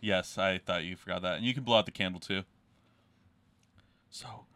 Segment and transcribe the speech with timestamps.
[0.00, 2.42] Yes, I thought you forgot that, and you can blow out the candle too.
[4.08, 4.46] So,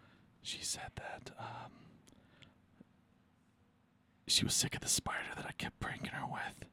[0.43, 1.71] she said that um,
[4.27, 6.69] she was sick of the spider that I kept pranking her with,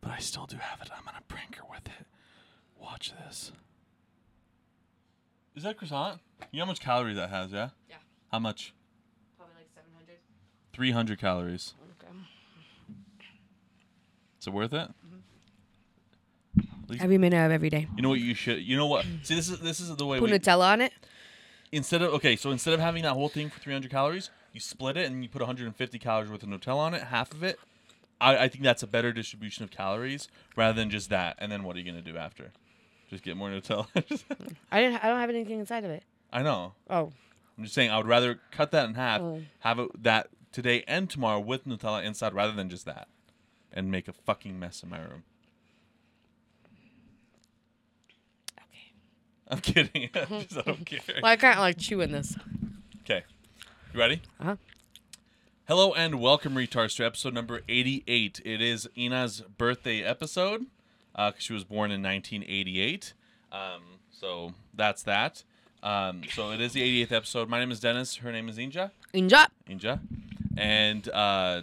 [0.00, 0.88] but I still do have it.
[0.96, 2.06] I'm gonna prank her with it.
[2.80, 3.52] Watch this.
[5.54, 6.20] Is that croissant?
[6.50, 7.70] You know how much calories that has, yeah?
[7.88, 7.96] Yeah.
[8.30, 8.74] How much?
[9.36, 10.16] Probably like 700.
[10.72, 11.74] 300 calories.
[12.02, 12.12] Okay.
[14.40, 14.90] Is it worth it?
[17.00, 17.88] Every minute of every day.
[17.96, 18.62] You know what you should.
[18.62, 19.04] You know what?
[19.22, 20.38] See, this is this is the way Put we.
[20.38, 20.92] Nutella on it.
[21.72, 24.96] Instead of okay, so instead of having that whole thing for 300 calories, you split
[24.96, 27.58] it and you put 150 calories worth of Nutella on it, half of it.
[28.20, 31.36] I, I think that's a better distribution of calories rather than just that.
[31.38, 32.52] And then what are you gonna do after?
[33.10, 33.86] Just get more Nutella.
[34.72, 35.04] I didn't.
[35.04, 36.02] I don't have anything inside of it.
[36.32, 36.74] I know.
[36.88, 37.12] Oh.
[37.58, 39.42] I'm just saying I would rather cut that in half, Oh.
[39.60, 43.08] have it that today and tomorrow with Nutella inside rather than just that,
[43.72, 45.24] and make a fucking mess in my room.
[49.48, 50.10] I'm kidding.
[50.14, 51.00] Just, I don't care.
[51.22, 52.36] Well, I can't like chewing this.
[53.02, 53.22] Okay.
[53.92, 54.20] You ready?
[54.40, 54.56] Uh-huh.
[55.68, 58.40] Hello and welcome, retards, to episode number 88.
[58.44, 60.66] It is Ina's birthday episode
[61.14, 63.12] because she was born in 1988.
[63.52, 65.44] Um, so that's that.
[65.82, 67.48] Um, so it is the 88th episode.
[67.48, 68.16] My name is Dennis.
[68.16, 68.90] Her name is Inja.
[69.14, 69.46] Inja.
[69.68, 70.00] Inja.
[70.56, 71.62] And uh,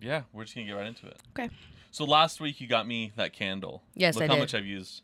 [0.00, 1.18] yeah, we're just going to get right into it.
[1.38, 1.50] Okay.
[1.92, 3.82] So last week you got me that candle.
[3.94, 4.40] Yes, Look I how did.
[4.40, 5.02] much I've used.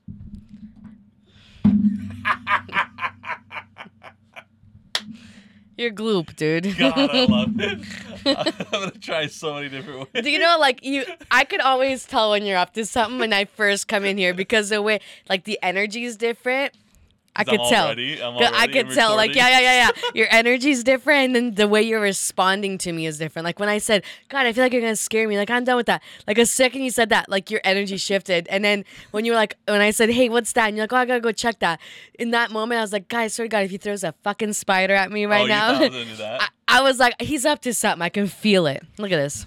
[5.83, 6.79] You're gloop, dude.
[6.79, 7.81] God, I love it.
[8.73, 10.23] I'm to try so many different ways.
[10.23, 13.33] Do you know, like you, I could always tell when you're up to something when
[13.33, 16.73] I first come in here because the way, like, the energy is different.
[17.35, 17.87] I could tell.
[17.87, 20.03] already- I'm 'Cause I could tell, like, yeah, yeah, yeah, yeah.
[20.15, 23.45] Your energy's different, and then the way you're responding to me is different.
[23.45, 25.77] Like when I said, "God, I feel like you're gonna scare me," like I'm done
[25.77, 26.03] with that.
[26.27, 29.37] Like a second you said that, like your energy shifted, and then when you were
[29.37, 31.59] like, when I said, "Hey, what's that?" and you're like, "Oh, I gotta go check
[31.61, 31.81] that."
[32.19, 34.95] In that moment, I was like, "Guys, to God, if he throws a fucking spider
[34.95, 36.43] at me right oh, now." I was do that?
[36.69, 38.03] I, I was like, he's up to something.
[38.03, 38.83] I can feel it.
[38.99, 39.47] Look at this.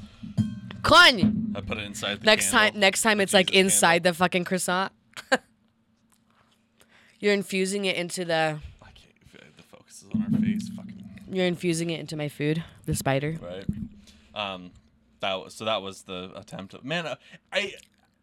[0.82, 1.54] Con.
[1.56, 2.72] I put it inside the Next candle.
[2.72, 4.92] time, next time it's like inside the fucking croissant.
[7.26, 8.60] you're infusing it into the.
[8.82, 9.58] I can't.
[9.58, 10.70] The focus is on our face.
[10.70, 12.64] Fucking You're infusing it into my food.
[12.86, 13.36] The spider.
[13.42, 13.66] right.
[14.36, 14.70] Um,
[15.22, 15.66] that was so.
[15.66, 16.76] That was the attempt.
[16.76, 17.16] Of, man, uh,
[17.52, 17.74] I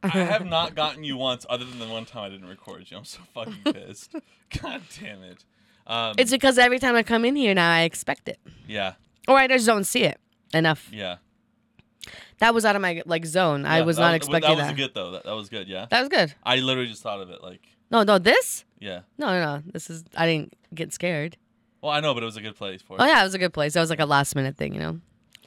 [0.04, 2.96] I have not gotten you once, other than the one time I didn't record you.
[2.96, 4.14] I'm so fucking pissed.
[4.62, 5.44] God damn it.
[5.84, 8.38] Um, It's because every time I come in here now, I expect it,
[8.68, 8.92] yeah,
[9.26, 10.20] or I just don't see it
[10.54, 10.88] enough.
[10.92, 11.16] yeah.
[12.38, 13.64] That was out of my like zone.
[13.64, 14.72] I was not That expecting was that.
[14.72, 15.10] Was good though.
[15.12, 15.68] That, that was good.
[15.68, 15.86] Yeah.
[15.90, 16.34] That was good.
[16.44, 17.40] I literally just thought of it.
[17.42, 18.64] Like, No, no, this.
[18.80, 19.00] yeah.
[19.18, 19.62] No, no, no.
[19.66, 20.02] This is.
[20.16, 21.36] I didn't get scared.
[21.82, 23.00] Well, I know, but it was a good place for it.
[23.02, 23.74] Oh yeah, it was a good place.
[23.74, 25.00] That was like a last minute thing, you know.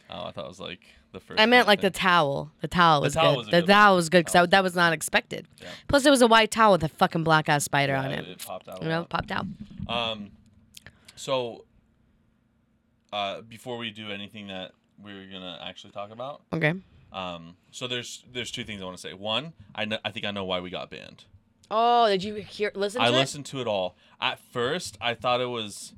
[0.09, 0.81] Oh, I thought it was like
[1.13, 1.39] the first.
[1.39, 2.51] I meant like the towel.
[2.61, 3.38] The towel was towel good.
[3.38, 3.75] was a the good one.
[3.75, 5.47] towel was good because that was not expected.
[5.61, 5.69] Yeah.
[5.88, 8.28] Plus, it was a white towel with a fucking black ass spider on it.
[8.28, 8.79] It popped out.
[8.81, 9.09] a You know, lot.
[9.09, 9.45] popped out.
[9.88, 10.31] Um,
[11.16, 11.66] so,
[13.13, 16.73] uh, before we do anything that we're gonna actually talk about, Okay.
[17.13, 19.13] um, so there's there's two things I want to say.
[19.13, 21.23] One, I know, I think I know why we got banned.
[21.72, 22.72] Oh, did you hear?
[22.76, 23.96] Listen to I listened to it all.
[24.22, 25.94] At first, I thought it was.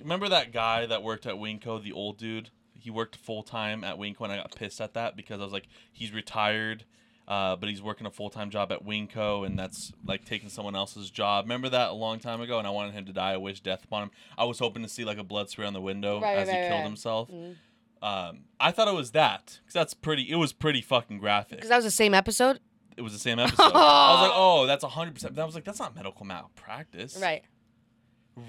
[0.00, 2.50] Remember that guy that worked at Winco, the old dude?
[2.78, 5.52] He worked full time at Winco, and I got pissed at that because I was
[5.52, 6.84] like, he's retired,
[7.28, 10.74] uh, but he's working a full time job at Winco, and that's like taking someone
[10.74, 11.44] else's job.
[11.44, 13.32] Remember that a long time ago, and I wanted him to die.
[13.32, 14.10] I wish death upon him.
[14.36, 16.56] I was hoping to see like a blood spray on the window Right, as right,
[16.56, 17.30] he right, killed himself.
[17.30, 17.56] Mhm.
[18.02, 20.28] Um, I thought it was that because that's pretty.
[20.28, 21.58] It was pretty fucking graphic.
[21.58, 22.58] Because that was the same episode.
[22.96, 23.62] It was the same episode.
[23.62, 25.38] I was like, oh, that's hundred percent.
[25.38, 27.18] I was like, that's not medical malpractice.
[27.20, 27.42] Right.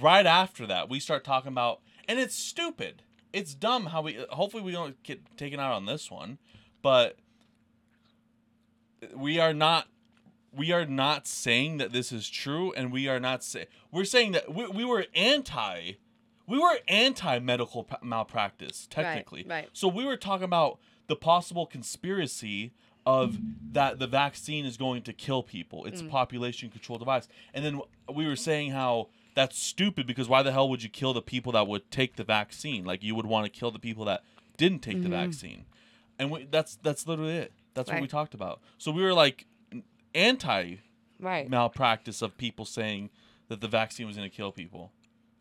[0.01, 3.03] Right after that, we start talking about, and it's stupid.
[3.33, 4.23] It's dumb how we.
[4.29, 6.37] Hopefully, we don't get taken out on this one,
[6.81, 7.17] but
[9.15, 9.87] we are not.
[10.55, 14.33] We are not saying that this is true, and we are not saying we're saying
[14.33, 15.93] that we, we were anti.
[16.45, 19.41] We were anti medical malpractice technically.
[19.43, 19.69] Right, right.
[19.73, 22.73] So we were talking about the possible conspiracy
[23.05, 23.37] of
[23.73, 25.85] that the vaccine is going to kill people.
[25.85, 27.27] It's a population control device.
[27.53, 27.81] And then
[28.13, 31.51] we were saying how that's stupid because why the hell would you kill the people
[31.53, 32.85] that would take the vaccine?
[32.85, 34.23] Like you would want to kill the people that
[34.57, 35.11] didn't take the mm-hmm.
[35.11, 35.65] vaccine.
[36.19, 37.51] And we, that's that's literally it.
[37.73, 38.61] That's what we talked about.
[38.77, 39.45] So we were like
[40.13, 40.77] anti
[41.19, 41.49] Right.
[41.49, 43.09] malpractice of people saying
[43.47, 44.91] that the vaccine was going to kill people.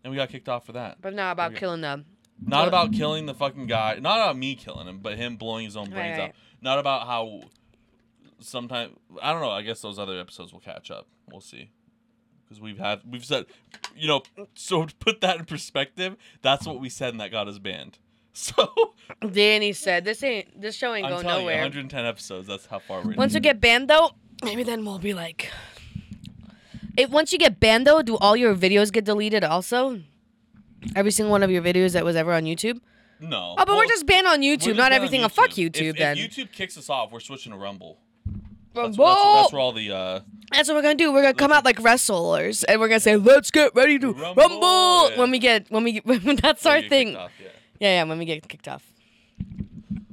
[0.04, 1.00] And we got kicked off for that.
[1.00, 1.60] But not about Okay.
[1.60, 2.06] killing them.
[2.44, 3.98] Not about killing the fucking guy.
[4.00, 6.34] Not about me killing him, but him blowing his own brains Right, out.
[6.62, 7.42] Not about how
[8.38, 9.50] sometimes I don't know.
[9.50, 11.06] I guess those other episodes will catch up.
[11.30, 11.70] We'll see.
[12.44, 13.46] Because we've had we've said,
[13.96, 14.22] you know,
[14.54, 17.98] so to put that in perspective, that's what we said, and that got us banned.
[18.34, 18.94] So
[19.30, 20.58] Danny said, "This ain't.
[20.58, 22.46] This show ain't I'm going telling you, nowhere." 110 episodes.
[22.48, 23.14] That's how far we're.
[23.14, 24.12] Once we get banned, though,
[24.42, 25.50] maybe then we'll be like,
[26.96, 30.00] It once you get banned though, do all your videos get deleted also?
[30.96, 32.80] Every single one of your videos that was ever on YouTube?
[33.22, 33.54] No.
[33.56, 35.22] Oh, but we're just banned on YouTube, not on everything.
[35.24, 36.18] Oh, fuck If- YouTube then.
[36.18, 37.98] If YouTube kicks us off, we're switching to Rumble.
[38.74, 39.04] That's, Rumble!
[39.06, 40.20] that's, that's where all the uh,
[40.50, 41.12] That's what we're gonna do.
[41.12, 44.34] We're gonna come out like wrestlers, and we're gonna say, "Let's get ready to Rumble!"
[44.42, 45.18] rumble." Yeah.
[45.18, 47.14] When we get, when we, when that's our thing.
[47.16, 47.48] off, yeah.
[47.80, 48.04] Yeah, yeah.
[48.04, 48.82] When we get kicked off.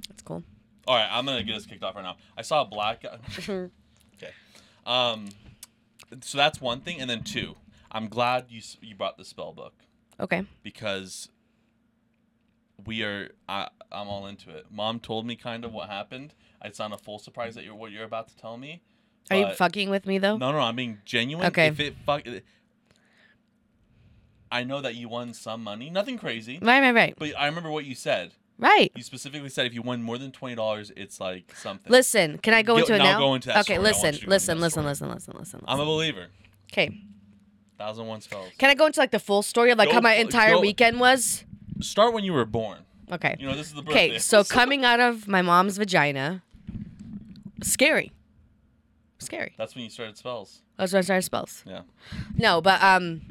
[0.09, 0.43] That's cool.
[0.87, 2.17] All right, I'm gonna get us kicked off right now.
[2.37, 3.17] I saw a black guy.
[3.49, 4.33] okay.
[4.85, 5.29] Um,
[6.21, 7.55] so that's one thing, and then two.
[7.91, 9.73] I'm glad you you brought the spell book
[10.19, 10.43] Okay.
[10.63, 11.29] because
[12.85, 13.29] we are.
[13.47, 14.67] I I'm all into it.
[14.71, 16.33] Mom told me kind of what happened.
[16.63, 18.81] It's not a full surprise that you're what you're about to tell me.
[19.31, 20.37] Are you fucking with me though?
[20.37, 21.45] No, no, I'm being genuine.
[21.47, 21.67] Okay.
[21.67, 22.23] If it fuck.
[24.51, 27.69] I know that you won some money, nothing crazy, Right, right, right, but I remember
[27.69, 28.31] what you said.
[28.57, 28.91] right.
[28.95, 31.91] You specifically said if you won more than twenty dollars, it's like something.
[31.91, 33.87] Listen, can I go into it now go into that okay, story.
[33.87, 36.27] Listen, you to go into listen, listen, listen, listen, listen, I'm a believer.
[36.71, 36.99] Okay.
[37.77, 38.49] Thousand one spells.
[38.57, 40.61] Can I go into like the full story of like Go how my entire go-
[40.61, 41.45] weekend was?
[41.81, 42.79] Start when you were born.
[43.11, 43.35] Okay.
[43.39, 44.09] You know this is the birthday.
[44.09, 46.43] Okay, so coming out of my mom's vagina,
[47.61, 48.11] scary.
[49.17, 49.53] Scary.
[49.57, 50.61] That's when you started spells.
[50.77, 51.63] That's when I started spells.
[51.65, 51.81] Yeah.
[52.35, 53.21] No, but um.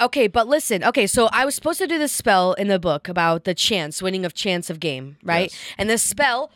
[0.00, 0.84] Okay, but listen.
[0.84, 4.00] Okay, so I was supposed to do this spell in the book about the chance,
[4.00, 5.50] winning of chance of game, right?
[5.50, 5.58] Yes.
[5.76, 6.52] And the spell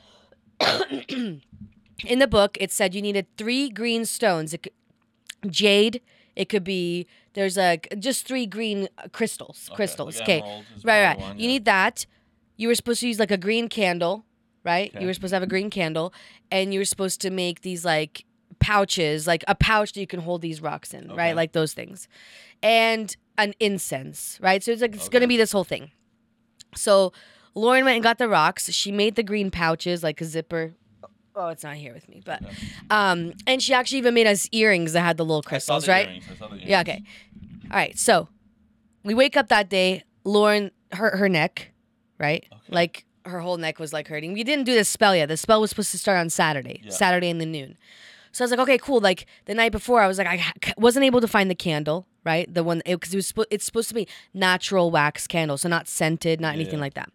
[1.08, 1.42] in
[2.20, 4.54] the book, it said you needed three green stones.
[5.48, 6.00] Jade.
[6.34, 9.68] It could be there's a just three green crystals.
[9.68, 10.20] Okay, crystals.
[10.20, 10.40] Okay.
[10.84, 11.18] right, right.
[11.18, 11.48] one, you yeah.
[11.48, 12.06] need that.
[12.56, 14.24] You were supposed to use like a green candle,
[14.64, 14.90] right?
[14.90, 15.00] Okay.
[15.00, 16.12] You were supposed to have a green candle,
[16.50, 18.24] and you were supposed to make these like
[18.60, 21.16] pouches, like a pouch that you can hold these rocks in, Okay.
[21.16, 21.36] right?
[21.36, 22.08] Like those things,
[22.62, 24.62] and an incense, right?
[24.62, 25.90] So it's like it's gonna be this whole thing.
[26.74, 27.12] So
[27.54, 28.70] Lauren went and got the rocks.
[28.72, 30.72] She made the green pouches, like a zipper.
[31.34, 32.42] Oh, it's not here with me, but
[32.90, 36.06] um, and she actually even made us earrings that had the little crystals, right?
[36.08, 37.02] earrings, I saw the Yeah, okay.
[37.70, 37.98] All right.
[37.98, 38.28] So
[39.02, 40.04] we wake up that day.
[40.24, 41.72] Lauren hurt her neck,
[42.18, 42.44] right?
[42.52, 42.62] Okay.
[42.68, 44.32] Like her whole neck was like hurting.
[44.34, 45.26] We didn't do the spell yet.
[45.26, 46.90] The spell was supposed to start on Saturday, Yeah.
[46.90, 47.78] Saturday in the noon.
[48.32, 49.00] So I was like, okay, cool.
[49.00, 52.52] Like the night before, I was like, I wasn't able to find the candle, right?
[52.52, 55.86] The one because it, was spo- it's supposed to be natural wax candle, so not
[55.88, 56.80] scented, not anything Yeah.
[56.80, 57.10] like that.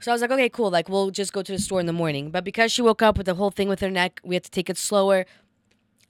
[0.00, 0.70] So I was like, okay, cool.
[0.70, 2.30] Like we'll just go to the store in the morning.
[2.30, 4.50] But because she woke up with the whole thing with her neck, we had to
[4.50, 5.26] take it slower.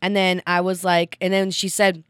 [0.02, 2.04] And then I was like, and then she said,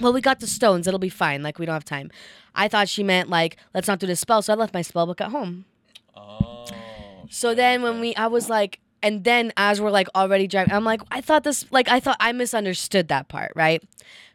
[0.00, 0.86] well, we got the stones.
[0.86, 1.42] It'll be fine.
[1.42, 2.10] Like, we don't have time.
[2.54, 4.42] I thought she meant, like, let's not do the spell.
[4.42, 5.64] So I left my spell book at home.
[6.16, 6.64] Oh.
[7.30, 10.84] So then when we, I was like, and then as we're like already driving, I'm
[10.84, 13.82] like, I thought this, like, I thought I misunderstood that part, right?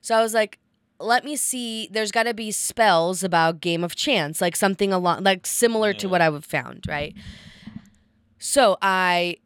[0.01, 0.59] So I was like,
[0.99, 1.87] let me see.
[1.91, 6.07] There's got to be spells about Game of Chance, like something along, like similar to
[6.07, 7.15] what I would found, right?
[8.37, 9.37] So I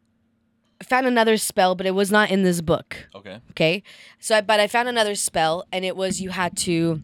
[0.82, 3.08] found another spell, but it was not in this book.
[3.14, 3.40] Okay.
[3.50, 3.82] Okay.
[4.18, 7.02] So, I, but I found another spell, and it was you had to,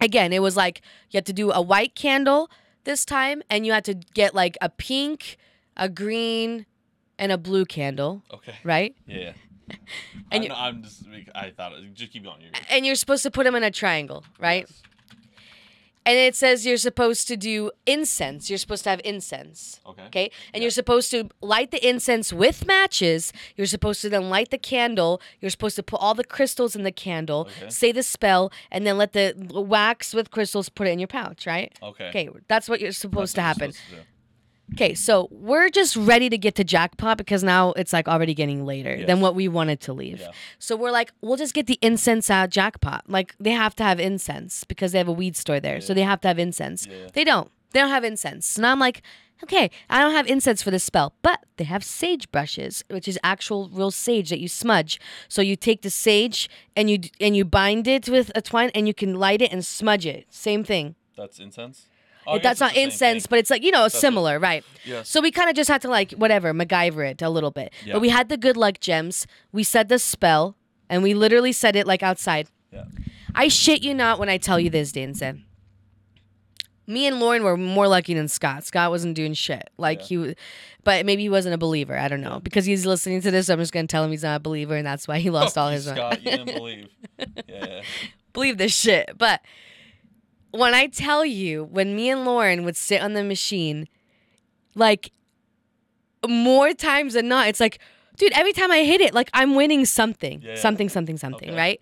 [0.00, 0.80] again, it was like
[1.10, 2.50] you had to do a white candle
[2.84, 5.36] this time, and you had to get like a pink,
[5.76, 6.66] a green,
[7.18, 8.54] and a blue candle, Okay.
[8.64, 8.94] right?
[9.06, 9.32] Yeah.
[9.68, 9.76] yeah.
[10.32, 11.04] And you, I'm, just
[11.34, 12.40] I thought it, just keep going.
[12.40, 12.50] You're.
[12.70, 14.66] And you're supposed to put them in a triangle, right?
[14.68, 14.82] Yes.
[16.08, 18.48] And it says you're supposed to do incense.
[18.48, 19.80] You're supposed to have incense.
[19.84, 20.02] Okay.
[20.04, 20.30] Okay.
[20.54, 23.32] And you're supposed to light the incense with matches.
[23.56, 25.20] You're supposed to then light the candle.
[25.40, 27.70] You're supposed to put all the crystals in the candle, Okay.
[27.70, 31.44] say the spell, and then let the wax with crystals put it in your pouch,
[31.44, 31.76] right?
[31.82, 32.08] Okay.
[32.10, 32.28] Okay.
[32.46, 33.72] That's what you're supposed to That's what happen.
[33.72, 34.06] supposed to.
[34.74, 34.94] Okay.
[34.94, 39.06] So we're just ready to get to jackpot because now it's like already getting later
[39.06, 40.20] than what we wanted to leave.
[40.20, 40.30] Yeah.
[40.58, 43.04] So we're like, we'll just get the incense at jackpot.
[43.08, 45.80] Like they have to have incense because they have a weed store there.
[45.80, 46.86] So they have to have incense.
[46.86, 47.08] Yeah.
[47.12, 47.50] They don't.
[47.72, 48.56] They don't have incense.
[48.56, 49.02] And I'm like,
[49.42, 53.18] okay, I don't have incense for this spell, but they have sage brushes, which is
[53.22, 55.00] actual real sage that you smudge.
[55.28, 58.86] So you take the sage and you and you bind it with a twine and
[58.86, 60.26] you can light it and smudge it.
[60.30, 60.94] Same thing.
[61.16, 61.88] That's incense.
[62.26, 63.26] Oh, I guess That's not incense, thing.
[63.30, 63.90] but it's like you know it.
[63.92, 64.64] similar, right?
[64.84, 65.08] Yes.
[65.08, 67.72] So we kind of just had to like whatever MacGyver it a little bit.
[67.84, 67.94] Yeah.
[67.94, 69.26] But we had the good luck gems.
[69.52, 70.56] We said the spell,
[70.88, 72.48] and we literally said it like outside.
[72.72, 72.84] Yeah.
[73.34, 75.42] I shit you not when I tell you this, Dan said.
[76.88, 78.64] Me and Lauren were more lucky than Scott.
[78.64, 79.68] Scott wasn't doing shit.
[79.76, 80.06] Like Yeah.
[80.06, 80.34] he, w-
[80.84, 81.98] but maybe he wasn't a believer.
[81.98, 83.48] I don't know because he's listening to this.
[83.48, 85.62] I'm just gonna tell him he's not a believer, and that's why he lost Fuck
[85.64, 85.86] all his.
[85.86, 86.88] Scott, you didn't believe.
[87.18, 87.26] Yeah.
[87.48, 87.82] yeah.
[88.32, 89.10] believe this shit.
[89.18, 89.40] But
[90.50, 93.88] when I tell you, when me and Lauren would sit on the machine,
[94.74, 95.10] like
[96.26, 97.78] more times than not, it's like,
[98.16, 100.54] dude, every time I hit it, like I'm winning something, Yeah.
[100.56, 101.56] something, something, something, Okay.
[101.56, 101.80] right?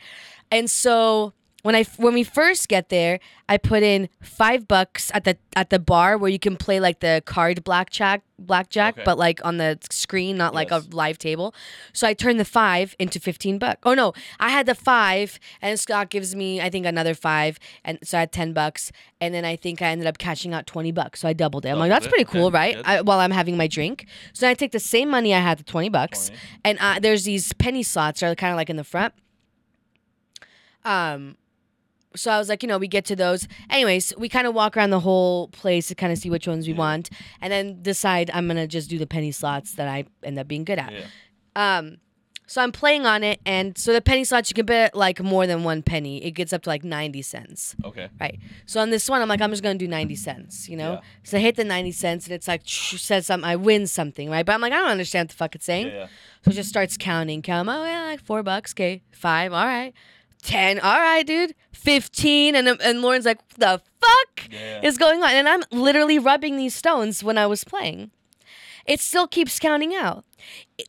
[0.50, 1.32] And so
[1.64, 3.18] when I when we first get there,
[3.48, 7.00] I put in five bucks at the at the bar where you can play like
[7.00, 9.02] the card blackjack blackjack, Okay.
[9.04, 10.86] but like on the screen, not like Yes.
[10.86, 11.54] a live table.
[11.94, 13.80] So I turned the five into fifteen bucks.
[13.84, 17.98] Oh no, I had the five, and Scott gives me I think another five, and
[18.04, 20.92] so I had ten bucks, and then I think I ended up cashing out twenty
[20.92, 21.20] bucks.
[21.20, 21.70] So I doubled it.
[21.70, 22.10] I'm like, that's it.
[22.10, 22.76] pretty Okay, cool, right?
[22.84, 25.64] I, while I'm having my drink, so I take the same money I had, the
[25.64, 26.40] twenty bucks, 20.
[26.66, 29.14] and uh, there's these penny slots that are kind of like in the front.
[30.84, 31.36] Um,
[32.16, 33.48] so I was like, you know, we get to those.
[33.70, 36.66] Anyways, we kind of walk around the whole place to kind of see which ones
[36.66, 36.78] we Yeah.
[36.78, 40.46] want, and then decide I'm gonna just do the penny slots that I end up
[40.48, 40.92] being good at.
[40.92, 41.06] Yeah.
[41.56, 41.98] Um,
[42.46, 45.46] so I'm playing on it, and so the penny slots you can bet like more
[45.46, 46.22] than one penny.
[46.22, 47.74] It gets up to like ninety cents.
[47.82, 48.08] Okay.
[48.20, 48.38] Right.
[48.66, 50.92] So on this one, I'm like, I'm just gonna do 90 cents, you know?
[50.94, 51.00] Yeah.
[51.22, 54.44] So I hit the 90 cents and it's like says something, I win something, right?
[54.44, 55.86] But I'm like, I don't understand what the fuck it's saying.
[55.86, 55.92] Yeah.
[55.94, 56.06] yeah.
[56.44, 57.40] So it just starts counting.
[57.40, 59.00] Count, oh yeah, like four bucks, okay.
[59.12, 59.94] Five, all right.
[60.44, 61.54] Ten, all right, dude.
[61.72, 64.80] Fifteen, and um, and Lauren's like, the fuck Yeah.
[64.82, 65.30] is going on?
[65.30, 68.10] And I'm literally rubbing these stones when I was playing.
[68.86, 70.24] It still keeps counting out.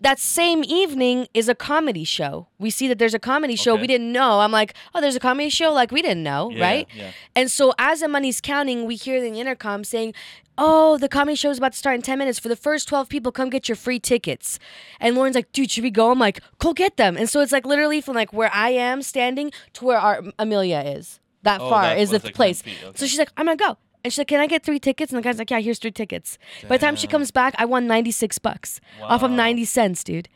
[0.01, 2.47] That same evening is a comedy show.
[2.59, 3.73] We see that there's a comedy show.
[3.73, 3.81] Okay.
[3.81, 4.41] We didn't know.
[4.41, 5.71] I'm like, oh, there's a comedy show.
[5.71, 6.87] Like we didn't know, Yeah, right?
[6.93, 7.11] Yeah.
[7.35, 10.13] And so as the money's counting, we hear the intercom saying,
[10.57, 12.39] Oh, the comedy show's about to start in 10 minutes.
[12.39, 14.57] For the first 12 people, come get your free tickets.
[14.99, 16.11] And Lauren's like, dude, should we go?
[16.11, 17.17] I'm like, go get them.
[17.17, 20.79] And so it's like literally from like where I am standing to where our Amelia
[20.85, 21.19] is.
[21.43, 22.61] That Oh, far that is the was, like, 10 place.
[22.61, 22.97] feet, okay.
[22.97, 23.77] So she's like, I'm gonna go.
[24.03, 25.11] And she's like, Can I get three tickets?
[25.11, 26.37] And the guy's like, Yeah, here's three tickets.
[26.67, 29.37] By the time she comes back, I won 96 bucks off of Wow.
[29.37, 30.29] 90 cents, dude.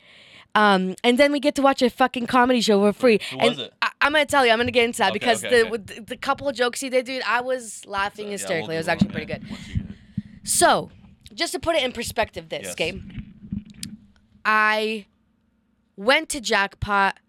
[0.55, 3.19] Um, and then we get to watch a fucking comedy show for free.
[3.31, 3.73] Who and was it?
[3.81, 5.69] I, I'm gonna tell you, I'm gonna get into that Okay, because okay, the, okay.
[5.71, 8.75] with the the couple of jokes he did, dude, I was laughing hysterically.
[8.75, 9.43] it was actually pretty good.
[10.49, 10.89] So,
[11.33, 12.75] just to put it in perspective, this Yes.
[12.75, 13.03] game,
[14.43, 15.05] I
[15.95, 17.19] went to jackpot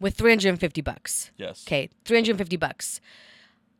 [0.00, 1.30] with 350 bucks.
[1.36, 1.64] Yes.
[1.66, 3.00] Okay, 350 bucks.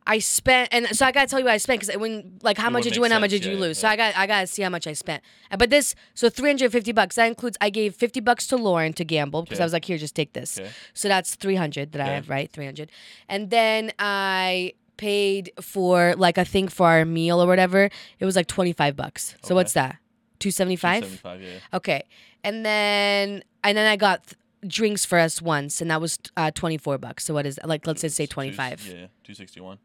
[0.07, 2.67] I spent, and so I gotta tell you what I spent because when, like, how
[2.67, 3.11] It much would did you make win?
[3.11, 3.79] How much sense, did you yeah, lose?
[3.79, 3.93] So yeah.
[3.93, 5.23] I got, I gotta see how much I spent.
[5.51, 7.15] Uh, But this, so 350 bucks.
[7.15, 9.97] That includes I gave 50 bucks to Lauren to gamble because I was like, here,
[9.97, 10.59] just take this.
[10.59, 10.69] Okay.
[10.93, 12.13] So that's 300 that I Okay.
[12.15, 12.49] have, right?
[12.51, 12.91] 300,
[13.27, 17.89] and then I paid for like a thing for our meal or whatever.
[18.19, 19.35] It was like 25 bucks.
[19.41, 19.53] So Okay.
[19.55, 19.97] what's that?
[20.39, 21.01] 275.
[21.03, 21.77] 275, yeah.
[21.77, 22.03] Okay,
[22.43, 24.37] and then and then I got th-
[24.67, 27.23] drinks for us once, and that was uh, 24 bucks.
[27.25, 27.67] So what is that?
[27.69, 28.85] Like let's just say Two- 25.
[28.87, 29.77] Yeah, 261.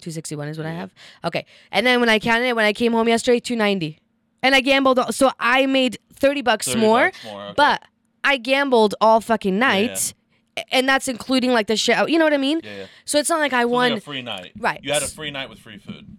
[0.00, 0.92] 261 is what I have.
[1.24, 1.46] Okay.
[1.70, 3.98] And then when I counted it, when I came home yesterday, 290.
[4.42, 4.98] And I gambled.
[4.98, 7.54] all- So I made 30 bucks 30 more, bucks more, okay.
[7.56, 7.82] but
[8.24, 10.12] I gambled all fucking night.
[10.12, 10.21] a-
[10.70, 12.06] And that's including like the show.
[12.06, 12.60] You know what I mean?
[12.62, 12.86] Yeah, yeah.
[13.04, 13.90] So it's not like I So won.
[13.92, 14.52] like a free night.
[14.58, 14.80] Right.
[14.82, 16.16] You had a free night with free food.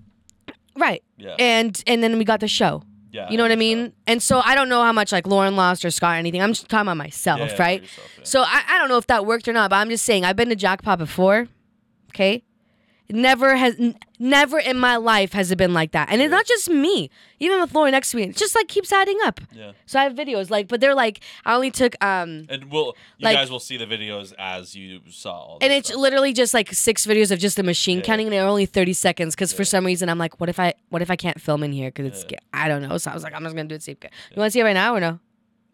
[0.75, 1.03] right.
[1.17, 1.35] Yeah.
[1.39, 2.83] And and then we got the show.
[3.11, 3.29] yeah.
[3.29, 3.81] You know what I think so.
[3.83, 3.93] mean?
[4.07, 6.41] And so I don't know how much like Lauren lost or Scott or anything.
[6.41, 7.81] I'm just talking about myself, Yeah, yeah, right?
[7.81, 8.09] yourself.
[8.23, 10.35] So I, I don't know if that worked or not, but I'm just saying I've
[10.35, 11.47] been to jackpot before.
[12.11, 12.43] Okay.
[13.09, 16.07] Never has n- never in my life has it been like that.
[16.09, 17.09] And it's not just me.
[17.39, 18.23] Even with Lauren next to me.
[18.23, 19.41] It just like keeps adding up.
[19.51, 19.73] Yeah.
[19.85, 23.25] So I have videos like but they're like I only took um And we'll you
[23.25, 25.31] Like- guys will see the videos as you saw.
[25.33, 25.99] All and it's stuff.
[25.99, 28.03] literally just like six videos of just the machine Yeah.
[28.05, 30.73] counting and they're only 30 seconds because for some reason I'm like what if I
[30.89, 32.39] what if I can't film in here because it's Yeah.
[32.53, 32.97] I don't know.
[32.97, 33.97] So I was like I'm just going to do it safe.
[34.01, 35.19] You want to see it right now or no?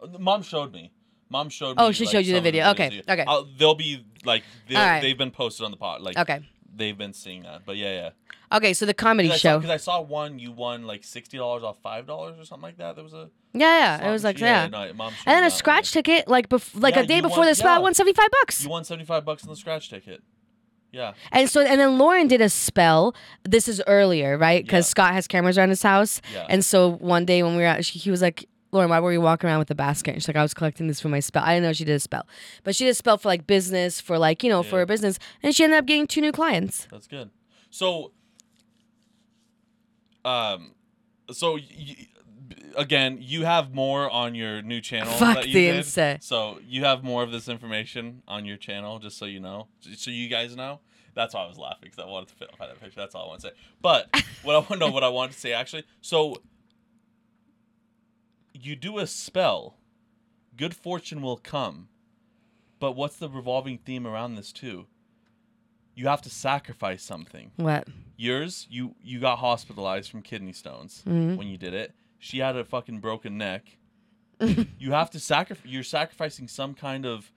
[0.02, 0.90] Uh, Mom showed me.
[1.28, 2.64] Mom showed Oh, she like, showed you the some of video.
[2.64, 2.70] videos.
[2.72, 3.24] Okay, okay.
[3.26, 5.00] I'll, they'll be like they'll, All right.
[5.00, 6.02] they've been posted on the pod.
[6.02, 6.40] Like Okay.
[6.74, 7.62] They've been seeing that.
[7.64, 8.56] But yeah, yeah.
[8.56, 9.58] Okay, so the comedy show.
[9.58, 9.74] Because show.
[9.74, 12.94] I saw one you won like sixty dollars off five dollars or something like that.
[12.96, 14.08] There was a yeah, yeah.
[14.08, 14.66] It was like yeah.
[14.68, 17.22] no, Mom showed And then a scratch ticket, like bef- like Yeah, a day you
[17.22, 17.76] before won- the spot, yeah.
[17.76, 18.62] I won seventy five bucks.
[18.64, 20.22] You won seventy five bucks on the scratch ticket.
[20.92, 21.12] Yeah.
[21.30, 23.14] And so, and then Lauren did a spell.
[23.44, 24.64] This is earlier, right?
[24.64, 24.90] Because Yeah.
[24.90, 26.20] Scott has cameras around his house.
[26.34, 26.46] Yeah.
[26.48, 29.12] And so one day when we were out, she, he was like, Lauren, why were
[29.12, 30.12] you walking around with a basket?
[30.14, 31.42] And she's like, I was collecting this for my spell.
[31.44, 32.26] I didn't know she did a spell,
[32.62, 34.82] but she did a spell for like business, for like you know, for Yeah.
[34.82, 36.86] a business, and she ended up getting two new clients.
[36.90, 37.30] That's good.
[37.70, 38.12] So,
[40.24, 40.72] um,
[41.32, 42.08] so y-
[42.76, 45.12] again, you have more on your new channel.
[45.12, 46.22] Fuck that you the did.
[46.22, 50.10] So you have more of this information on your channel, just so you know, so
[50.10, 50.80] you guys know.
[51.12, 53.00] That's why I was laughing because I wanted to fit that picture.
[53.00, 53.52] That's all I want to say.
[53.82, 54.08] But
[54.42, 55.84] what I want to know, what I wanted to say actually.
[56.00, 56.36] So
[58.62, 59.76] you do a spell,
[60.56, 61.88] good fortune will come.
[62.78, 64.86] But what's the revolving theme around this too?
[65.94, 67.50] You have to sacrifice something.
[67.56, 67.88] What?
[68.16, 71.36] Yours, you you got hospitalized from kidney stones Mhm.
[71.36, 71.94] when you did it.
[72.18, 73.76] She had a fucking broken neck.
[74.78, 75.70] you have to sacrifice.
[75.70, 77.32] You're sacrificing some kind of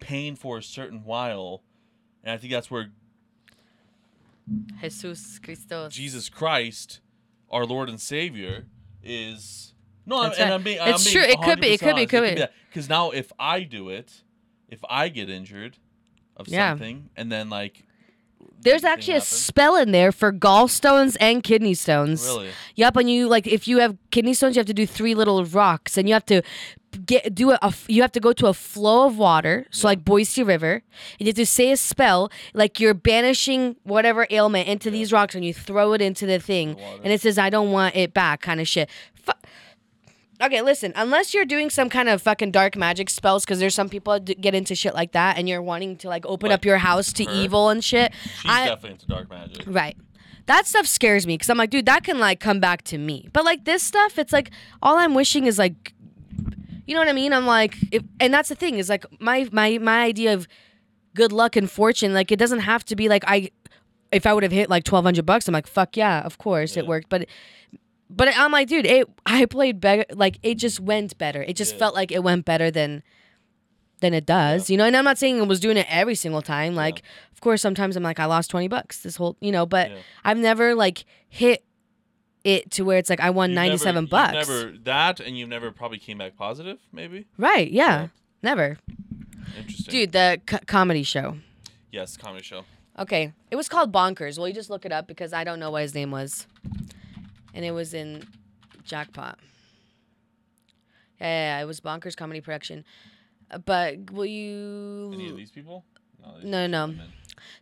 [0.00, 1.62] pain for a certain while,
[2.24, 2.90] and I think that's where
[4.80, 5.94] Jesus Christos.
[5.94, 7.00] Jesus Christ,
[7.50, 8.66] our Lord and Savior,
[9.02, 9.74] is.
[10.10, 10.54] No, That's and right.
[10.56, 10.78] I'm being.
[10.80, 11.22] It's I'm true.
[11.22, 12.44] Being It could be, it could be, it could be.
[12.68, 14.22] Because now, if I do it,
[14.68, 15.78] if I get injured
[16.36, 16.70] of Yeah.
[16.72, 17.84] something, and then like
[18.62, 22.24] There's actually a spell in there for gallstones and kidney stones.
[22.26, 22.48] Really?
[22.76, 25.44] Yep, and you like if you have kidney stones, you have to do three little
[25.44, 26.42] rocks, and you have to
[27.06, 27.72] get do a.
[27.88, 30.72] you have to go to a flow of water, so like Boise River,
[31.18, 35.34] and you have to say a spell like you're banishing whatever ailment into these rocks,
[35.34, 37.00] and you throw it into the thing, water.
[37.04, 38.88] and it says I don't want it back, kind of shit.
[40.42, 40.92] Okay, listen.
[40.96, 44.40] Unless you're doing some kind of fucking dark magic spells, because there's some people that
[44.40, 47.12] get into shit like that, and you're wanting to like open Like up your house
[47.14, 47.32] to her?
[47.32, 48.12] evil and shit.
[48.40, 49.64] She's I, definitely into dark magic.
[49.66, 49.96] Right.
[50.46, 53.28] That stuff scares me because I'm like, dude, that can like come back to me.
[53.32, 54.50] But like this stuff, it's like
[54.82, 55.92] all I'm wishing is like,
[56.86, 57.32] you know what I mean?
[57.32, 60.48] I'm like, if, and that's the thing is like my my my idea of
[61.14, 62.14] good luck and fortune.
[62.14, 63.50] Like it doesn't have to be like I,
[64.10, 66.86] if I would have hit like 1,200 bucks, I'm like, fuck yeah, of course it
[66.86, 67.08] worked.
[67.08, 67.26] But
[68.10, 70.04] but I'm like, dude, it I played better.
[70.12, 71.42] Like it just went better.
[71.42, 71.78] It just Yeah.
[71.78, 73.02] felt like it went better than
[74.00, 74.68] than it does.
[74.70, 76.74] You know, and I'm not saying I was doing it every single time.
[76.74, 77.02] Like,
[77.32, 79.96] of course, sometimes I'm like, I lost 20 bucks this whole, you know, but Yeah.
[80.24, 81.64] I've never like hit
[82.42, 84.48] it to where it's like I won You've 97 never, you've bucks.
[84.48, 86.78] Never that, and you've never probably came back positive.
[86.92, 87.26] Maybe.
[87.36, 87.70] Right.
[87.70, 87.84] Yeah.
[88.02, 88.08] Yeah.
[88.42, 88.78] Never.
[89.58, 89.92] Interesting.
[89.92, 91.36] Dude, the co- comedy show.
[91.92, 92.64] Yes, comedy show.
[92.98, 93.32] Okay.
[93.50, 94.38] It was called Bonkers.
[94.38, 96.46] Well, you just look it up because I don't know what his name was.
[97.54, 98.24] And it was in
[98.84, 99.38] Jackpot.
[101.20, 102.84] Yeah, yeah, yeah, it was Bonkers Comedy Production.
[103.50, 105.10] Uh, But will you.
[105.14, 105.84] Any of these people?
[106.22, 106.34] No.
[106.36, 106.86] these No, just no.
[106.86, 107.12] come in.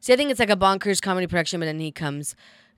[0.00, 2.34] See, I think it's like a bonkers comedy production, but then he comes.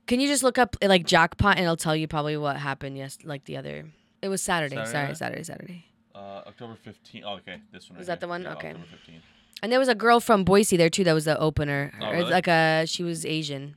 [0.07, 2.97] Can you just look up uh, like jackpot and it'll tell you probably what happened?
[2.97, 3.85] Yes, like the other.
[4.21, 4.75] It was Saturday.
[4.75, 5.17] Saturday Sorry, night?
[5.17, 5.85] Saturday, Saturday.
[6.13, 7.23] Uh, October 15th.
[7.25, 7.59] Oh, okay.
[7.71, 7.97] This one.
[7.97, 8.29] Was right that the here.
[8.29, 8.43] one?
[8.43, 8.69] Yeah, Okay.
[8.69, 9.21] October 15th.
[9.63, 11.03] And there was a girl from Boise there too.
[11.03, 11.91] That was the opener.
[11.99, 12.31] Oh, Or, really?
[12.31, 13.75] Like a she was Asian.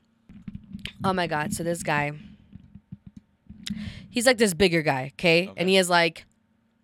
[1.03, 1.53] Oh my god!
[1.53, 2.11] So this guy,
[4.09, 5.51] he's like this bigger guy, okay?
[5.57, 6.25] And he has like,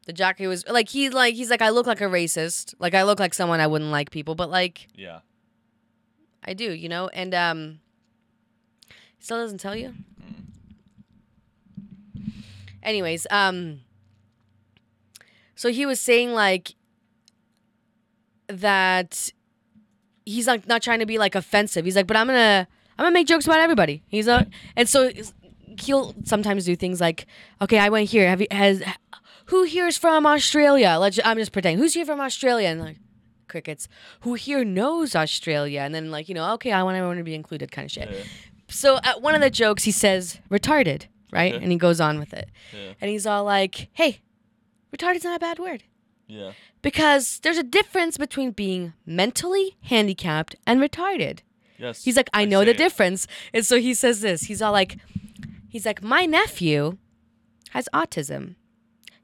[0.07, 3.03] the jockey was like he's like he's like I look like a racist, like I
[3.03, 5.19] look like someone I wouldn't like people, but like Yeah.
[6.43, 7.07] I do, you know.
[7.09, 7.79] And um,
[8.89, 9.93] he still doesn't tell you.
[12.81, 13.81] Anyways, um,
[15.55, 16.73] so he was saying like
[18.47, 19.31] that
[20.25, 21.85] he's like not trying to be like offensive.
[21.85, 22.67] He's like, but I'm gonna
[22.97, 24.01] I'm gonna make jokes about everybody.
[24.07, 25.11] He's a and so
[25.79, 27.25] he'll sometimes do things like,
[27.61, 28.27] okay, I went here.
[28.27, 28.83] Have you has
[29.45, 30.97] who here is from Australia?
[30.99, 31.79] Let's I'm just pretending.
[31.79, 32.67] Who's here from Australia?
[32.69, 32.97] And like
[33.47, 33.87] crickets.
[34.21, 35.81] Who here knows Australia?
[35.81, 38.09] And then like you know, okay, I want everyone to be included, kind of shit.
[38.11, 38.23] Yeah.
[38.69, 41.53] So at one of the jokes, he says retarded, right?
[41.53, 41.63] Okay.
[41.63, 42.93] And he goes on with it, Yeah.
[43.01, 44.21] and he's all like, hey,
[44.95, 45.83] retarded's not a bad word.
[46.27, 46.51] Yeah.
[46.81, 51.39] Because there's a difference between being mentally handicapped and retarded.
[51.77, 52.03] Yes.
[52.05, 52.77] He's like, I know the it.
[52.77, 53.27] difference.
[53.53, 54.43] And so he says this.
[54.43, 54.97] He's all like,
[55.71, 56.97] he's like, my nephew
[57.71, 58.55] has autism.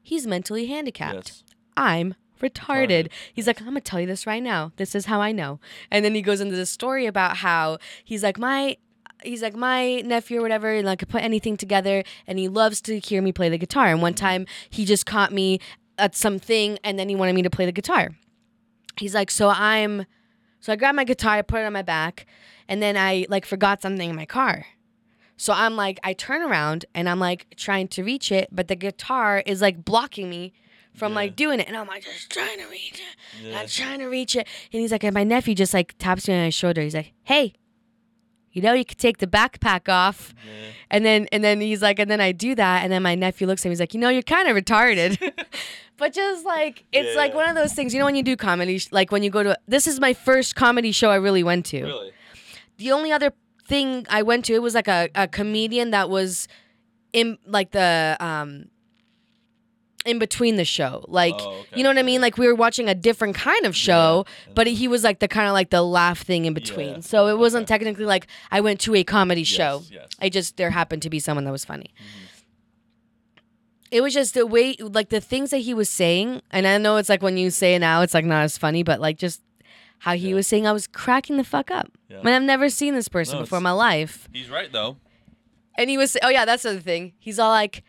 [0.02, 1.28] He's mentally handicapped.
[1.28, 1.44] Yes.
[1.76, 2.48] I'm retarded.
[2.88, 4.72] Retarded, He's like, I'm gonna tell you this right now.
[4.76, 5.60] This is how I know.
[5.90, 8.76] And then he goes into this story about how he's like, my
[9.22, 12.80] he's like my nephew or whatever, and like could put anything together, and he loves
[12.82, 13.88] to hear me play the guitar.
[13.88, 14.24] And one mm-hmm.
[14.24, 15.60] time he just caught me
[15.98, 18.16] at something, and then he wanted me to play the guitar.
[18.96, 20.06] He's like, so I'm,
[20.60, 22.26] so I grabbed my guitar, I put it on my back,
[22.68, 24.66] and then I like forgot something in my car.
[25.38, 28.74] So I'm like, I turn around and I'm like trying to reach it, but the
[28.76, 30.52] guitar is like blocking me
[30.94, 31.68] from like doing it.
[31.68, 33.46] And I'm like, just trying to reach it.
[33.46, 33.60] Yeah.
[33.60, 34.48] I'm trying to reach it.
[34.72, 36.82] And he's like, and my nephew just like taps me on his shoulder.
[36.82, 37.52] He's like, hey,
[38.50, 40.34] you know, you could take the backpack off.
[40.44, 40.70] Yeah.
[40.90, 42.82] And then, and then he's like, and then I do that.
[42.82, 43.72] And then my nephew looks at me.
[43.72, 45.20] He's like, you know, you're kind of retarded.
[45.96, 48.80] but just like, it's like one of those things, you know, when you do comedy,
[48.90, 51.84] like when you go to, this is my first comedy show I really went to
[51.84, 52.10] Really.
[52.78, 53.32] the only other
[53.68, 56.48] thing I went to it was like a, a comedian that was
[57.12, 58.66] in like the um
[60.06, 61.76] in between the show like Oh, okay.
[61.76, 64.52] you know what I mean like we were watching a different kind of show Yeah.
[64.54, 67.00] but he was like the kind of like the laugh thing in between Yeah.
[67.00, 67.74] so it wasn't Okay.
[67.78, 69.90] technically like I went to a comedy show Yes.
[69.92, 70.08] Yes.
[70.20, 71.92] I just there happened to be someone that was funny.
[71.94, 72.24] Mm-hmm.
[73.90, 76.96] It was just the way, like the things that he was saying, and I know
[76.98, 79.40] it's like when you say it now, it's like not as funny, but like just
[80.00, 80.34] how he Yeah.
[80.36, 81.90] was saying, I was cracking the fuck up.
[82.08, 82.20] Yeah.
[82.20, 84.96] I mean, I've never seen this person No, before in my life, He's right though.
[85.76, 87.12] and he was, oh yeah, that's the other thing.
[87.18, 87.82] He's all like,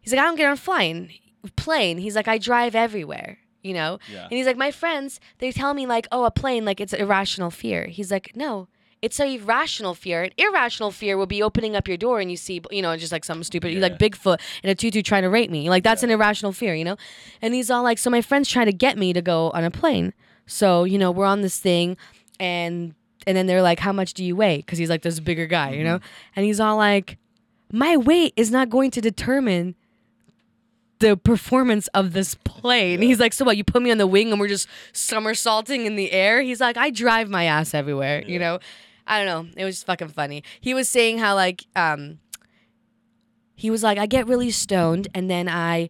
[0.00, 1.12] he's like, I don't get on flying
[1.56, 1.98] plane.
[1.98, 3.38] He's like, I drive everywhere.
[3.62, 4.22] You know, Yeah.
[4.24, 7.50] and he's like, my friends, they tell me like, oh, a plane, like it's irrational
[7.50, 7.86] fear.
[7.86, 8.68] He's like, no,
[9.02, 10.22] it's a rational fear.
[10.22, 13.10] An irrational fear will be opening up your door and you see, you know, just
[13.10, 15.68] like something stupid, you like Bigfoot and a tutu trying to rape me.
[15.68, 16.10] Like that's Yeah.
[16.10, 16.96] an irrational fear, you know.
[17.42, 19.70] And he's all like, so my friends try to get me to go on a
[19.70, 20.14] plane.
[20.46, 21.96] So you know, we're on this thing,
[22.40, 22.94] and
[23.26, 24.58] and then they're like, how much do you weigh?
[24.58, 26.00] Because he's like this bigger guy, you know.
[26.36, 27.18] And he's all like,
[27.72, 29.74] my weight is not going to determine
[30.98, 33.02] the performance of this plane.
[33.02, 33.56] He's like, so what?
[33.56, 36.40] You put me on the wing and we're just somersaulting in the air.
[36.40, 38.60] He's like, I drive my ass everywhere, you know.
[39.06, 39.60] I don't know.
[39.60, 40.42] It was just fucking funny.
[40.60, 42.18] He was saying how like um
[43.54, 45.88] he was like I get really stoned and then I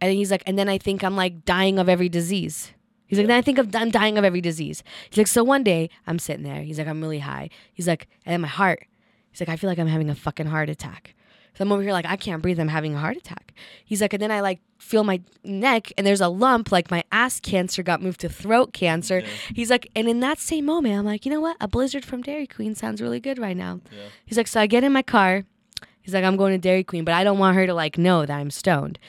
[0.00, 2.72] and he's like and then I think I'm like dying of every disease.
[3.06, 4.82] He's like then I think of I'm dying of every disease.
[5.08, 6.62] He's like so one day I'm sitting there.
[6.62, 7.50] He's like I'm really high.
[7.72, 8.86] He's like and then my heart.
[9.30, 11.14] He's like I feel like I'm having a fucking heart attack.
[11.54, 12.60] So I'm over here like I can't breathe.
[12.60, 13.54] I'm having a heart attack.
[13.84, 17.02] He's like and then I like feel my neck and there's a lump like my
[17.10, 19.20] ass cancer got moved to throat cancer.
[19.20, 19.26] Yeah.
[19.54, 22.22] He's like and in that same moment I'm like you know what a blizzard from
[22.22, 23.80] Dairy Queen sounds really good right now.
[23.90, 24.08] Yeah.
[24.26, 25.44] He's like, so I get in my car.
[26.06, 28.24] He's like, I'm going to Dairy Queen, but I don't want her to like know
[28.24, 29.00] that I'm stoned.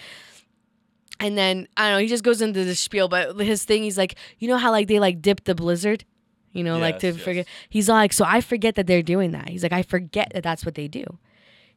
[1.20, 2.02] And then I don't know.
[2.02, 4.88] He just goes into the spiel, but his thing, he's like, you know how like
[4.88, 6.06] they like dip the blizzard,
[6.52, 7.24] you know, like to Yes, yes.
[7.26, 7.48] forget.
[7.70, 9.50] He's like, so I forget that they're doing that.
[9.50, 11.04] He's like, I forget that that's what they do.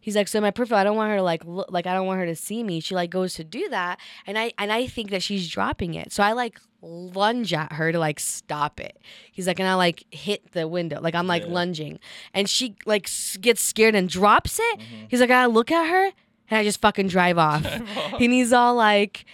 [0.02, 2.06] He's like, so my profile, I don't want her to like look, like I don't
[2.06, 2.80] want her to see me.
[2.80, 6.10] She like goes to do that, and I and I think that she's dropping it.
[6.10, 8.98] So I like lunge at her to like stop it.
[9.30, 11.50] He's like, and I like hit the window, like I'm like Yeah.
[11.52, 11.98] lunging,
[12.32, 13.10] and she like
[13.42, 14.78] gets scared and drops it.
[14.80, 15.04] Mm-hmm.
[15.08, 16.12] He's like, I look at her,
[16.50, 17.64] and I just fucking drive off.
[17.64, 19.24] and he's all like,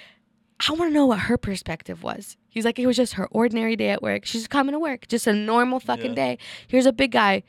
[0.69, 2.37] I want to know what her perspective was.
[2.49, 4.25] He's like, it was just her ordinary day at work.
[4.25, 6.15] She's coming to work, just a normal fucking Yeah.
[6.15, 6.39] day.
[6.69, 7.43] Here's a big guy.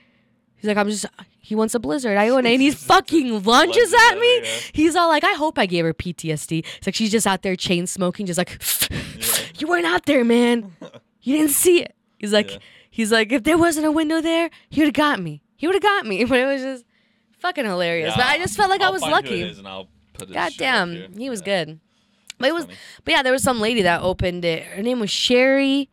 [0.56, 1.06] He's like, I'm just.
[1.40, 2.18] He wants a blizzard.
[2.18, 4.38] I go in and he fucking lunges at me.
[4.42, 4.50] yeah.
[4.74, 6.66] He's all like, I hope I gave her PTSD.
[6.78, 8.62] It's like she's just out there chain smoking, just like,
[9.60, 10.76] you weren't out there, man.
[11.22, 11.96] You didn't see it.
[12.18, 12.58] He's like, Yeah.
[12.90, 15.42] he's like, if there wasn't a window there, he would have got me.
[15.56, 16.26] He would have got me.
[16.26, 16.86] But it was just
[17.48, 18.14] fucking hilarious.
[18.16, 19.42] but I just felt like I I'll was who it lucky.
[19.42, 21.08] and I'll put God shit up here.
[21.08, 21.66] damn, he was Yeah.
[21.66, 21.80] good.
[22.40, 22.78] But it was, funny.
[23.04, 24.64] but yeah, there was some lady that opened it.
[24.64, 25.90] Her name was Sherry.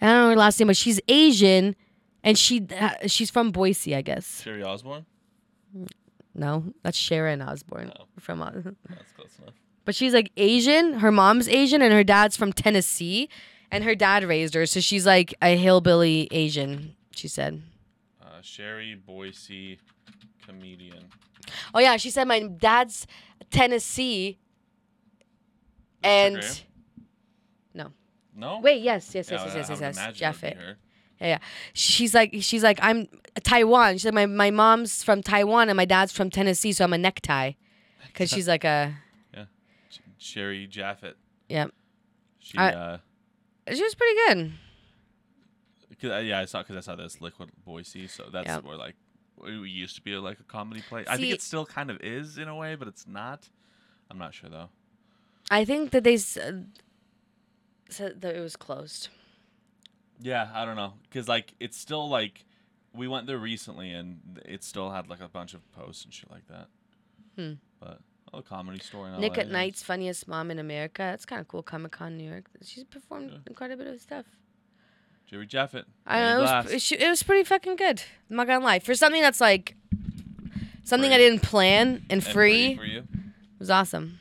[0.00, 1.76] I don't know her last name, but she's Asian,
[2.24, 4.42] and she uh, she's from Boise, I guess.
[4.42, 5.04] Sherry Osborne.
[6.34, 8.04] No, that's Sharon Osbourne Oh.
[8.18, 8.40] from.
[8.42, 8.50] Uh,
[8.88, 9.54] That's close enough.
[9.84, 11.00] but she's like Asian.
[11.00, 13.28] Her mom's Asian, and her dad's from Tennessee,
[13.70, 16.94] and her dad raised her, so she's like a hillbilly Asian.
[17.10, 17.60] She said.
[18.22, 19.78] Uh, Sherry Boise,
[20.48, 21.04] comedian.
[21.74, 23.06] Oh yeah, she said my dad's
[23.50, 24.38] Tennessee,
[26.02, 26.64] and Instagram?
[28.34, 28.60] No.
[28.60, 30.56] wait, yes, yes, Yeah, yes, yes, yes, yes, Jeff it.
[31.20, 31.38] Yeah, yeah.
[31.72, 33.08] She's like, she's like, I'm
[33.42, 33.94] Taiwan.
[33.94, 36.98] She's like, my, my mom's from Taiwan and my dad's from Tennessee, so I'm a
[36.98, 37.52] necktie.
[38.06, 38.94] Because she's like a,
[39.90, 41.16] Sh- Sherry Jaffet.
[41.48, 41.66] yeah.
[42.38, 42.98] She, I- uh,
[43.72, 44.52] She was pretty good.
[46.00, 48.58] 'cause, uh, yeah, I saw because I saw this Liquid Boise, so that's Yeah.
[48.60, 48.94] where like
[49.44, 51.04] it used to be like a comedy play.
[51.08, 53.48] I think it still kind of is in a way, but it's not.
[54.10, 54.68] I'm not sure though.
[55.50, 56.62] I think that they s- uh,
[57.88, 59.08] said that it was closed.
[60.20, 62.44] Yeah, I don't know, cause like it's still like
[62.92, 66.30] we went there recently and it still had like a bunch of posts and shit
[66.30, 66.66] like that.
[67.36, 67.52] Hmm.
[67.78, 68.00] But
[68.34, 69.08] oh, comedy store.
[69.08, 71.02] In Nick LA, at Night's funniest mom in America.
[71.02, 71.62] That's kind of cool.
[71.62, 72.46] Comic Con New York.
[72.62, 73.54] She's performed Yeah.
[73.54, 74.26] quite a bit of stuff.
[75.28, 75.84] Jerry Jaffet.
[76.06, 78.02] I know it was, it, was pretty fucking good.
[78.30, 78.78] I'm not gonna lie.
[78.78, 79.76] For something that's like
[80.84, 82.98] something I didn't plan and And free, you.
[83.00, 83.04] it
[83.58, 84.18] was awesome.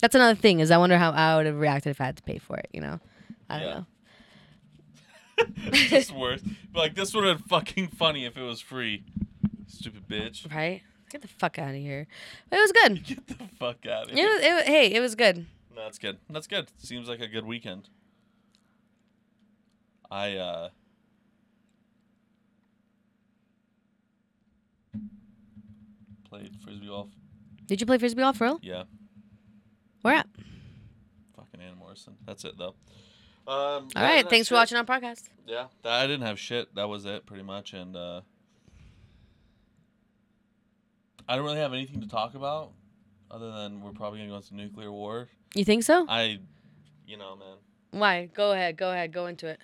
[0.00, 2.22] That's another thing is I wonder how I would have reacted if I had to
[2.22, 2.68] pay for it.
[2.72, 3.00] You know,
[3.50, 3.74] I don't Yeah.
[3.74, 3.86] know.
[5.72, 6.40] it's worse.
[6.72, 9.04] But like this would have been fucking funny if it was free.
[9.66, 10.50] Stupid bitch.
[10.54, 10.82] Right?
[11.10, 12.06] Get the fuck out of here.
[12.48, 13.04] But it was good.
[13.06, 15.46] Get the fuck out of It was, it, hey, it was good.
[15.74, 16.18] No, that's good.
[16.30, 16.68] That's good.
[16.78, 17.88] Seems like a good weekend.
[20.10, 20.68] I uh
[26.28, 27.08] played frisbee golf.
[27.66, 28.58] Did you play frisbee golf for real?
[28.62, 28.84] Yeah,
[30.02, 30.26] Where at?
[31.36, 32.14] fucking Ann Morrison.
[32.26, 32.74] That's it though.
[33.46, 34.28] Um, All right.
[34.28, 35.28] Thanks for watching our podcast.
[35.46, 36.74] Yeah, I didn't have shit.
[36.74, 38.20] That was it, pretty much, and uh,
[41.28, 42.72] I don't really have anything to talk about,
[43.30, 45.28] other than we're probably gonna go into nuclear war.
[45.54, 46.06] You think so?
[46.08, 46.38] I,
[47.06, 47.56] you know, man.
[47.92, 48.26] Why?
[48.32, 48.76] Go ahead.
[48.76, 49.12] Go ahead.
[49.12, 49.60] Go into it.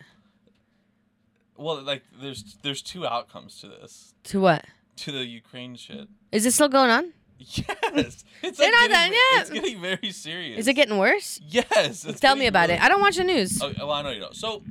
[1.58, 4.64] Well, like, there's there's two outcomes to this, To what?
[4.96, 6.08] to the Ukraine shit.
[6.32, 7.12] Is this still going on?
[7.38, 7.66] Yes,
[8.42, 9.40] it's They're like not done getting, yet.
[9.42, 10.58] It's getting very serious.
[10.60, 11.38] Is it getting worse?
[11.46, 12.06] Yes.
[12.20, 12.82] Tell me about really- it.
[12.82, 13.60] I don't watch the news.
[13.62, 14.34] Oh, well, I know you don't.
[14.34, 14.62] So,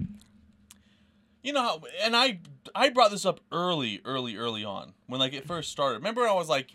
[1.43, 2.39] you know how, and I
[2.73, 5.97] I brought this up early, early, early on when like it first started.
[5.97, 6.71] Remember, when I was like,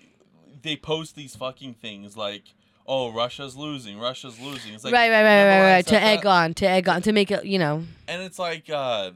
[0.63, 2.55] they post these fucking things like,
[2.87, 4.75] oh, Russia's losing, Russia's losing.
[4.75, 5.87] It's like right, right, right, remember right, right.
[5.89, 6.29] To egg that?
[6.29, 7.83] on, to egg on, to make it, you know.
[8.07, 9.11] and it's like, uh,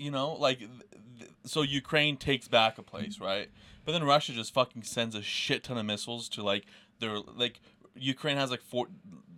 [0.00, 0.70] you know, like, th-
[1.18, 3.48] th- so Ukraine takes back a place, right?
[3.84, 6.64] But then Russia just fucking sends a shit ton of missiles to like
[7.00, 7.60] their like
[7.94, 8.86] Ukraine has like four.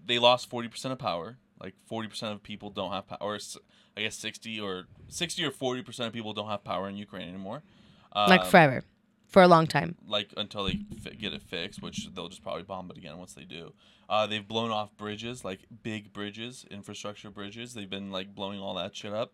[0.06, 1.38] They lost forty percent of power.
[1.60, 3.18] Like forty percent of people don't have power.
[3.20, 3.38] Or
[3.96, 7.28] I guess sixty or sixty or forty percent of people don't have power in Ukraine
[7.28, 7.62] anymore.
[8.14, 8.84] like Um, forever.
[9.28, 9.96] For a long time.
[10.06, 13.32] like until they fi- get it fixed, which they'll just probably bomb it again once
[13.32, 13.72] they do.
[14.08, 17.72] Uh, they've blown off bridges, like big bridges, infrastructure bridges.
[17.72, 19.30] They've been like blowing all that shit up.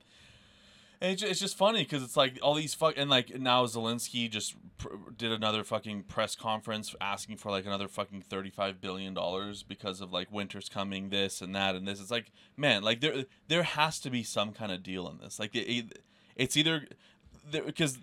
[1.01, 3.65] And it's, ju- it's just funny because it's like all these fuck and like now
[3.67, 8.81] Zelensky just pr- did another fucking press conference asking for like another fucking thirty five
[8.81, 12.01] billion dollars because of like winter's coming, this and that and this.
[12.01, 15.39] It's like man, like there there has to be some kind of deal in this.
[15.39, 15.99] Like it, it-
[16.35, 16.87] it's either
[17.51, 17.99] because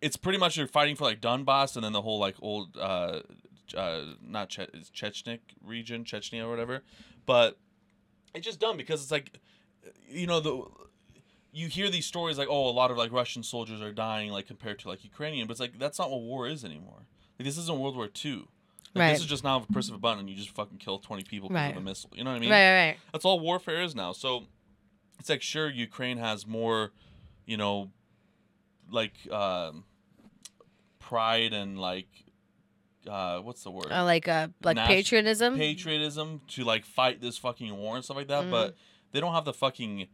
[0.00, 3.20] it's pretty much you're fighting for like Donbass and then the whole like old uh,
[3.76, 6.82] uh not che- Chechnik region, Chechnya or whatever,
[7.26, 7.58] but
[8.34, 9.38] it's just dumb because it's like
[10.08, 10.64] you know the
[11.52, 14.46] you hear these stories like oh a lot of like Russian soldiers are dying like
[14.46, 17.06] compared to like Ukrainian, but it's like that's not what war is anymore.
[17.38, 18.48] Like this isn't World War Two.
[18.94, 19.12] Like, Right.
[19.12, 21.24] This is just now a press of a button and you just fucking kill twenty
[21.24, 21.70] people because Right.
[21.70, 22.10] of a missile.
[22.14, 22.50] You know what I mean?
[22.50, 22.96] right, right.
[23.12, 24.12] That's all warfare is now.
[24.12, 24.44] So
[25.18, 26.92] it's like sure Ukraine has more,
[27.46, 27.90] you know,
[28.90, 29.84] like um,
[30.98, 32.08] pride and like
[33.08, 33.90] uh, what's the word?
[33.90, 35.56] Uh, like uh, like patriotism.
[35.56, 38.50] patriotism to like fight this fucking war and stuff like that, Mhm.
[38.50, 38.76] but
[39.10, 40.06] they don't have the fucking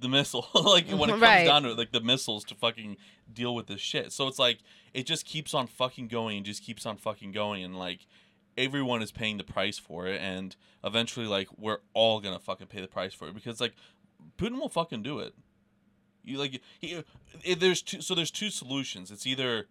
[0.00, 1.44] the missile like when it comes Right.
[1.44, 2.96] down to it, like the missiles to fucking
[3.32, 4.12] deal with this shit.
[4.12, 4.58] So it's like
[4.94, 8.06] it just keeps on fucking going and just keeps on fucking going and like
[8.58, 12.80] everyone is paying the price for it and eventually like we're all gonna fucking pay
[12.80, 13.74] the price for it because like
[14.38, 15.34] Putin will fucking do it.
[16.24, 17.02] You like he,
[17.42, 19.10] it, there's two so there's two solutions.
[19.10, 19.66] It's either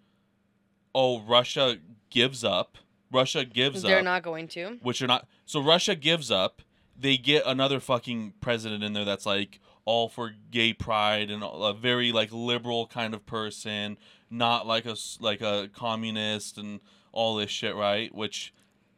[0.96, 1.78] oh Russia
[2.10, 2.78] gives up.
[3.12, 4.78] Russia gives up They're not going to.
[4.84, 5.28] which are not.
[5.46, 6.62] So Russia gives up.
[6.98, 11.74] They get another fucking president in there that's like all for gay pride and a
[11.74, 13.98] very like liberal kind of person,
[14.30, 16.80] not like a like a communist and
[17.12, 18.14] all this shit, right?
[18.14, 18.54] Which,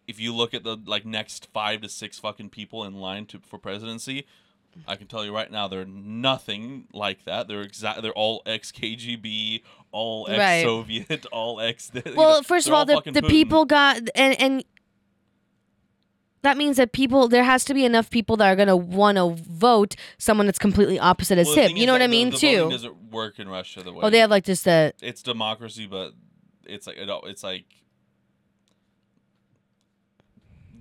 [0.06, 3.39] if you look at the like next five to six fucking people in line to
[3.39, 4.25] for presidency,
[4.86, 7.47] I can tell you right now they're nothing like that.
[7.47, 8.01] They're exact.
[8.01, 9.62] They're all ex KGB,
[9.93, 11.89] all ex Soviet, all ex.
[11.93, 13.30] you Well, know, first of all, the, the Putin.
[13.30, 14.65] people got and and
[16.43, 19.30] that means that people there has to be enough people that are gonna want to
[19.30, 21.77] vote someone that's completely opposite as Well, the him.
[21.77, 22.69] You know what I mean the voting too.
[22.69, 23.99] doesn't work in Russia the way.
[24.04, 26.13] Oh, they have like just a it's democracy, but
[26.65, 27.65] it's like it's like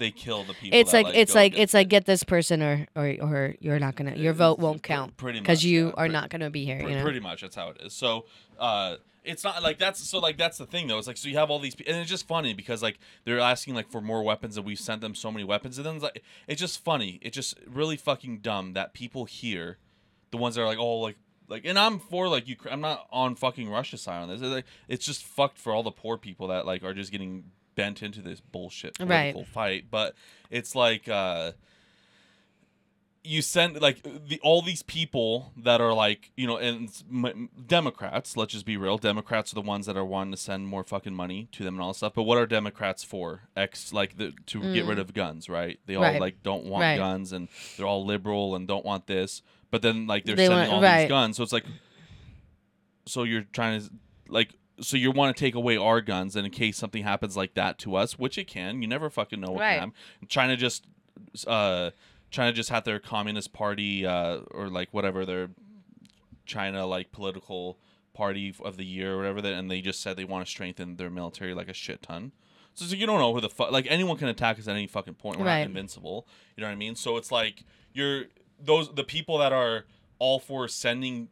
[0.00, 0.78] they kill the people.
[0.78, 4.16] it's like it's like it's like get this person or or or you're not gonna
[4.16, 6.80] your vote won't count pretty because you yeah, are pre- not gonna be here.
[6.80, 7.02] You know.
[7.02, 7.92] pretty much that's how it is.
[7.92, 8.24] So
[8.58, 8.96] uh,
[9.30, 10.98] it's not like that's so like that's the thing though.
[10.98, 13.74] It's like so you have all these and it's just funny because like they're asking
[13.74, 16.22] like for more weapons and we've sent them so many weapons and then it's like
[16.46, 17.18] it's just funny.
[17.22, 19.78] It's just really fucking dumb that people here,
[20.30, 21.16] the ones that are like oh like.
[21.48, 22.54] Like and I'm for like you.
[22.70, 24.40] I'm not on fucking Russia's side on this.
[24.40, 27.42] It's, like, it's just fucked for all the poor people that like are just getting
[27.74, 29.34] bent into this bullshit Right.
[29.48, 29.86] fight.
[29.90, 30.14] But
[30.48, 31.50] it's like uh,
[33.22, 38.36] you send like the all these people that are like you know and m- Democrats.
[38.36, 38.96] Let's just be real.
[38.96, 41.82] Democrats are the ones that are wanting to send more fucking money to them and
[41.82, 42.14] all that stuff.
[42.14, 43.42] But what are Democrats for?
[43.56, 45.78] Ex like the, to get rid of guns, right?
[45.86, 46.18] They all Mm.
[46.20, 46.96] Like don't want Right.
[46.96, 49.42] guns and they're all liberal and don't want this.
[49.70, 51.02] But then like they're They sending want- all right.
[51.02, 51.66] these guns, so it's like
[53.06, 53.90] so you're trying to
[54.28, 57.54] like so you want to take away our guns and in case something happens like
[57.54, 59.72] that to us which it can you never fucking know what Right.
[59.80, 60.86] can happen china just
[61.46, 61.90] uh
[62.30, 65.48] china just had their communist party uh or like whatever their
[66.46, 67.78] china like political
[68.14, 70.96] party of the year or whatever that and they just said they want to strengthen
[70.96, 72.32] their military like a shit ton.
[72.74, 74.86] So, so you don't know who the fuck like anyone can attack us at any
[74.86, 75.38] fucking point.
[75.38, 75.60] We're Right.
[75.60, 76.26] not invincible.
[76.56, 76.96] You know what i mean?
[76.96, 78.24] So it's like you're
[78.60, 79.84] those the people that are
[80.18, 81.28] all for sending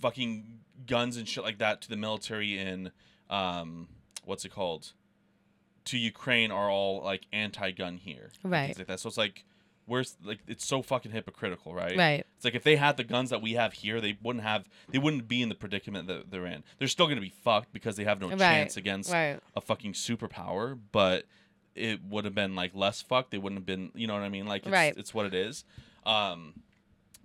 [0.00, 2.90] fucking guns and shit like that to the military in
[3.30, 3.88] um
[4.24, 4.92] what's it called?
[5.86, 8.76] To Ukraine are all like anti-gun here Right.
[8.76, 9.00] like that.
[9.00, 9.44] So it's like
[9.86, 12.26] where's like it's so fucking hypocritical right Right.
[12.36, 14.98] it's like if they had the guns that we have here they wouldn't have they
[14.98, 17.96] wouldn't be in the predicament that they're in they're still going to be fucked because
[17.96, 18.38] they have no Right.
[18.38, 19.38] chance against Right.
[19.54, 21.24] a fucking superpower, but
[21.74, 23.30] it would have been like less fucked.
[23.32, 24.46] They wouldn't have been, you know what I mean?
[24.46, 24.94] Like, it's, Right.
[24.96, 25.64] it's what it is.
[26.06, 26.54] Um,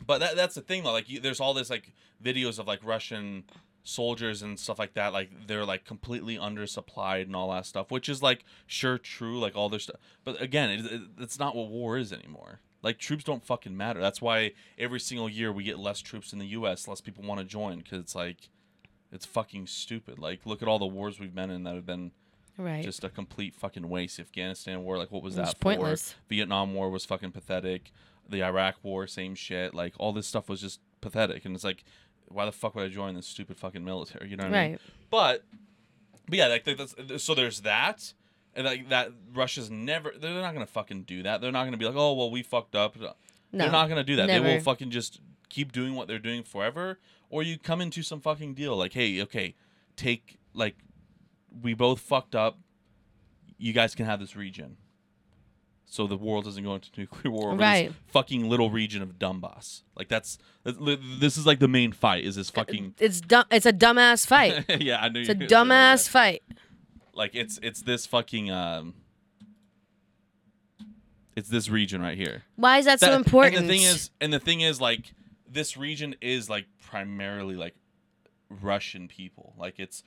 [0.05, 0.91] but that that's the thing though.
[0.91, 1.93] Like, you, there's all this like
[2.23, 3.43] videos of like Russian
[3.89, 5.11] soldiers and stuff like that.
[5.13, 9.39] Like, they're like completely undersupplied and all that stuff, which is like sure true.
[9.39, 12.59] Like all their stuff, but again, it, it, it's not what war is anymore.
[12.81, 13.99] Like troops don't fucking matter.
[13.99, 16.87] That's why every single year we get less troops in the U.S.
[16.87, 18.49] Less people want to join because it's like
[19.11, 20.17] it's fucking stupid.
[20.19, 22.11] Like look at all the wars we've been in that have been
[22.57, 22.83] Right.
[22.83, 24.19] just a complete fucking waste.
[24.19, 25.63] Afghanistan war, like what was It was that for?
[25.63, 26.15] pointless.
[26.29, 27.91] Vietnam war was fucking pathetic.
[28.27, 29.73] The Iraq war, same shit.
[29.73, 31.83] Like all this stuff was just pathetic, and it's like,
[32.29, 34.29] why the fuck would I join this stupid fucking military?
[34.29, 34.71] You know what I mean?
[34.71, 34.81] right.
[35.09, 35.43] But,
[36.27, 38.13] but yeah, like that's, so there's that,
[38.55, 40.13] and like that Russia's never.
[40.19, 41.41] They're not gonna fucking do that.
[41.41, 42.97] They're not gonna be like, oh well, we fucked up.
[42.99, 43.13] No.
[43.51, 44.27] They're not gonna do that.
[44.27, 44.45] Never.
[44.45, 48.21] They will fucking just keep doing what they're doing forever, or you come into some
[48.21, 49.55] fucking deal like, hey, okay,
[49.95, 50.75] take like,
[51.61, 52.59] we both fucked up.
[53.57, 54.77] You guys can have this region.
[55.91, 57.87] So the world doesn't go into nuclear war over Right.
[57.89, 59.81] this fucking little region of Donbass.
[59.97, 62.23] Like that's this is like the main fight.
[62.23, 63.45] Is this fucking It's dumb.
[63.49, 64.65] It's a dumbass fight.
[64.81, 64.99] yeah?
[65.01, 66.43] I knew It's a dumbass fight.
[67.13, 68.93] Like it's it's this fucking um.
[71.35, 72.43] It's this region right here.
[72.55, 73.55] Why is that, so important?
[73.57, 75.13] And the thing is, and the thing is, like
[75.49, 77.75] this region is like primarily like
[78.49, 79.53] Russian people.
[79.57, 80.03] Like it's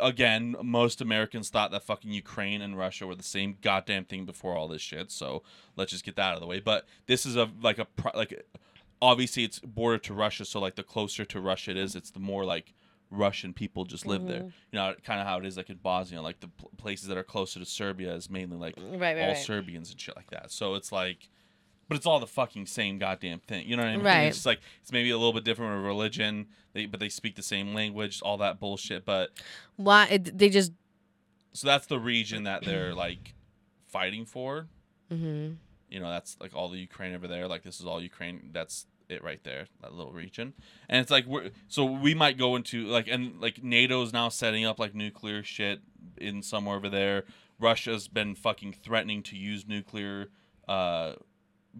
[0.00, 4.56] again, most Americans thought that fucking Ukraine and Russia were the same goddamn thing before
[4.56, 5.10] all this shit.
[5.10, 5.42] So
[5.76, 6.60] let's just get that out of the way.
[6.60, 8.46] But this is a like a like
[9.00, 12.20] obviously it's border to Russia, so like the closer to Russia it is, it's the
[12.20, 12.74] more like
[13.10, 14.40] Russian people just live there.
[14.40, 14.48] Mm-hmm.
[14.72, 17.16] You know, kind of how it is like in Bosnia, like the pl- places that
[17.16, 19.38] are closer to Serbia is mainly like right, right, all right.
[19.38, 20.50] Serbians and shit like that.
[20.50, 21.28] So it's like,
[21.88, 23.68] but it's all the fucking same goddamn thing.
[23.68, 24.04] You know what I mean?
[24.04, 24.22] Right.
[24.24, 27.42] It's like it's maybe a little bit different with religion, they, but they speak the
[27.42, 29.04] same language, all that bullshit.
[29.04, 29.30] But
[29.76, 30.72] Why it, they just?
[31.52, 33.34] so that's the region that they're like
[33.88, 34.66] fighting for.
[35.10, 35.52] hmm
[35.88, 37.46] You know, that's like all the Ukraine over there.
[37.46, 38.50] Like this is all Ukraine.
[38.52, 40.52] That's it right there, that little region.
[40.88, 44.64] And it's like we're so we might go into like and like NATO's now setting
[44.64, 45.80] up like nuclear shit
[46.16, 47.24] in somewhere over there.
[47.58, 50.28] Russia's been fucking threatening to use nuclear
[50.68, 51.12] uh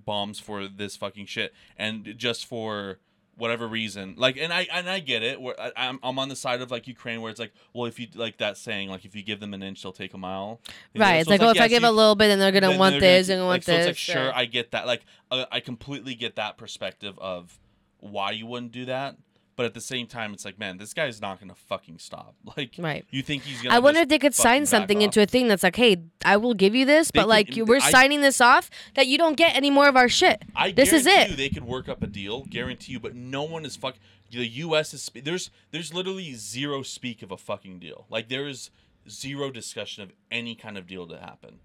[0.04, 2.98] bombs for this fucking shit and just for
[3.38, 6.36] whatever reason like and i and i get it where I, I'm, I'm on the
[6.36, 9.14] side of like ukraine where it's like well if you like that saying like if
[9.14, 10.60] you give them an inch they'll take a mile
[10.94, 11.04] You know?
[11.04, 11.16] Right.
[11.16, 12.78] It's So like, oh, if I give you- a little bit, then they're gonna then
[12.78, 13.80] want they're this gonna- and want like, so this.
[13.80, 17.58] it's like sure i get that like uh, i completely get that perspective of
[18.00, 19.16] why you wouldn't do that
[19.56, 22.74] but at the same time it's like man this guy's not gonna fucking stop like
[22.78, 23.04] Right.
[23.10, 25.04] you think he's gonna I wonder if they could sign something off?
[25.04, 27.76] into a thing that's like, hey, I will give you this, They but like we're
[27.76, 30.42] I- signing this off that you don't get any more of our shit.
[30.54, 31.30] I This is it.
[31.30, 33.96] You they could work up a deal, guarantee you, but no one is fuck.
[34.30, 34.92] The U.S.
[34.92, 38.06] is there's there's literally zero speak of a fucking deal.
[38.10, 38.70] Like there is
[39.08, 41.60] zero discussion of any kind of deal to happen.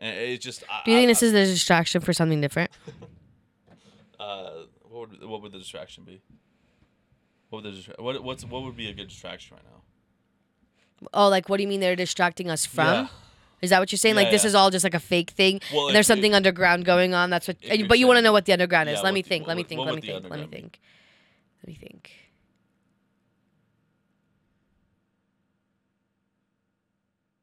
[0.00, 0.64] And it's just.
[0.68, 2.70] I- Do you think I- this is a distraction for something different?
[4.18, 6.22] Uh, what would what would the distraction be?
[7.52, 11.08] What would the what what's what would be a good distraction right now?
[11.12, 12.86] Oh, like what do you mean they're distracting us from?
[12.86, 13.06] Yeah.
[13.60, 14.14] Is that what you're saying?
[14.14, 14.48] like Yeah, this yeah.
[14.48, 17.28] is all just like a fake thing, Well, and there's something underground going on.
[17.28, 17.58] That's what.
[17.68, 19.02] and- but you want to know what the underground is.
[19.02, 19.46] Let me the- think.
[19.46, 19.80] Let me think.
[19.80, 20.30] Let me would the think.
[20.30, 20.80] Let me think.
[21.62, 22.10] Let me think.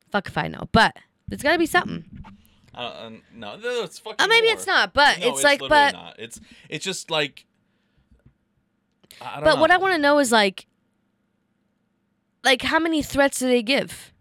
[0.09, 2.03] Fuck if I know, but there's gotta be something.
[2.73, 4.15] Uh, uh, no, no, it's fucking.
[4.19, 4.55] Uh, maybe war.
[4.55, 6.15] it's not, but No, it's, like, but not.
[6.17, 7.45] It's it's just like.
[9.19, 9.61] But know.
[9.61, 10.65] what I want to know is like,
[12.43, 14.13] like how many threats do they give?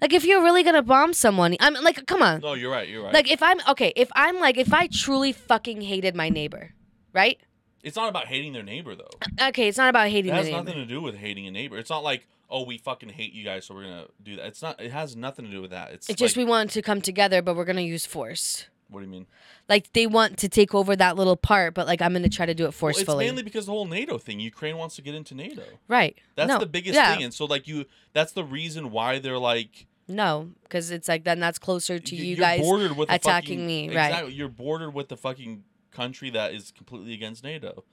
[0.00, 2.40] Like if you're really gonna bomb someone, I'm like, come on.
[2.40, 2.88] No, you're right.
[2.88, 3.12] You're right.
[3.12, 6.72] Like if I'm okay, if I'm like if I truly fucking hated my neighbor,
[7.12, 7.38] right?
[7.84, 9.10] it's not about hating their neighbor though.
[9.48, 11.76] Okay, it's not about hating It has nothing to do with hating a neighbor.
[11.76, 14.46] It's not like oh we fucking hate you guys so we're gonna do that.
[14.46, 14.80] It's not.
[14.80, 15.92] It has nothing to do with that.
[15.92, 18.66] It's It's just we want to come together, but we're gonna use force.
[18.88, 19.26] What do you mean?
[19.68, 22.54] Like they want to take over that little part, but like I'm gonna try to
[22.54, 23.24] do it Well, forcefully.
[23.24, 24.40] it's mainly because the whole NATO thing.
[24.40, 25.62] Ukraine wants to get into NATO.
[25.88, 26.16] right.
[26.36, 26.58] That's no.
[26.58, 27.14] the biggest yeah.
[27.14, 27.24] thing.
[27.24, 31.40] And so like you, that's the reason why they're like No, because it's like then
[31.40, 32.60] that's closer to you you're guys.
[32.60, 34.08] bordered with attacking fucking- me, right.
[34.10, 34.32] Exactly.
[34.34, 37.84] You're bordered with the fucking country that is completely against NATO.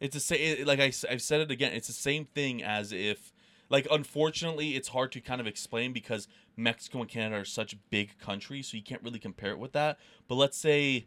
[0.00, 0.66] It's the same.
[0.66, 1.72] Like I, I've said it again.
[1.72, 3.31] It's the same thing as if,
[3.72, 8.18] like, unfortunately, it's hard to kind of explain because Mexico and Canada are such big
[8.18, 9.98] countries, so you can't really compare it with that.
[10.28, 11.06] But let's say,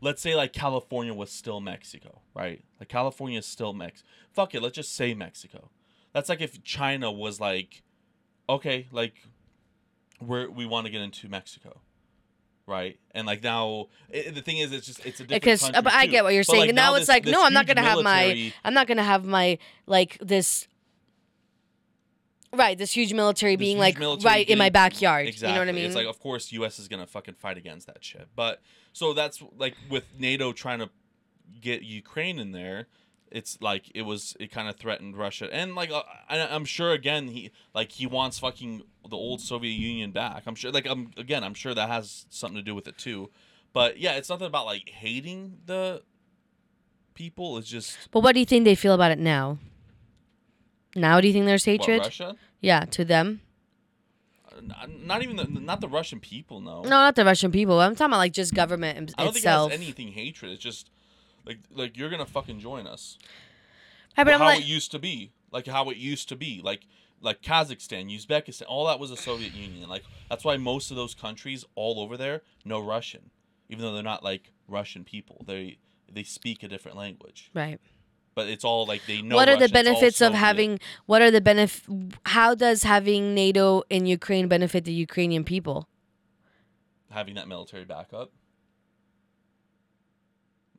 [0.00, 2.64] let's say like California was still Mexico, right?
[2.80, 4.02] Like California is still Mex.
[4.32, 4.62] Fuck it.
[4.62, 5.70] Let's just say Mexico.
[6.12, 7.84] That's like if China was like,
[8.48, 9.14] okay, like,
[10.20, 11.80] we're we want to get into Mexico.
[12.66, 15.82] Right and like now, i the thing is, it's just it's a different because country
[15.82, 16.12] but I too.
[16.12, 16.60] get what you're But, saying.
[16.60, 18.86] like, and now, this- it's like, this no, I'm not gonna have my I'm not
[18.88, 20.68] gonna have my like this
[22.52, 25.28] Right, this huge military this being huge like military right in my backyard.
[25.28, 25.50] Exactly.
[25.50, 25.84] You know what I mean?
[25.84, 26.78] It's like, of course, U.S.
[26.78, 28.28] is gonna fucking fight against that shit.
[28.34, 28.60] But
[28.92, 30.90] so that's like with NATO trying to
[31.60, 32.88] get Ukraine in there.
[33.30, 34.36] It's like it was.
[34.40, 38.04] It kind of threatened Russia, and like uh, I, I'm sure again he like he
[38.04, 40.42] wants fucking the old Soviet Union back.
[40.46, 40.72] I'm sure.
[40.72, 43.30] Like I'm again, I'm sure that has something to do with it too.
[43.72, 46.02] But yeah, it's nothing about like hating the
[47.14, 47.56] people.
[47.58, 49.58] It's just but what do you think they feel about it now?
[50.94, 52.00] Now do you think there's what, hatred?
[52.02, 52.36] Russia.
[52.60, 53.40] yeah, to them.
[54.52, 56.60] Uh, Not even the, not the Russian people.
[56.60, 56.82] No.
[56.82, 57.80] No, not the Russian people.
[57.80, 59.70] I'm talking about like just government im- I don't itself.
[59.70, 60.52] think it has anything hatred.
[60.52, 60.90] It's just
[61.46, 63.18] like like you're gonna fucking join us.
[64.18, 66.60] Right, but I'm how like, it used to be, like how it used to be,
[66.62, 66.86] like
[67.22, 69.88] like Kazakhstan, Uzbekistan, all that was the Soviet Union.
[69.88, 73.30] Like that's why most of those countries all over there know Russian,
[73.68, 75.44] even though they're not like Russian people.
[75.46, 75.78] They
[76.12, 77.80] they speak a different language, right.
[78.40, 79.36] But it's all like they know.
[79.38, 79.64] what are the.
[79.64, 80.72] It's all benefits of having?
[81.10, 81.72] What are the benef?
[82.36, 85.78] How does having NATO in Ukraine benefit the Ukrainian people?
[87.18, 88.28] having that military backup,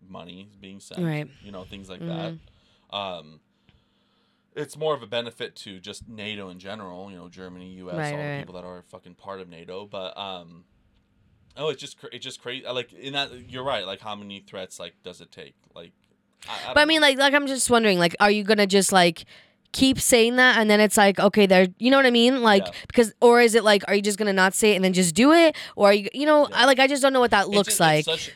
[0.08, 1.28] money being sent, Right.
[1.44, 2.08] you know, things like Mhm.
[2.90, 2.96] that.
[2.98, 3.42] Um,
[4.56, 8.14] it's more of a benefit to just NATO in general, you know, Germany, U.S., Right,
[8.14, 9.86] all the people that are fucking part of NATO.
[9.86, 10.66] But um,
[11.58, 12.66] oh, it's just cra- it's just crazy.
[12.66, 13.86] Like in that, you're right.
[13.86, 15.56] Like how many threats like does it take?
[15.74, 15.94] Like,
[16.48, 17.08] I, I But I mean, know.
[17.08, 19.26] like, like I'm just wondering, like, are you gonna just like
[19.74, 22.42] keep saying that, and then it's like, okay, there, you know what I mean?
[22.44, 22.72] Like, Yeah.
[22.88, 25.16] because, or is it like, are you just gonna not say it and then just
[25.16, 26.56] do it, or are you, you know, Yeah.
[26.58, 28.06] I like, I just don't know what that It's looks just- like.
[28.06, 28.32] such-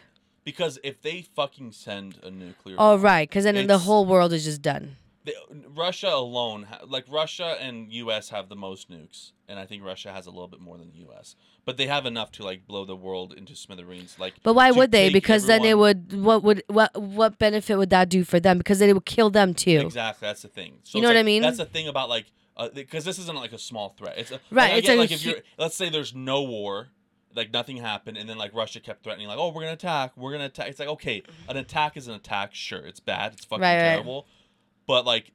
[0.45, 4.31] because if they fucking send a nuclear oh, bomb, right, because then the whole world
[4.31, 4.95] is just done.
[5.26, 5.34] The,
[5.76, 8.30] Russia alone, like Russia and U.S.
[8.30, 10.99] have the most nukes, and I think Russia has a little bit more than the
[10.99, 11.36] U.S.
[11.65, 14.17] But they have enough to like blow the world into smithereens.
[14.19, 15.09] Like, But why would they?
[15.11, 18.59] Because then it would, what would, what, what benefit would that do for them?
[18.59, 19.80] Because then it would kill them too.
[19.80, 20.80] Exactly, that's the thing.
[20.84, 21.41] So You know what I mean?
[21.41, 24.17] That's the thing about like, uh, because this isn't like a small threat.
[24.17, 26.89] It's a, Right, Like, it's get, a like if you're, let's say there's no war,
[27.36, 30.32] like nothing happened, and then like Russia kept threatening, like, oh, we're gonna attack, we're
[30.32, 30.69] gonna attack.
[30.69, 32.55] It's like okay, an attack is an attack.
[32.55, 34.23] Sure, it's bad, it's fucking Right, right.
[34.88, 35.31] But like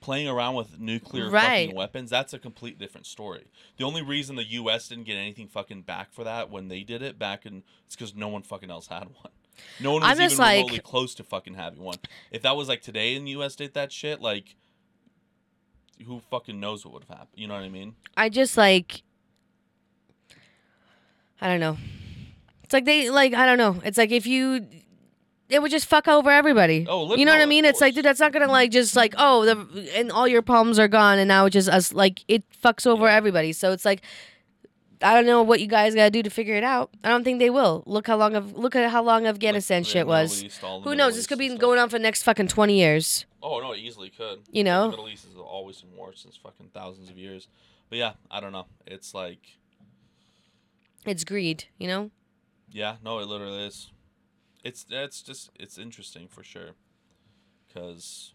[0.00, 1.64] playing around with nuclear Right.
[1.66, 3.46] fucking weapons, that's a complete different story.
[3.78, 4.88] The only reason the U.S.
[4.88, 8.14] didn't get anything fucking back for that when they did it back in, it's because
[8.14, 9.32] no one fucking else had one.
[9.80, 11.96] No one was I'm just even remotely like- close to fucking having one.
[12.30, 13.56] If that was like today and the U.S.
[13.56, 14.54] did that shit, like,
[16.06, 17.40] who fucking knows what would have happened?
[17.40, 17.96] You know what I mean?
[18.16, 19.02] I just like
[21.40, 21.76] I don't know.
[22.64, 23.80] It's like they like I don't know.
[23.84, 24.66] It's like if you
[25.48, 26.86] it would just fuck over everybody.
[26.88, 27.64] Oh, lit- you know no, what I mean?
[27.64, 30.78] It's like dude, that's not gonna like just like oh the and all your problems
[30.78, 33.14] are gone and now it's just us like it fucks over Yeah.
[33.14, 33.52] everybody.
[33.52, 34.02] So it's like
[35.00, 36.90] I don't know what you guys gotta do to figure it out.
[37.04, 37.84] I don't think they will.
[37.86, 40.42] Look how long of look at how long Afghanistan Like, shit was.
[40.42, 41.14] East, Who knows?
[41.14, 41.60] This could be stuff.
[41.60, 43.24] going on for the next fucking twenty years.
[43.42, 44.40] Oh no, it easily could.
[44.50, 44.84] You know?
[44.86, 47.46] the Middle East is always in war since fucking thousands of years.
[47.88, 48.66] But yeah, I don't know.
[48.86, 49.38] It's like,
[51.06, 52.10] It's greed, you know?
[52.70, 53.90] yeah, no, it literally is.
[54.64, 56.70] It's it's just it's interesting for sure,
[57.72, 58.32] cause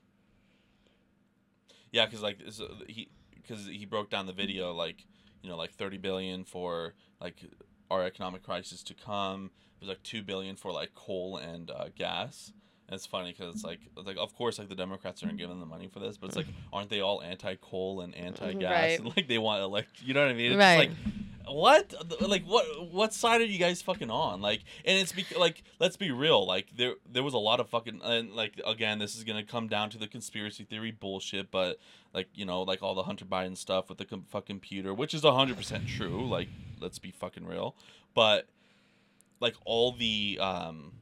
[1.92, 5.06] yeah, cause like uh, he because he broke down the video like
[5.42, 7.44] you know like thirty billion for like
[7.92, 9.52] our economic crisis to come.
[9.80, 12.54] It was like two billion for like coal and uh, gas.
[12.88, 15.60] And it's funny because it's like it's like of course like the Democrats aren't giving
[15.60, 18.72] the money for this, but it's like aren't they all anti coal and anti gas
[18.72, 19.00] Right.
[19.00, 20.52] and like they want elect you know what I mean?
[20.54, 20.90] It's Right.
[20.90, 20.92] like
[21.48, 21.94] what?
[22.22, 24.42] Like what what side are you guys fucking on?
[24.42, 28.02] Like and it's like let's be real like there there was a lot of fucking
[28.04, 31.80] and like again this is gonna come down to the conspiracy theory bullshit but
[32.14, 35.14] like you know like all the hunter biden stuff with the com- fucking computer which
[35.14, 36.48] is 100% true like
[36.80, 37.76] let's be fucking real
[38.14, 38.48] but
[39.40, 40.94] like all the um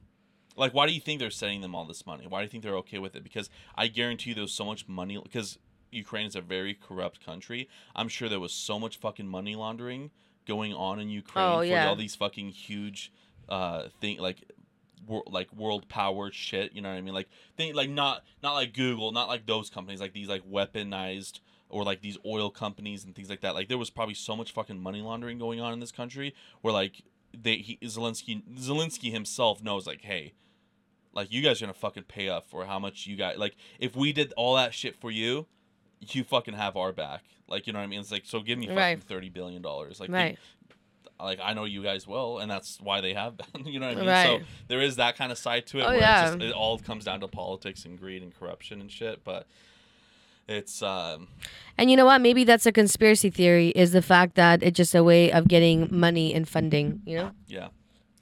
[0.56, 2.26] like why do you think they're sending them all this money?
[2.26, 3.22] Why do you think they're okay with it?
[3.22, 5.58] Because i guarantee there's so much money because
[5.90, 7.68] ukraine is a very corrupt country.
[7.94, 10.10] I'm sure there was so much fucking money laundering
[10.46, 11.88] going on in ukraine Oh, for yeah.
[11.88, 13.12] all these fucking huge
[13.48, 14.38] uh thing like
[15.06, 17.14] wor- like world power shit you know what i mean?
[17.14, 21.40] Like think like not not like google not like those companies like these like weaponized
[21.68, 23.54] or like these oil companies and things like that.
[23.54, 26.72] Like there was probably so much fucking money laundering going on in this country where
[26.74, 30.34] like they he Zelensky Zelensky himself knows like hey
[31.14, 33.96] like you guys are gonna fucking pay up for how much you got like if
[33.96, 35.46] we did all that shit for you
[36.00, 38.58] you fucking have our back like you know what I mean it's like so give
[38.58, 39.02] me fucking Right.
[39.02, 40.36] thirty billion dollars like Right.
[40.36, 43.86] they- like I know you guys will and that's why they have been you know
[43.86, 44.40] what I mean Right.
[44.40, 46.22] so there is that kind of side to it Oh, where yeah.
[46.24, 49.46] it's just, it all comes down to politics and greed and corruption and shit but
[50.48, 51.28] it's um
[51.78, 52.20] And you know what?
[52.20, 55.88] Maybe that's a conspiracy theory is the fact that it's just a way of getting
[55.90, 57.30] money and funding, you know?
[57.46, 57.68] yeah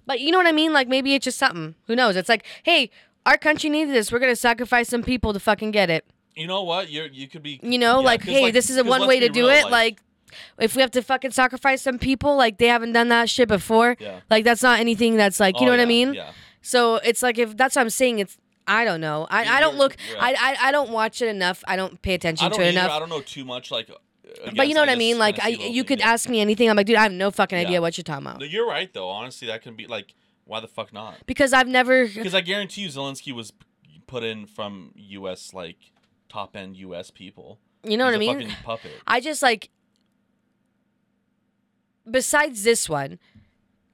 [0.06, 0.72] But you know what I mean?
[0.74, 1.74] Like maybe it's just something.
[1.86, 2.16] Who knows?
[2.16, 2.90] It's like, hey,
[3.24, 4.12] our country needs this.
[4.12, 6.04] We're going to sacrifice some people to fucking get it.
[6.36, 8.84] You know what you're you could be You know, yeah, like, hey, this is a
[8.84, 9.70] one way to do real, it.
[9.70, 10.00] Like,
[10.58, 13.96] if we have to fucking sacrifice some people, like they haven't done that shit before.
[13.98, 16.14] yeah Like that's not anything that's like, you Oh, know what I mean?
[16.14, 19.26] yeah So it's like if that's what I'm saying, it's I don't know.
[19.30, 19.96] I, I don't look.
[20.12, 20.18] yeah.
[20.20, 21.64] I, I I don't watch it enough.
[21.66, 22.78] I don't pay attention don't to it either.
[22.78, 22.92] enough.
[22.92, 23.94] I don't know too much like uh,
[24.54, 25.18] but you know what I mean?
[25.18, 26.70] Like I, you could ask me anything.
[26.70, 27.66] I'm like, dude, I have no fucking Yeah.
[27.66, 29.08] idea what you're talking about No, you're right though.
[29.08, 30.14] Honestly, that can be like,
[30.44, 31.14] why the fuck not?
[31.26, 32.06] because I've never.
[32.06, 33.52] Because I guarantee you, Zelensky was
[34.06, 35.52] put in from U.S.
[35.52, 35.78] like
[36.30, 37.10] top end U.S.
[37.10, 37.58] people.
[37.82, 38.40] You know what I mean?
[38.40, 38.92] Fucking puppet.
[39.06, 39.70] I just like.
[42.10, 43.18] Besides this one,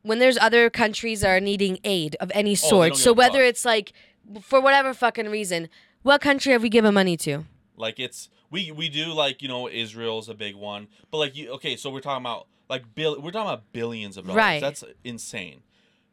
[0.03, 3.43] when there's other countries that are needing aid of any oh, sort, Oh, so whether
[3.43, 3.93] it's like,
[4.41, 5.69] for whatever fucking reason,
[6.03, 7.45] what country have we given money to?
[7.77, 11.51] Like it's we we do like you know Israel's a big one, but like you
[11.55, 14.37] okay, so we're talking about like bill we're talking about billions of dollars.
[14.37, 14.61] Right.
[14.61, 15.63] That's insane,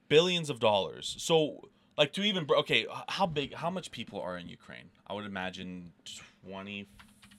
[0.10, 1.16] billions of dollars.
[1.20, 4.90] So like to even okay, how big how much people are in Ukraine?
[5.08, 5.92] I would imagine
[6.46, 6.88] twenty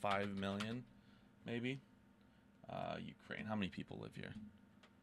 [0.01, 0.85] five million,
[1.47, 1.81] maybe.
[2.69, 3.45] Uh, Ukraine.
[3.47, 4.33] How many people live here?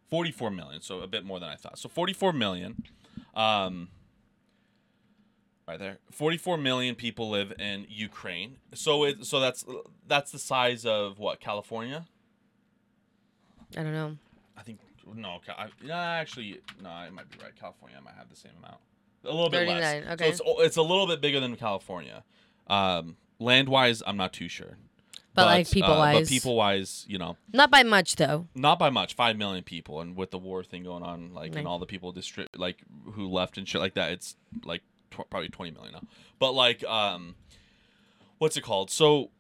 [0.10, 1.80] 44 million, so a bit more than I thought.
[1.80, 2.84] So 44 million.
[3.34, 3.88] Um,
[5.68, 6.00] right there.
[6.12, 8.58] 44 million people live in Ukraine.
[8.74, 9.64] So it so that's
[10.08, 12.06] that's the size of what California?
[13.78, 14.18] I don't know.
[14.58, 14.80] I think
[15.16, 15.40] no.
[15.58, 16.90] I, actually, no.
[16.90, 17.56] I might be right.
[17.58, 18.82] California might have the same amount.
[19.24, 20.04] A little bit less.
[20.14, 20.32] okay.
[20.34, 22.24] So it's it's a little bit bigger than California.
[22.68, 24.78] Um, land wise, I'm not too sure.
[25.34, 26.20] But, like, uh, people-wise.
[26.20, 28.48] but people wise, you know, Not by much though.
[28.54, 29.14] not by much.
[29.14, 31.60] Five million people, and with the war thing going on, like, Right.
[31.60, 32.80] and all the people distri- like
[33.14, 36.02] who left and shit like that, it's like tw- probably twenty million now.
[36.38, 37.36] But like, um,
[38.40, 38.92] what's it called?
[38.92, 39.32] So,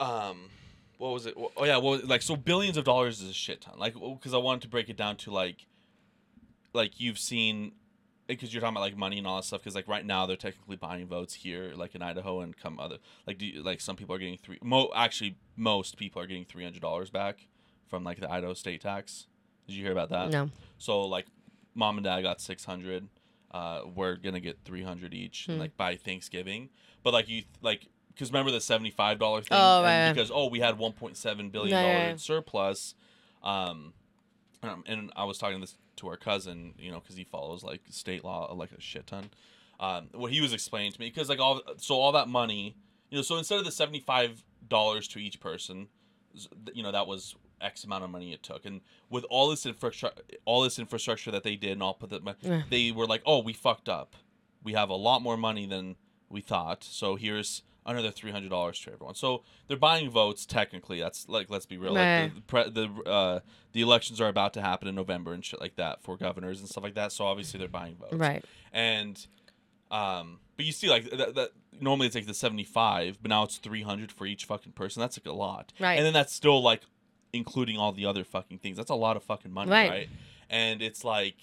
[0.00, 0.50] um,
[0.98, 1.34] what was it?
[1.36, 3.74] Oh yeah, well, like so billions of dollars is a shit ton.
[3.78, 5.66] Like, because I wanted to break it down to like,
[6.72, 7.72] like you've seen,
[8.26, 9.60] because you're talking about like money and all that stuff.
[9.60, 12.98] Because like right now they're technically buying votes here, like in Idaho and come other
[13.26, 14.58] like do you, like some people are getting three.
[14.62, 17.46] Mo actually most people are getting three hundred dollars back
[17.88, 19.26] from like the Idaho state tax.
[19.66, 20.30] Did you hear about that?
[20.30, 20.50] No.
[20.78, 21.26] So like,
[21.74, 23.08] mom and dad got six hundred.
[23.50, 25.58] Uh, we're gonna get three hundred each, Hmm.
[25.58, 26.70] like by Thanksgiving.
[27.02, 29.58] But like you like, because remember the seventy five dollar thing?
[29.58, 30.12] Oh, right.
[30.12, 32.08] Because oh, we had one point seven billion dollar right.
[32.10, 32.94] in surplus.
[33.42, 33.92] Um,
[34.68, 37.82] um, and I was talking this to our cousin, you know, because he follows like
[37.90, 39.30] state law like a shit ton.
[39.80, 42.76] Um, what he was explaining to me, because like all so all that money,
[43.10, 45.88] you know, so instead of the seventy five dollars to each person,
[46.72, 50.22] you know, that was X amount of money it took, and with all this infrastructure,
[50.44, 52.62] all this infrastructure that they did, and all put the, mon- Yeah.
[52.70, 54.16] they were like, oh, we fucked up.
[54.62, 55.96] We have a lot more money than
[56.28, 59.14] we thought, so here's another three hundred dollars to everyone.
[59.14, 60.46] So they're buying votes.
[60.46, 61.92] Technically, that's like let's be real.
[61.94, 63.40] Like the pre- the uh,
[63.72, 66.68] the elections are about to happen in November and shit like that for governors and
[66.68, 67.12] stuff like that.
[67.12, 68.14] So obviously they're buying votes.
[68.14, 68.44] Right.
[68.72, 69.24] And
[69.90, 73.42] um, but you see like that, that normally it's like the seventy five, but now
[73.44, 75.00] it's three hundred for each fucking person.
[75.00, 75.72] That's like a lot.
[75.78, 75.94] Right.
[75.94, 76.82] And then that's still like
[77.32, 78.76] including all the other fucking things.
[78.76, 79.90] That's a lot of fucking money, Right.
[79.90, 80.08] right?
[80.48, 81.36] And it's like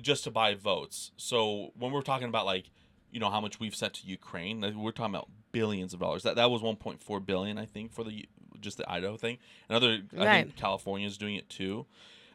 [0.00, 1.10] just to buy votes.
[1.16, 2.70] So when we're talking about like
[3.10, 6.22] you know how much we've sent to Ukraine, we're talking about billions of dollars.
[6.22, 8.26] That that was 1.4 billion, I think, for the
[8.60, 9.38] just the Idaho thing.
[9.68, 11.86] Another, I think California is doing it too.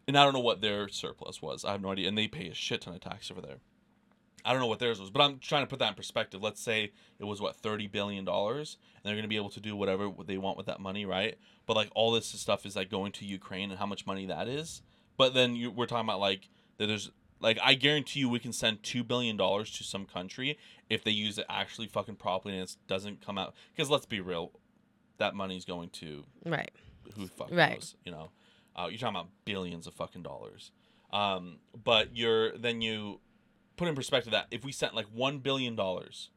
[0.08, 1.66] And I don't know what their surplus was.
[1.66, 2.08] I have no idea.
[2.08, 3.58] And they pay a shit ton of tax over there.
[4.46, 6.42] I don't know what theirs was, but I'm trying to put that in perspective.
[6.42, 9.60] Let's say it was what 30 billion dollars, and they're going to be able to
[9.60, 11.38] do whatever they want with that money, right?
[11.66, 14.48] But like all this stuff is like going to Ukraine and how much money that
[14.48, 14.82] is.
[15.18, 16.48] But then you, we're talking about like
[16.78, 20.58] that there's like I guarantee you we can send two billion dollars to some country
[20.90, 23.54] if they use it actually fucking properly and it doesn't come out.
[23.76, 24.52] Because let's be real,
[25.18, 26.72] that money's going to Right.
[27.16, 27.74] who the fuck Right.
[27.74, 28.32] knows, you know?
[28.76, 30.72] Uh, you're talking about billions of fucking dollars.
[31.12, 33.20] Um, but you're then you
[33.76, 36.30] put in perspective that if we sent like one billion dollars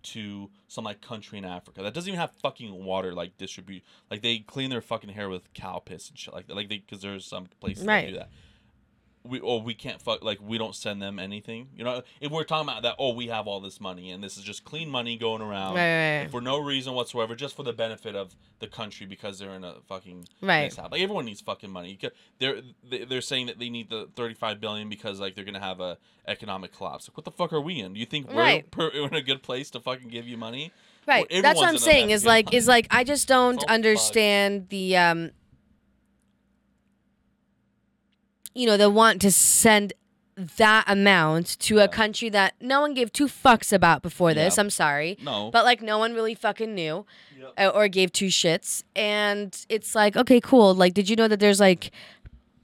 [0.00, 4.22] to some like country in Africa that doesn't even have fucking water like distribute like
[4.22, 7.02] they clean their fucking hair with cow piss and shit like that like they because
[7.02, 8.30] there's some places that do that.
[9.24, 11.68] We or we can't fuck like we don't send them anything.
[11.76, 14.36] You know, if we're talking about that, oh, we have all this money and this
[14.38, 17.72] is just clean money going around Right, right, for no reason whatsoever, just for the
[17.72, 20.64] benefit of the country because they're in a fucking Right.
[20.64, 20.92] mishap.
[20.92, 21.98] Like everyone needs fucking money.
[22.38, 25.60] They're they- they're saying that they need the thirty five billion because like they're gonna
[25.60, 27.08] have a economic collapse.
[27.08, 27.94] Like what the fuck are we in?
[27.94, 28.70] Do you think we're Right.
[28.70, 30.72] per, in a good place to fucking give you money?
[31.06, 31.26] Right.
[31.30, 32.10] Well, That's what I'm everyone's in a saying.
[32.10, 33.70] Is like is like I just don't fucked.
[33.70, 35.30] understand the um
[38.58, 39.92] you know, the want to send
[40.56, 41.84] that amount to Yeah.
[41.84, 44.56] a country that no one gave two fucks about before this.
[44.56, 44.60] Yeah.
[44.62, 45.18] I'm sorry.
[45.22, 45.50] No.
[45.52, 47.04] But like no one really fucking knew
[47.38, 47.52] Yep.
[47.58, 48.84] uh, or gave two shits.
[48.94, 50.74] And it's like, okay, cool.
[50.74, 51.90] Like did you know that there's like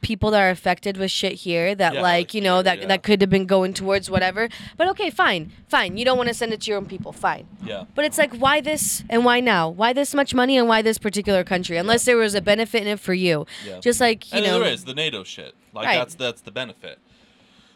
[0.03, 2.87] people that are affected with shit here that Yeah, like, you know, that yeah.
[2.87, 4.49] that could have been going towards whatever.
[4.77, 5.51] But okay, fine.
[5.67, 5.97] Fine.
[5.97, 7.13] You don't want to send it to your own people.
[7.13, 7.47] Fine.
[7.65, 7.85] yeah.
[7.97, 9.69] But it's like, why this and why now?
[9.69, 11.77] Why this much money and why this particular country?
[11.79, 13.47] Unless there was a benefit in it for you.
[13.67, 13.81] Yeah.
[13.81, 14.61] Just like, you and know.
[14.61, 15.55] there is the NATO shit.
[15.75, 15.99] Like Right.
[15.99, 16.99] that's that's the benefit.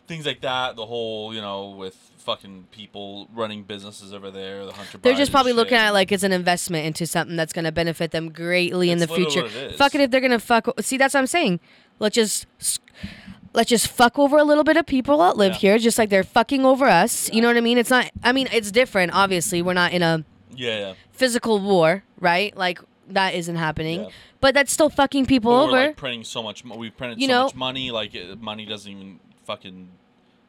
[0.07, 0.77] Things like that.
[0.77, 4.65] The whole you know with fucking people running businesses over there.
[4.67, 4.99] The Hunter.
[4.99, 5.57] They're just probably shit.
[5.57, 8.91] looking at it like it's an investment into something that's going to benefit them greatly
[8.91, 9.43] in the future.
[9.43, 9.77] what it is.
[9.77, 10.69] Fuck it if they're going to fuck.
[10.81, 11.61] See, that's what I'm saying.
[11.99, 12.47] Let's just.
[13.55, 15.59] Let's just fuck over a little bit of people that live Yeah.
[15.59, 17.29] here, just like they're fucking over us.
[17.29, 17.37] Yeah.
[17.37, 17.79] You know what I mean?
[17.79, 18.11] It's not.
[18.23, 19.13] I mean, it's different.
[19.15, 20.23] Obviously, we're not in a
[20.55, 20.93] Yeah, yeah.
[21.13, 22.55] physical war, right?
[22.57, 22.79] Like
[23.09, 24.05] that isn't happening.
[24.05, 24.09] Yeah.
[24.41, 25.73] But that's still fucking people But over.
[25.73, 26.65] We're like printing so much.
[26.65, 27.91] mo- We've printed You so know- much money.
[27.91, 29.89] Like it, money doesn't even fucking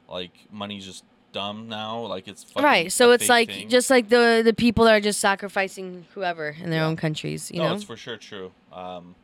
[0.08, 2.00] like money's just dumb now.
[2.02, 2.92] Like it's fucking right.
[2.92, 3.70] So it's fake like thing.
[3.70, 7.52] just like the the people that are just sacrificing whoever in their own countries.
[7.52, 7.76] You no, know.
[7.76, 8.52] it's for sure true.
[8.74, 9.16] Um,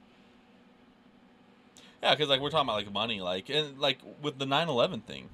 [2.01, 5.29] yeah, because like we're talking about like money, like and like with the 9-11 thing,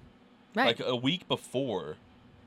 [0.55, 0.67] right.
[0.67, 1.97] like a week before,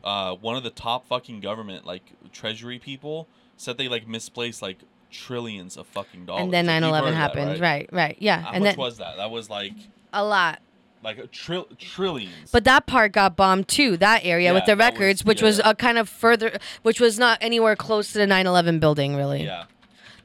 [0.03, 2.03] uh, one of the top fucking government like
[2.33, 4.79] treasury people said they like misplaced like
[5.15, 6.43] trillions of fucking dollars.
[6.45, 7.61] and then 9/11 heard that, happened.
[7.61, 7.89] right?
[7.93, 9.17] right, yeah, How and much then was that?
[9.17, 9.73] That was like
[10.13, 10.61] a lot.
[11.03, 12.51] like a trill trillions.
[12.53, 13.97] But that part got bombed too.
[13.97, 17.01] That area with the that was- records, which yeah, was a kind of further, which
[17.01, 19.45] was not anywhere close to the 9/11 building, really.
[19.45, 19.65] yeah,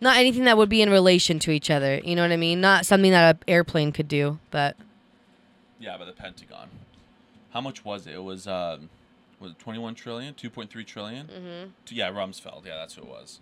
[0.01, 1.99] Not anything that would be in relation to each other.
[2.03, 2.61] You know what I mean?
[2.61, 4.39] Not something that an airplane could do.
[4.51, 4.75] But
[5.79, 6.69] yeah, but the Pentagon.
[7.51, 8.13] How much was it?
[8.15, 8.89] It was um,
[9.39, 11.27] was it 21 trillion, 2.3 trillion?
[11.27, 11.69] Mm-hmm.
[11.89, 12.65] Yeah, Rumsfeld.
[12.65, 13.39] Yeah, that's who it was.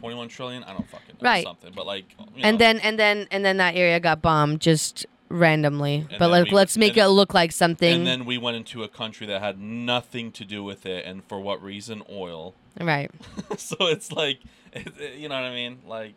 [0.00, 0.64] 21 trillion.
[0.64, 1.44] I don't fucking know Right.
[1.44, 2.06] something, but like.
[2.42, 6.06] And know, then and then and then that area got bombed just randomly.
[6.18, 7.94] but like, we- let's make and- it look like something.
[7.98, 11.22] And then we went into a country that had nothing to do with it, and
[11.24, 12.02] for what reason?
[12.10, 12.54] Oil.
[12.80, 13.10] right.
[13.56, 14.40] so it's like,
[14.72, 15.78] it, it- you know what I mean?
[15.86, 16.14] Like,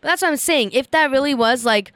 [0.00, 0.70] But that's what I'm saying.
[0.72, 1.92] If that really was like,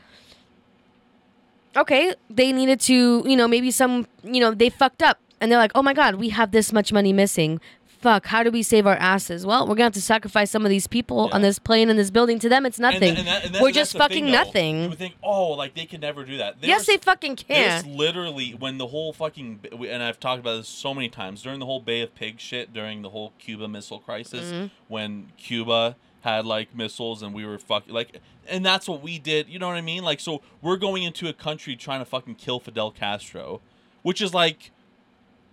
[1.77, 5.59] okay, they needed to, you know, maybe some, you know, they fucked up and they're
[5.59, 7.61] like, oh my God, we have this much money missing.
[8.05, 9.47] Fuck, how do we save our asses?
[9.47, 11.37] Well, we're gonna have to sacrifice some of these people Yeah.
[11.37, 12.39] on this plane in this building.
[12.41, 13.01] To them, it's and nothing.
[13.01, 14.83] th- and that- and that- we're just fucking thing, nothing.
[14.83, 16.57] You would think, oh, like they can never do that.
[16.61, 17.97] yes, they fucking There's can.
[17.97, 21.65] literally when the whole fucking and I've talked about this so many times during the
[21.65, 24.71] whole Bay of Pigs shit during the whole Cuba Missile Crisis Mhm.
[24.89, 29.49] when Cuba had like missiles and we were fucking like and that's what we did.
[29.49, 30.05] You know what I mean?
[30.05, 33.63] Like so we're going into a country trying to fucking kill Fidel Castro,
[34.03, 34.73] which is like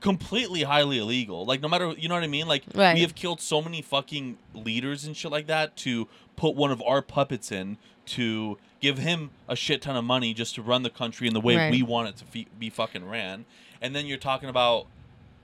[0.02, 1.46] completely highly illegal.
[1.46, 2.48] Like no matter you know what I mean?
[2.48, 2.94] Like Right.
[2.96, 6.82] we have killed so many fucking leaders and shit like that to put one of
[6.82, 7.78] our puppets in
[8.08, 11.40] to give him a shit ton of money just to run the country in the
[11.40, 11.72] way Right.
[11.72, 13.46] we want it to fe- be fucking ran.
[13.82, 14.88] And then you're talking about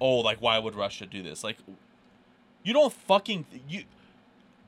[0.01, 1.43] oh like why would Russia do this?
[1.43, 1.57] Like
[2.63, 3.83] you don't fucking you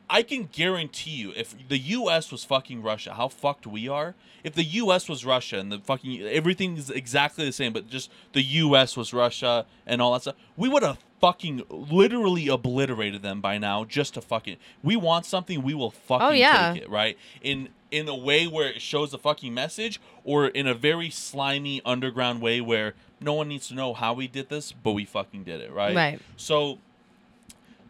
[0.09, 2.31] I can guarantee you, if the U.S.
[2.31, 4.15] was fucking Russia, how fucked we are.
[4.43, 5.07] If the U.S.
[5.07, 8.97] was Russia and the fucking everything is exactly the same, but just the U.S.
[8.97, 13.83] was Russia and all that stuff, we would have fucking literally obliterated them by now.
[13.83, 16.73] Just to fucking, we want something, we will fucking Oh, yeah.
[16.73, 17.17] take it, right?
[17.41, 21.81] In in a way where it shows the fucking message, or in a very slimy
[21.85, 25.43] underground way where no one needs to know how we did this, but we fucking
[25.43, 25.95] did it, right?
[25.95, 26.19] Right.
[26.37, 26.77] So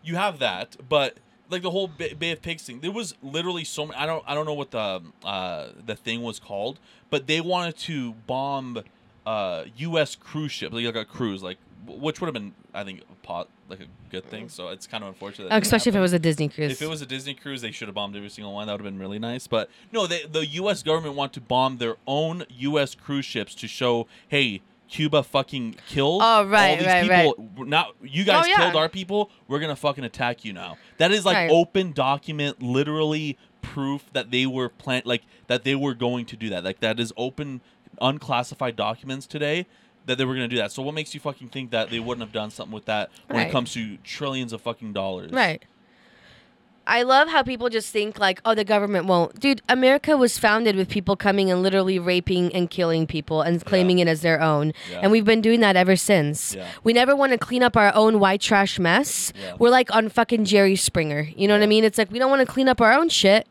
[0.03, 1.17] you have that, but
[1.49, 3.99] like the whole Bay, Bay of Pigs thing, there was literally so many.
[3.99, 6.79] I don't I don't know what the uh, the thing was called,
[7.09, 8.83] but they wanted to bomb
[9.25, 10.15] uh, U.S.
[10.15, 13.79] cruise ships, like a cruise, like which would have been I think a pot like
[13.79, 14.49] a good thing.
[14.49, 15.45] So it's kind of unfortunate.
[15.49, 16.71] that didn't Especially if it was a Disney cruise.
[16.71, 18.67] If it was a Disney cruise, they should have bombed every single one.
[18.67, 19.47] That would have been really nice.
[19.47, 20.83] But no, they, the U.S.
[20.83, 22.95] government want to bomb their own U.S.
[22.95, 27.49] cruise ships to show, hey, Cuba fucking killed Oh, right, all these right, people.
[27.57, 28.57] We're Not you guys Oh, yeah.
[28.57, 29.29] killed our people.
[29.47, 30.77] We're gonna fucking attack you now.
[30.97, 31.49] That is like Right.
[31.51, 36.49] open document, literally proof that they were plan like that they were going to do
[36.49, 36.63] that.
[36.63, 37.61] Like that is open,
[38.01, 39.65] unclassified documents today.
[40.05, 40.71] That they were gonna do that.
[40.71, 43.37] So what makes you fucking think that they wouldn't have done something with that when
[43.39, 43.47] Right.
[43.47, 45.31] it comes to trillions of fucking dollars?
[45.31, 45.61] Right.
[46.89, 49.39] I love how people just think like, oh, the government won't.
[49.39, 53.99] Dude, America was founded with people coming and literally raping and killing people and claiming
[53.99, 54.73] it as their own.
[54.91, 55.01] Yeah.
[55.03, 56.55] And we've been doing that ever since.
[56.55, 56.67] Yeah.
[56.83, 59.31] We never want to clean up our own white trash mess.
[59.39, 59.55] Yeah.
[59.59, 61.29] We're like on fucking Jerry Springer.
[61.35, 61.83] You know what I mean?
[61.83, 63.47] It's like we don't want to clean up our own shit.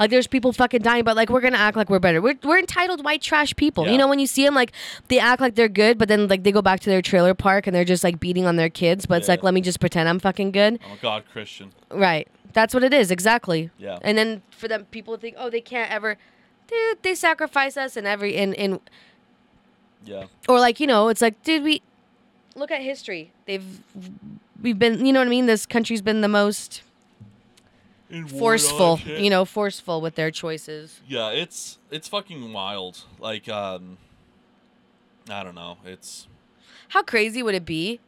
[0.00, 2.22] Like there's people fucking dying, but like we're gonna act like we're better.
[2.22, 3.84] We're, we're entitled white trash people.
[3.84, 3.92] Yeah.
[3.92, 4.72] You know when you see them like
[5.08, 7.66] they act like they're good, but then like they go back to their trailer park
[7.66, 9.04] and they're just like beating on their kids.
[9.04, 10.80] But it's like let me just pretend I'm fucking good.
[10.86, 11.72] I'm a God Christian.
[11.90, 12.26] Right.
[12.52, 13.70] That's what it is, exactly.
[13.78, 13.98] Yeah.
[14.02, 16.16] And then for them people think, oh, they can't ever
[16.66, 18.80] dude, they sacrifice us and every in in
[20.04, 20.26] Yeah.
[20.48, 21.82] or like, you know, it's like, dude, we
[22.54, 23.32] look at history.
[23.46, 23.80] They've
[24.62, 25.46] we've been you know what I mean?
[25.46, 26.82] This country's been the most
[28.26, 31.00] forceful, you know, forceful with their choices.
[31.06, 33.04] Yeah, it's it's fucking wild.
[33.18, 33.98] Like, um,
[35.28, 35.78] I don't know.
[35.84, 36.26] It's
[36.88, 38.00] How crazy would it be?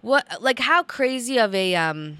[0.00, 2.18] What like how crazy of a um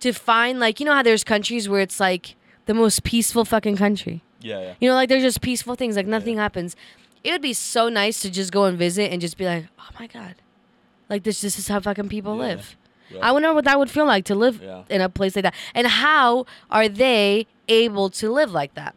[0.00, 2.36] to find like you know how there's countries where it's like
[2.66, 4.22] the most peaceful fucking country.
[4.40, 4.74] yeah, yeah.
[4.80, 6.76] You know, like there's just peaceful things, like nothing happens.
[7.24, 9.88] It would be so nice to just go and visit and just be like, oh
[9.98, 10.34] my god,
[11.08, 11.40] like this.
[11.40, 12.76] This is how fucking people Yeah, live.
[13.10, 13.20] yeah.
[13.22, 14.82] I wonder what that would feel like to live Yeah.
[14.88, 18.94] in a place like that, and how are they able to live like that?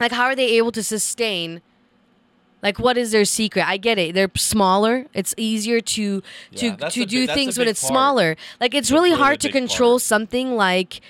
[0.00, 1.60] Like, how are they able to sustain?
[2.66, 3.64] Like, what is their secret?
[3.74, 4.14] I get it.
[4.16, 5.06] They're smaller.
[5.14, 7.92] It's easier to Yeah, to to do big- things when it's part.
[7.92, 8.36] smaller.
[8.62, 10.02] Like, it's a really really hard to control part.
[10.02, 11.00] something like,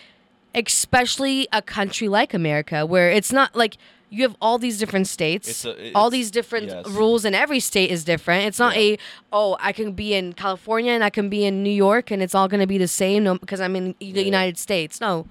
[0.54, 3.76] especially a country like America, where it's not like
[4.08, 6.86] you have all these different states, It's a- all these different yes.
[6.88, 8.46] rules, and every state is different.
[8.46, 8.82] It's not Yeah.
[8.94, 8.98] a
[9.32, 12.34] oh I can be in California and I can be in New York and it's
[12.34, 14.22] all going to be the same no, because I'm in the Yeah.
[14.22, 15.00] United States.
[15.00, 15.26] No,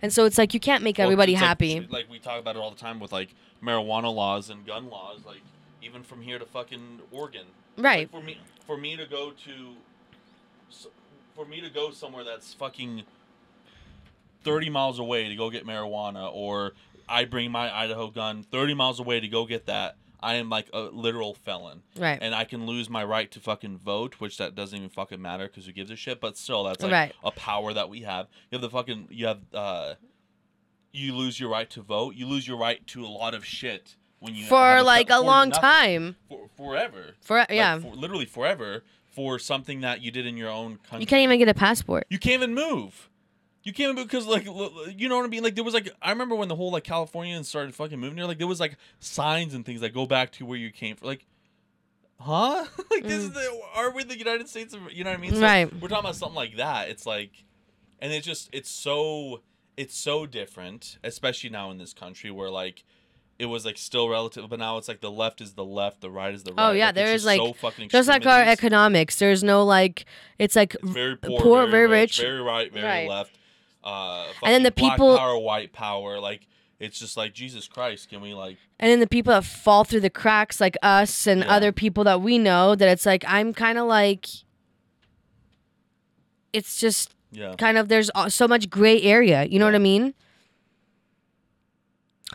[0.00, 1.86] and so it's like you can't make Well, everybody it's like- happy.
[1.90, 3.30] Like, we talk about it all the time with like
[3.62, 5.20] marijuana laws and gun laws.
[5.26, 5.42] Like
[5.84, 7.46] even from here to fucking Oregon.
[7.76, 8.00] Right.
[8.00, 10.88] Like, for me, for me to go to,
[11.34, 13.02] for me to go somewhere that's fucking
[14.44, 16.72] 30 miles away to go get marijuana or
[17.08, 20.68] I bring my Idaho gun 30 miles away to go get that, I am like
[20.72, 21.82] a literal felon.
[21.98, 22.18] Right.
[22.20, 25.46] And I can lose my right to fucking vote, which that doesn't even fucking matter
[25.46, 27.14] because who gives a shit, but still that's like Right.
[27.22, 28.28] a power that we have.
[28.50, 29.94] You have the fucking you have uh
[30.92, 33.96] you lose your right to vote, you lose your right to a lot of shit
[34.24, 35.62] when you for like a long nothing.
[35.62, 36.16] time.
[36.28, 37.14] For, forever.
[37.20, 41.00] For Like, yeah, for, literally forever for something that you did in your own country.
[41.00, 42.06] you can't even get a passport.
[42.08, 43.10] You can't even move.
[43.62, 44.46] You can't even move because like
[44.96, 45.42] you know what I mean.
[45.42, 48.26] Like there was like I remember when the whole like Californians started fucking moving here.
[48.26, 51.08] Like there was like signs and things that go back to where you came from.
[51.08, 51.26] Like,
[52.18, 52.64] huh?
[52.90, 53.34] like this is mm.
[53.34, 55.34] the are we the United States of you know what I mean?
[55.34, 55.72] So Right.
[55.80, 56.88] We're talking about something like that.
[56.88, 57.44] It's like,
[58.00, 59.42] and it's just it's so
[59.76, 62.84] it's so different, especially now in this country where like.
[63.38, 66.10] It was like still relative, but now it's like the left is the left, the
[66.10, 66.68] right is the right.
[66.68, 70.04] Oh, yeah, like, there is, like- so fucking Just like our economics, there's no like
[70.38, 72.26] it's like It's very poor, poor, very, very rich, rich.
[72.26, 73.08] very right, very Right.
[73.08, 73.32] left.
[73.82, 76.46] Uh, And then the people- power, white power, like
[76.78, 78.08] it's just like Jesus Christ.
[78.08, 78.56] Can we like?
[78.80, 81.48] and then the people that fall through the cracks like us and Yeah.
[81.50, 84.26] other people that we know that it's like I'm kind of like
[86.52, 89.44] it's just Yeah, kind of there's uh, so much gray area.
[89.44, 90.14] You know what I mean?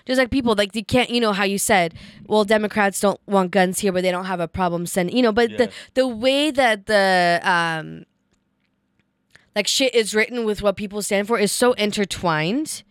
[0.10, 1.94] Just like people, like you can't, you know how you said,
[2.28, 5.32] well, Democrats don't want guns here, but they don't have a problem sending, you know.
[5.32, 5.58] But Yeah.
[5.58, 8.06] the the way that the um,
[9.56, 12.84] like shit is written with what people stand for is so intertwined.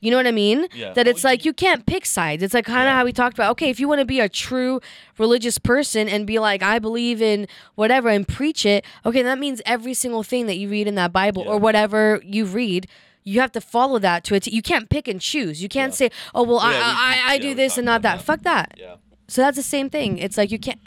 [0.00, 0.68] You know what I mean?
[0.74, 0.92] Yeah.
[0.92, 2.40] That Well, it's like you- you can't pick sides.
[2.42, 2.96] It's like kind of Yeah.
[2.98, 3.50] how we talked about.
[3.52, 4.80] Okay, if you want to be a true
[5.18, 9.60] religious person and be like, I believe in whatever and preach it, okay, that means
[9.66, 11.50] every single thing that you read in that Bible Yeah.
[11.52, 12.86] or whatever you read,
[13.32, 14.46] you have to follow that to it.
[14.46, 15.62] You can't pick and choose.
[15.62, 15.96] You can't Yeah.
[16.02, 18.16] say, oh, well, I, we- I, I yeah, do this and not that.
[18.18, 18.24] that.
[18.24, 18.74] Fuck that.
[18.78, 18.96] yeah,
[19.28, 20.18] So that's the same thing.
[20.18, 20.80] It's like you can't.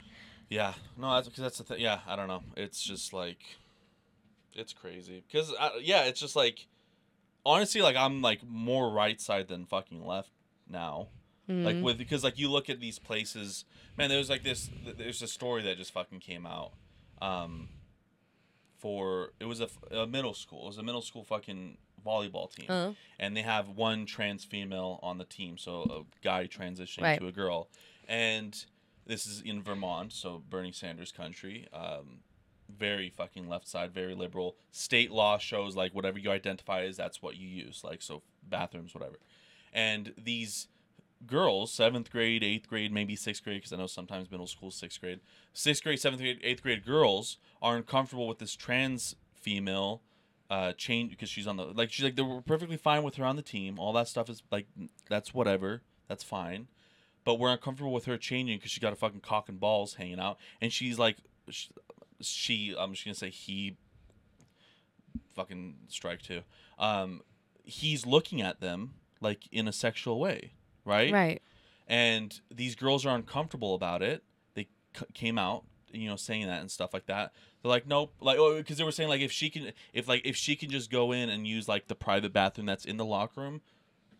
[0.49, 0.73] yeah.
[0.97, 1.79] No, that's because that's the thing.
[1.79, 2.43] Yeah, I don't know.
[2.55, 3.39] It's just like,
[4.53, 5.23] it's crazy.
[5.25, 6.67] Because yeah, it's just like,
[7.45, 10.29] honestly, like I'm like more right side than fucking left
[10.69, 11.07] now.
[11.47, 11.81] like Mhm.
[11.83, 13.65] with because like you look at these places
[13.97, 16.71] man there's like this there's a story that just fucking came out
[17.21, 17.67] um
[18.77, 22.65] for it was a, a middle school it was a middle school fucking volleyball team.
[22.69, 27.19] Uh, and they have one trans female on the team so a guy transitioning Right.
[27.19, 27.69] to a girl.
[28.07, 28.65] And
[29.05, 31.67] this is in vermont so bernie sanders country.
[31.73, 32.19] Um
[32.69, 34.55] very fucking left side very liberal.
[34.71, 38.93] State law shows like whatever you identify as that's what you use like so bathrooms
[38.93, 39.17] whatever.
[39.73, 40.67] And these
[41.27, 44.99] girls seventh grade eighth grade maybe sixth grade because i know sometimes middle school sixth
[45.01, 45.19] grade.
[45.53, 50.01] Sixth grade seventh grade eighth grade girls are uncomfortable with this trans female
[50.51, 53.25] uh change because she's on the like she's like they were perfectly fine with her
[53.25, 53.79] on the team.
[53.79, 54.67] All that stuff is like
[55.09, 55.81] that's whatever.
[56.07, 56.67] That's fine.
[57.23, 60.19] But we're uncomfortable with her changing because she got a fucking cock and balls hanging
[60.19, 60.37] out.
[60.59, 61.17] And she's like
[61.49, 61.67] sh-
[62.19, 63.77] she i'm just gonna say he
[65.35, 66.41] fucking strike two.
[66.77, 67.21] um
[67.63, 70.51] he's looking at them like in a sexual way
[70.85, 71.11] right?
[71.13, 71.41] Right.
[71.87, 74.23] and these girls are uncomfortable about it.
[74.55, 75.63] They c- came out
[75.93, 77.33] you know saying that and stuff like that.
[77.61, 78.13] They're like nope.
[78.19, 80.69] Like oh, because they were saying like if she can if like if she can
[80.69, 83.61] just go in and use like the private bathroom that's in the locker room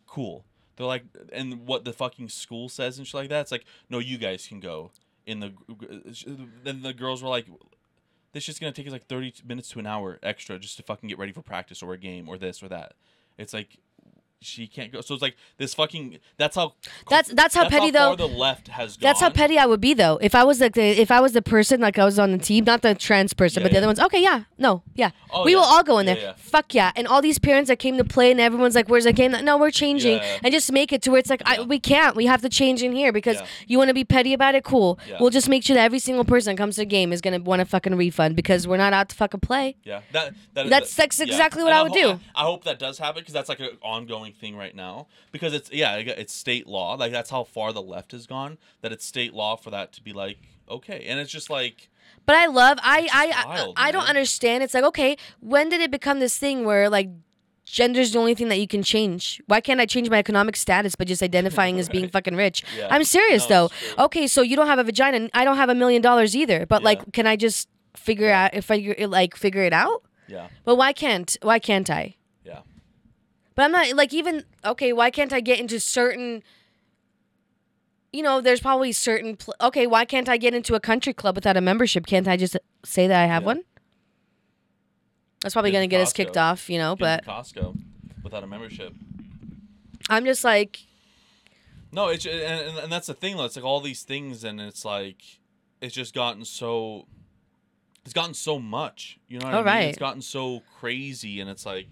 [0.07, 0.45] cool.
[0.75, 3.99] They're like and what the fucking school says and shit like that it's like no
[3.99, 4.91] you guys can go
[5.25, 6.31] in the uh,
[6.63, 7.45] then the girls were like
[8.33, 11.09] this shit's gonna take us like 30 minutes to an hour extra just to fucking
[11.09, 12.93] get ready for practice or a game or this or that.
[13.37, 13.77] It's like
[14.43, 16.73] she can't go so it's like this fucking that's how
[17.09, 18.27] That's- that's how petty, far though.
[18.27, 20.17] the left has gone That's how petty I would be, though.
[20.21, 22.37] If I was like the, if I was the person like I was on the
[22.37, 23.77] team, not the trans person, Yeah, but the yeah.
[23.79, 23.99] other ones.
[23.99, 25.57] Okay, yeah, no, yeah, Oh, we yeah.
[25.57, 26.33] will all go in there.
[26.37, 26.91] Fuck yeah!
[26.95, 29.57] And all these parents that came to play, and everyone's like, "Where's the game?" No,
[29.57, 32.15] we're changing, and just make it to where it's like, I, we can't.
[32.15, 33.37] We have to change in here because
[33.67, 34.63] you want to be petty about it.
[34.63, 34.99] Cool.
[35.19, 37.39] We'll just make sure that every single person that comes to the game is gonna
[37.39, 39.75] want a fucking refund because we're not out to fucking play.
[39.83, 42.09] Yeah, that, that That's- that- that's exactly what And I would do.
[42.35, 45.07] I, I hope that does happen because that's like an ongoing thing right now.
[45.31, 46.95] Because it's yeah, it's state law.
[46.95, 48.57] Like that's how far the left has gone.
[48.81, 50.37] That it's state law for that to be like
[50.69, 51.89] okay, and it's just like
[52.25, 54.63] But I love I I wild, I, I don't understand.
[54.63, 57.09] It's like okay, when did it become this thing where like
[57.65, 59.41] gender's the only thing that you can change?
[59.47, 62.63] Why can't I change my economic status by just identifying as being fucking rich?
[62.77, 62.87] Yeah.
[62.89, 64.05] I'm serious No, though.
[64.05, 66.65] Okay, so you don't have a vagina, and I don't have a million dollars either.
[66.65, 66.85] But Yeah.
[66.85, 70.03] like, can I just figure out if I like figure it out?
[70.27, 72.15] yeah, But why can't why can't I?
[73.55, 74.93] But I'm not like even okay.
[74.93, 76.41] Why can't I get into certain?
[78.13, 79.37] You know, there's probably certain.
[79.37, 82.05] Pl- okay, why can't I get into a country club without a membership?
[82.05, 83.47] Can't I just say that I have Yeah.
[83.47, 83.63] one?
[85.41, 86.95] That's probably gonna into get us kicked off, you know.
[86.95, 87.77] Get But Costco
[88.23, 88.93] without a membership.
[90.09, 90.81] I'm just like,
[91.91, 93.45] No, it's and, and, that's the thing though.
[93.45, 95.21] It's like all these things, and it's like
[95.81, 97.07] it's just gotten so.
[98.05, 99.19] it's gotten so much.
[99.27, 99.65] You know what Oh, I mean?
[99.65, 99.81] right.
[99.89, 101.87] It's gotten so crazy, and it's like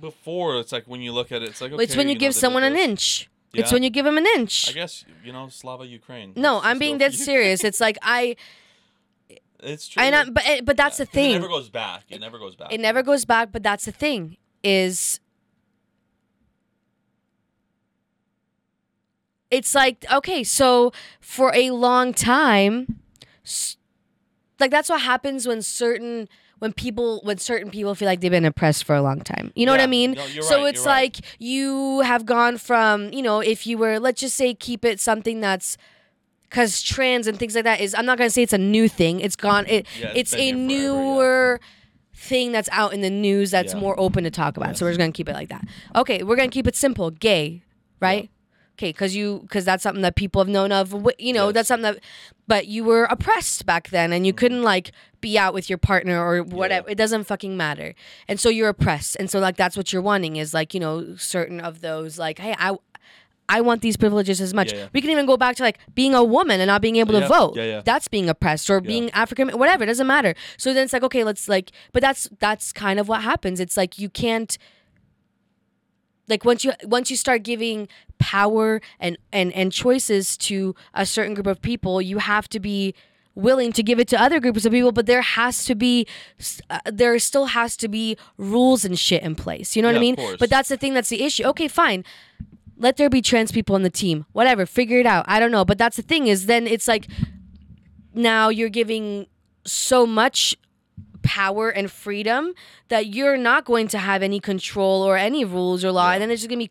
[0.00, 0.58] before.
[0.58, 2.32] It's like when you look at it, it's like okay, it's when you, know, give
[2.32, 3.28] did someone an inch.
[3.52, 4.70] It's when you give them an inch.
[4.70, 6.32] I guess you know Slava Ukraine.
[6.36, 7.64] no, Let's I'm being dead serious.
[7.64, 8.36] It's like I,
[9.62, 10.02] It's true.
[10.02, 11.30] And I not, but it- but that's Yeah, thing.
[11.32, 12.04] It never goes back.
[12.08, 12.72] It never goes back.
[12.72, 15.20] It never goes back, but that's the thing is
[19.50, 23.00] it's like okay, so for a long time
[24.60, 26.28] like that's what happens when certain
[26.60, 29.50] when people when certain people feel like they've been oppressed for a long time.
[29.56, 30.12] You know what I mean?
[30.12, 31.02] No, so right, it's you're right.
[31.02, 35.00] like you have gone from, you know, if you were let's just say keep it
[35.00, 35.76] something that's
[36.50, 38.88] cuz trans and things like that is I'm not going to say it's a new
[38.88, 39.20] thing.
[39.20, 40.66] It's gone it Yeah, it's it's a forever, yeah.
[40.66, 41.60] newer
[42.14, 43.80] thing that's out in the news that's Yeah.
[43.80, 44.76] more open to talk about.
[44.76, 45.64] So we're just going to keep it like that.
[45.96, 47.10] Okay, we're going to keep it simple.
[47.10, 47.62] Gay,
[48.00, 48.28] right?
[48.80, 51.54] Okay, cuz you cuz that's something that people have known of, you know, Yes.
[51.54, 52.02] that's something that
[52.48, 54.38] but you were oppressed back then and you mm-hmm.
[54.38, 56.88] couldn't like be out with your partner or whatever.
[56.88, 57.94] It doesn't fucking matter.
[58.26, 59.16] And so you're oppressed.
[59.20, 62.38] And so like that's what you're wanting is like, you know, certain of those like,
[62.38, 62.78] hey, I
[63.50, 64.72] I want these privileges as much.
[64.72, 64.88] Yeah, yeah.
[64.94, 67.26] We can even go back to like being a woman and not being able to
[67.26, 67.56] vote.
[67.56, 67.82] yeah, yeah.
[67.84, 69.82] That's being oppressed or being African, whatever.
[69.82, 70.34] It doesn't matter.
[70.56, 73.58] So then it's like, okay, let's like, but that's that's kind of what happens.
[73.60, 74.56] It's like you can't
[76.30, 81.34] like once you once you start giving power and and and choices to a certain
[81.34, 82.94] group of people, you have to be
[83.34, 86.04] willing to give it to other groups of people but there has to be
[86.68, 89.76] uh, there still has to be rules and shit in place.
[89.76, 90.16] You know what i mean?
[90.38, 91.44] but that's the thing that's the issue.
[91.44, 92.04] Okay fine.
[92.76, 94.24] Let there be trans people on the team.
[94.32, 94.64] Whatever.
[94.64, 95.26] Figure it out.
[95.28, 95.66] I don't know.
[95.66, 97.06] But that's the thing is then it's like
[98.14, 99.26] now you're giving
[99.66, 100.56] so much
[101.22, 102.52] power and freedom
[102.88, 106.14] that you're not going to have any control or any rules or law Yeah.
[106.14, 106.70] and then it's just gonna be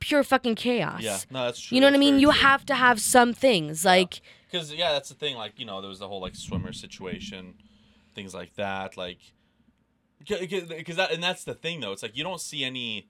[0.00, 1.74] pure fucking chaos Yeah, no, that's true.
[1.74, 2.40] you know what i mean you true.
[2.40, 5.36] have to have some things like Because yeah, that's the thing.
[5.36, 7.54] Like you know, there was the whole like swimmer situation,
[8.14, 8.96] things like that.
[8.96, 9.18] Like,
[10.20, 11.92] because that and that's the thing though.
[11.92, 13.08] It's like you don't see any,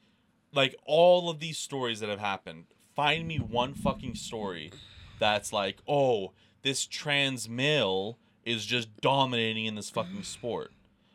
[0.53, 2.65] like all of these stories that have happened.
[2.97, 4.73] Find me one fucking story
[5.19, 6.33] that's like, oh,
[6.63, 10.73] this trans male is just dominating in this fucking sport.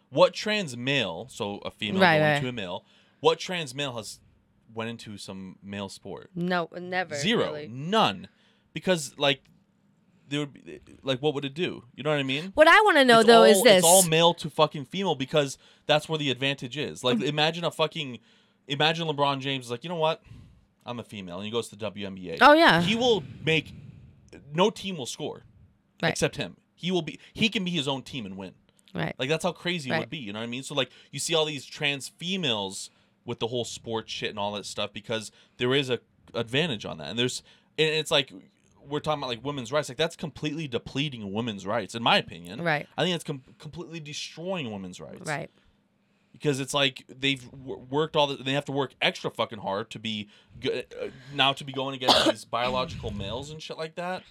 [0.09, 1.27] What trans male?
[1.29, 2.41] So a female Right, going right.
[2.41, 2.85] to a male.
[3.19, 4.19] What trans male has
[4.73, 6.29] went into some male sport?
[6.35, 7.67] no never Zero, really.
[7.67, 8.27] none,
[8.73, 9.41] because like
[10.27, 11.83] there would be like what would it do?
[11.95, 12.51] You know what I mean?
[12.55, 14.85] what i want to know It's though all, is this It's all male to fucking
[14.85, 15.57] female because
[15.87, 17.03] that's where the advantage is.
[17.03, 18.19] Like um, imagine a fucking
[18.67, 20.21] imagine LeBron James is like, you know what?
[20.85, 22.37] I'm a female, and he goes to the WNBA.
[22.41, 23.73] oh yeah He will make
[24.53, 25.43] no team will score
[26.01, 26.09] Right.
[26.09, 26.55] except him.
[26.79, 28.53] He will be he can be his own team and win.
[28.95, 30.17] right Like that's how crazy it would be.
[30.17, 30.63] You know what I mean?
[30.63, 32.89] So like you see all these trans females
[33.25, 35.99] with the whole sports shit and all that stuff because there is a
[36.33, 37.09] advantage on that.
[37.09, 37.43] And there's
[37.77, 38.31] and it's like
[38.87, 39.89] we're talking about like women's rights.
[39.89, 42.63] Like that's completely depleting women's rights, in my opinion.
[42.63, 45.27] right I think it's com- completely destroying women's rights.
[45.27, 45.51] right
[46.31, 49.99] Because it's like they've worked all the, they have to work extra fucking hard to
[49.99, 54.23] be good, uh, now to be going against these biological males and shit like that.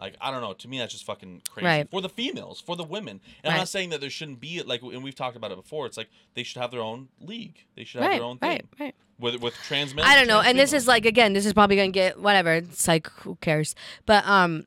[0.00, 0.52] Like I don't know.
[0.52, 1.90] To me, that's just fucking crazy Right.
[1.90, 3.20] for the females, for the women.
[3.42, 5.86] And I'm not saying that there shouldn't be like, and we've talked about it before.
[5.86, 7.64] It's like they should have their own league.
[7.76, 10.08] They should have right their own thing right right with with trans males.
[10.08, 10.40] I don't know.
[10.40, 12.54] And this is like again, this is probably gonna get whatever.
[12.54, 13.74] It's like who cares?
[14.06, 14.66] But um,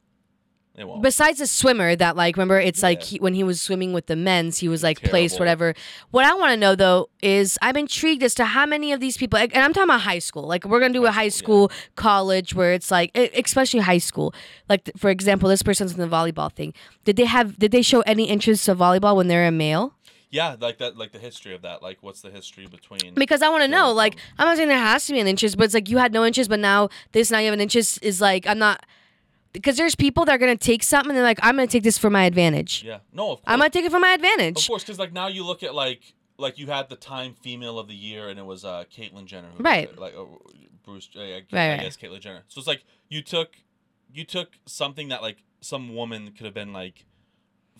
[0.77, 1.01] They won't.
[1.01, 3.05] besides the swimmer that like remember it's like Yeah.
[3.07, 5.73] he, when he was swimming with the men's he was like placed whatever
[6.11, 9.17] what i want to know though is i'm intrigued as to how many of these
[9.17, 11.71] people and i'm talking about high school like we're gonna do a high High school
[11.95, 14.33] college where it's like especially high school
[14.69, 16.73] like for example this person's in the volleyball thing
[17.05, 19.93] did they have did they show any interest to volleyball when they're a male
[20.29, 21.81] yeah, like that, like the history of that.
[21.81, 23.13] Like, what's the history between?
[23.13, 25.55] because I want to know, like, I'm not saying there has to be an interest,
[25.57, 27.99] but it's like you had no interest, but now this now you have an interest
[28.01, 28.85] is like I'm not
[29.53, 31.97] because there's people that are gonna take something and they're like I'm gonna take this
[31.97, 32.83] for my advantage.
[32.83, 33.43] yeah, no, of course.
[33.47, 34.59] I'm gonna take it for my advantage.
[34.61, 37.79] Of course, because like now you look at like like you had the Time Female
[37.79, 39.95] of the Year, and it was uh Caitlyn Jenner, who Right.
[39.97, 40.25] Like uh,
[40.83, 42.43] Bruce, uh, I, Right, I guess Caitlyn Jenner.
[42.47, 43.55] So it's like you took
[44.13, 47.05] you took something that like some woman could have been like,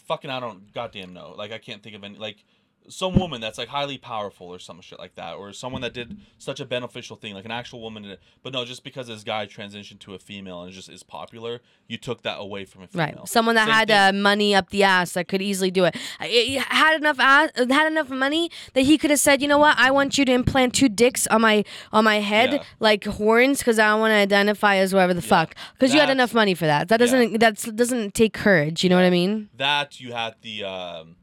[0.07, 1.33] fucking I don't goddamn know.
[1.37, 2.43] Like I can't think of any like
[2.89, 6.17] some woman that's like highly powerful or some shit like that, or someone that did
[6.37, 8.19] such a beneficial thing, like an actual woman did it.
[8.43, 11.97] But no, just because this guy transitioned to a female and just is popular, you
[11.97, 13.05] took that away from a female.
[13.05, 15.95] Right, someone that Same had uh, money up the ass that could easily do it.
[16.21, 19.77] He had enough ass, had enough money that he could have said, you know what,
[19.77, 22.63] I want you to implant two dicks on my on my head Yeah.
[22.79, 25.55] like horns because I want to identify as whatever the fuck.
[25.73, 26.87] Because you had enough money for that.
[26.87, 28.83] That doesn't that doesn't take courage.
[28.83, 29.49] You know what I mean?
[29.57, 31.15] that you had the um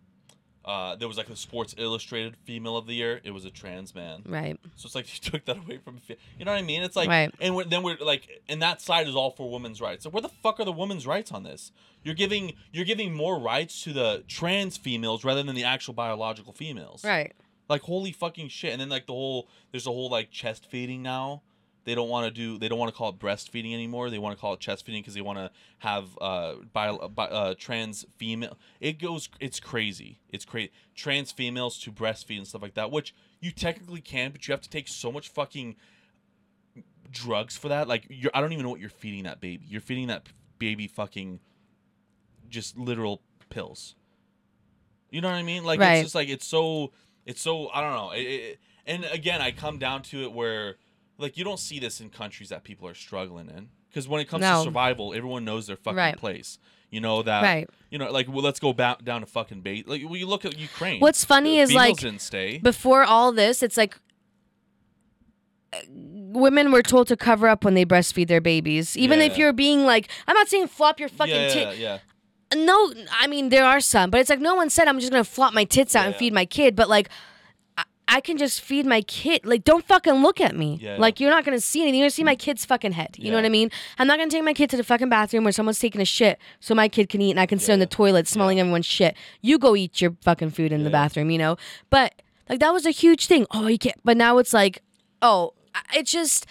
[0.65, 3.21] uh, there was like a Sports Illustrated Female of the Year.
[3.23, 4.23] It was a trans man.
[4.27, 4.59] Right.
[4.77, 6.83] So it's like you took that away from, you know what I mean?
[6.83, 7.33] It's like, Right.
[7.41, 10.05] and we're, then we're like, and that side is all for women's rights.
[10.05, 11.71] So where the fuck are the women's rights on this?
[12.03, 16.53] You're giving you're giving more rights to the trans females rather than the actual biological
[16.53, 17.03] females.
[17.05, 17.33] Right.
[17.69, 18.73] Like holy fucking shit.
[18.73, 21.43] And then like the whole there's a whole like chest feeding now.
[21.85, 24.09] They don't want to do they don't want to call it breastfeeding anymore.
[24.11, 27.29] They want to call it chest feeding because they want to have uh, bio, bi-
[27.29, 28.59] uh trans female.
[28.81, 30.21] It goes it's crazy.
[30.31, 30.71] It's crazy.
[30.95, 34.63] Trans females to breastfeed and stuff like that, which you technically can, but you have
[34.63, 35.77] to take so much fucking
[37.11, 37.89] drugs for that.
[37.89, 39.65] Like you're I don't even know what you're feeding that baby.
[39.69, 40.29] You're feeding that
[40.59, 41.41] baby fucking
[42.49, 43.95] just literal pills.
[45.11, 45.65] You know what I mean?
[45.65, 45.97] Like Right.
[45.97, 46.93] it's just like it's so
[47.27, 48.11] it's so I don't know.
[48.13, 50.77] It, it, and again, I come down to it where
[51.19, 54.29] like you don't see this in countries that people are struggling in because when it
[54.29, 54.59] comes No.
[54.59, 56.17] to survival, everyone knows their fucking Right.
[56.17, 56.59] place.
[56.91, 57.43] You know that.
[57.43, 57.69] Right.
[57.91, 59.89] You know, like well, let's go back down to fucking bait.
[59.89, 61.01] Like when you look at Ukraine.
[61.01, 61.97] What's funny the is, like.
[62.63, 63.99] Before all this, it's like
[65.89, 68.97] women were told to cover up when they breastfeed their babies.
[68.97, 71.79] Even if you're being like, I'm not saying flop your fucking yeah, tit.
[71.79, 71.99] yeah,
[72.55, 75.25] No, I mean there are some, but it's like no one said I'm just gonna
[75.25, 76.77] flop my tits out and feed my kid.
[76.77, 77.09] But like,
[78.07, 79.45] I, can just feed my kid.
[79.45, 80.79] Like, don't fucking look at me.
[80.81, 80.97] Yeah.
[80.99, 81.99] Like you're not gonna see anything.
[82.01, 83.17] You're gonna see my kid's fucking head.
[83.19, 83.71] You know what I mean?
[83.99, 86.39] I'm not gonna take my kid to the fucking bathroom where someone's taking a shit
[86.61, 89.17] so my kid can eat and I can sit in the toilet smelling everyone's shit.
[89.43, 91.31] You go eat your fucking food in the bathroom.
[91.31, 91.57] You know?
[91.91, 93.47] But like that was a huge thing.
[93.51, 93.97] Oh, you can't.
[94.05, 94.83] But now it's like,
[95.23, 96.47] oh, I- it's just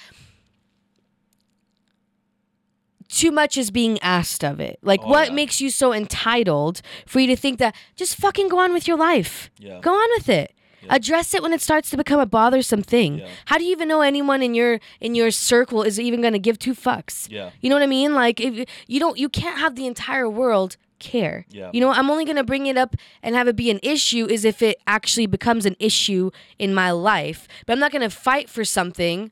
[3.10, 4.80] too much is being asked of it.
[4.82, 5.34] Like, Oh, what yeah.
[5.36, 8.98] makes you so entitled for you to think that just fucking go on with your
[8.98, 9.52] life?
[9.60, 9.80] Yeah.
[9.82, 10.52] Go on with it.
[10.84, 10.96] Yeah.
[10.96, 13.20] Address it when it starts to become a bothersome thing.
[13.20, 13.28] Yeah.
[13.46, 16.40] How do you even know anyone in your in your circle is even going to
[16.40, 17.28] give two fucks?
[17.32, 17.52] Yeah.
[17.62, 18.14] You know what I mean?
[18.14, 21.46] Like, if you don't, you can't have the entire world care.
[21.50, 21.70] Yeah.
[21.74, 24.26] You know, I'm only going to bring it up and have it be an issue
[24.30, 27.48] is if it actually becomes an issue in my life.
[27.66, 29.32] But I'm not going to fight for something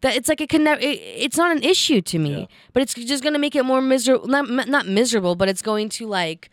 [0.00, 0.80] that it's like it can never.
[0.80, 2.46] It, it's not an issue to me, Yeah.
[2.72, 4.28] but it's just going to make it more miserable.
[4.28, 6.50] Not not miserable, but it's going to like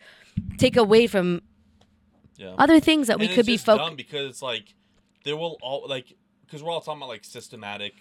[0.58, 1.42] take away from
[2.38, 2.54] Yeah.
[2.58, 3.96] other things that we and could be focused.
[3.96, 4.74] because it's like
[5.24, 6.14] there will all like
[6.44, 7.94] because we're all talking about like systematic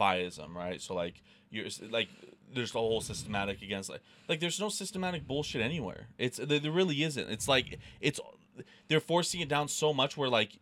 [0.00, 0.80] biasm, right?
[0.80, 2.08] So like you're like
[2.54, 6.08] there's a whole systematic against like like there's no systematic bullshit anywhere.
[6.18, 7.30] It's there, there really isn't.
[7.30, 8.20] It's like it's
[8.88, 10.58] they're forcing it down so much where like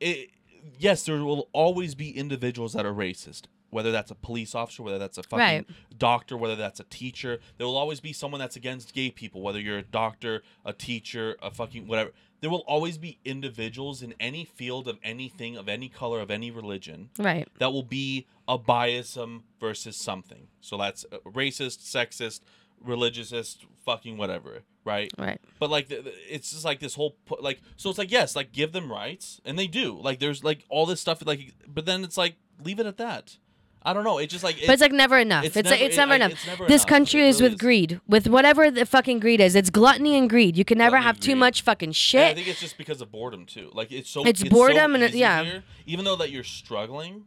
[0.00, 0.30] it
[0.78, 4.98] yes there will always be individuals that are racist whether that's a police officer whether
[4.98, 5.66] that's a fucking Right.
[5.98, 9.58] doctor whether that's a teacher there will always be someone that's against gay people whether
[9.60, 14.44] you're a doctor a teacher a fucking whatever there will always be individuals in any
[14.44, 17.48] field of anything of any color of any religion Right.
[17.58, 22.40] that will be a biasm versus something so that's uh, racist sexist
[22.84, 25.40] religiousist fucking whatever right Right.
[25.60, 28.90] but like it's just like this whole like so it's like yes like give them
[28.90, 32.34] rights and they do like there's like all this stuff like but then it's like
[32.62, 33.38] leave it at that
[33.84, 35.44] i don't know it's just like But it's like never enough.
[35.44, 36.32] It's it's like, never- it's never I- enough.
[36.32, 36.86] it's never this enough.
[36.88, 37.60] country It is really with is.
[37.60, 39.54] greed, with whatever the fucking greed is.
[39.56, 40.56] It's gluttony and greed.
[40.56, 41.38] You can never Gluttony have too greed.
[41.38, 43.70] much fucking And I think it's just because of boredom too.
[43.72, 45.42] Like it's so It's so boredom and it- yeah.
[45.44, 45.64] here.
[45.86, 47.24] Even though that you're struggling,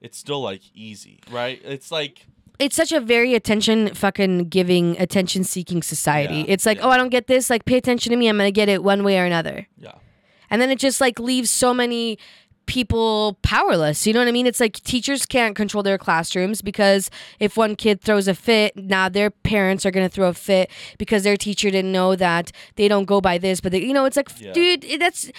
[0.00, 1.60] it's still like easy, right?
[1.64, 2.26] It's like
[2.58, 6.38] It's such a very attention fucking giving, attention seeking society.
[6.38, 6.86] Yeah, it's like, yeah.
[6.86, 7.48] oh, I don't get this.
[7.50, 8.28] Like, pay attention to me.
[8.28, 9.68] I'm gonna get it one way or another.
[9.78, 9.92] yeah,
[10.50, 12.18] And then it just like leaves so many
[12.68, 14.06] people powerless.
[14.06, 14.46] You know what I mean?
[14.46, 17.10] It's like teachers can't control their classrooms because
[17.40, 20.70] if one kid throws a fit, now their parents are going to throw a fit
[20.98, 24.04] because their teacher didn't know that they don't go by this, but they, you know,
[24.04, 24.52] it's like, Yeah.
[24.52, 25.30] dude, that's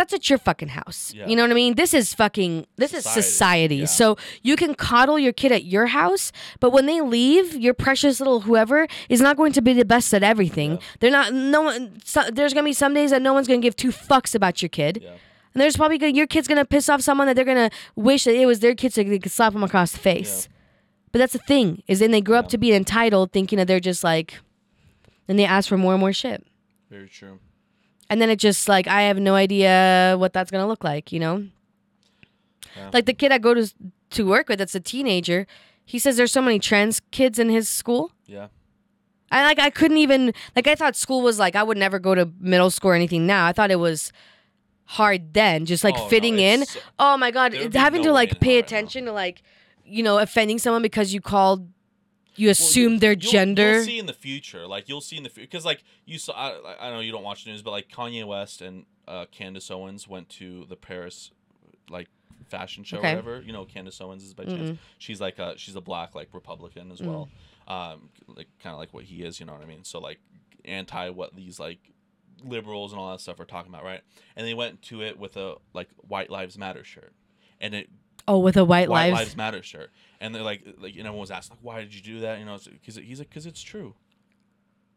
[0.00, 1.12] that's at your fucking house.
[1.14, 1.26] Yeah.
[1.26, 1.74] You know what I mean?
[1.74, 3.22] This is fucking this is Society.
[3.22, 3.76] society.
[3.76, 3.84] Yeah.
[3.84, 8.18] So you can coddle your kid at your house, but when they leave, your precious
[8.18, 10.72] little whoever is not going to be the best at everything.
[10.72, 10.78] Yeah.
[11.00, 13.60] They're not no one so, there's going to be some days that no one's going
[13.60, 15.04] to give two fucks about your kid.
[15.52, 17.76] And there's probably gonna, your kid's going to piss off someone that they're going to
[17.96, 20.48] wish that it was their kid so they could slap them across the face.
[21.12, 23.80] But that's the thing is then they grow up to be entitled thinking that they're
[23.80, 24.38] just like
[25.28, 26.46] and they ask for more and more shit.
[26.88, 27.38] very true.
[28.10, 31.20] And then it just like I have no idea what that's gonna look like, you
[31.20, 31.46] know.
[32.76, 32.90] Yeah.
[32.92, 33.72] Like the kid I go to
[34.10, 35.46] to work with, that's a teenager.
[35.84, 38.12] He says there's so many trans kids in his school.
[38.26, 38.48] Yeah,
[39.30, 42.14] I like I couldn't even like I thought school was like I would never go
[42.14, 43.46] to middle school or anything now.
[43.46, 44.12] I thought it was
[44.84, 46.62] hard then, just like Oh, no, fitting in.
[46.62, 49.42] it's- Oh my god, having no to like pay right attention to like
[49.84, 51.68] you know offending someone because you called
[52.36, 53.72] you Well, you- their you'll- gender.
[53.74, 56.32] You'll see in the future, like you'll see in the future, because like you saw.
[56.34, 59.70] I, I know you don't watch the news, but like Kanye West and uh, Candace
[59.70, 61.30] Owens went to the Paris
[61.90, 62.08] like
[62.48, 63.12] fashion show Okay.
[63.12, 63.42] or whatever.
[63.42, 64.78] You know, Candace Owens is by chance.
[64.98, 67.28] She's like a she's a black like Republican as well,
[67.68, 67.72] Mm.
[67.94, 69.40] um, like kind of like what he is.
[69.40, 69.84] You know what I mean?
[69.84, 70.18] So like
[70.64, 71.78] anti what these like
[72.44, 74.00] liberals and all that stuff are talking about, right?
[74.36, 77.12] And they went to it with a like White Lives Matter shirt,
[77.60, 77.90] and it
[78.30, 79.18] Oh, with a white, White lives.
[79.20, 82.00] Lives Matter shirt, and they're like, like, and everyone was asked, like, why did you
[82.00, 82.38] do that?
[82.38, 83.94] You know, because he's like, because it's true.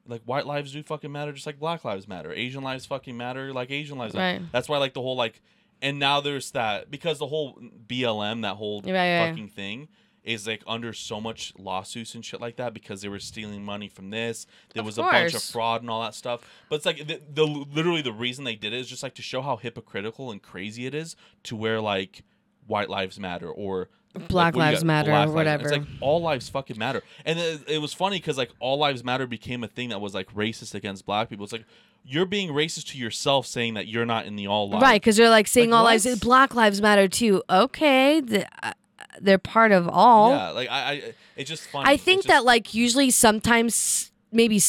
[0.05, 2.31] Like white lives do fucking matter, just like black lives matter.
[2.33, 4.13] Asian lives fucking matter, like Asian lives.
[4.13, 4.39] matter.
[4.41, 4.51] Right.
[4.51, 5.41] That's why, like the whole like,
[5.81, 7.57] and now there's that because the whole
[7.87, 9.29] BLM, that whole Right, right.
[9.29, 9.87] fucking thing,
[10.25, 13.87] is like under so much lawsuits and shit like that because they were stealing money
[13.87, 14.45] from this.
[14.73, 16.41] There Of was a bunch of fraud and all that stuff.
[16.69, 19.21] But it's like the, the literally the reason they did it is just like to
[19.21, 22.23] show how hypocritical and crazy it is to where like
[22.67, 23.89] white lives matter or
[24.27, 24.85] Black you Lives got?
[24.85, 25.63] Matter Black or Lives- whatever.
[25.63, 29.03] It's like all lives fucking matter, and it, it was funny because like all lives
[29.03, 31.43] matter became a thing that was like racist against black people.
[31.45, 31.65] It's like
[32.05, 34.83] you're being racist to yourself saying that you're not in the all lives.
[34.83, 36.19] Right, because they're like saying Like, all lives.
[36.19, 37.41] Black Lives Matter too.
[37.49, 38.73] Okay, th- uh,
[39.19, 40.31] they're part of all.
[40.31, 41.89] Yeah, like I, I it's just funny.
[41.89, 44.61] I think just- that like usually sometimes maybe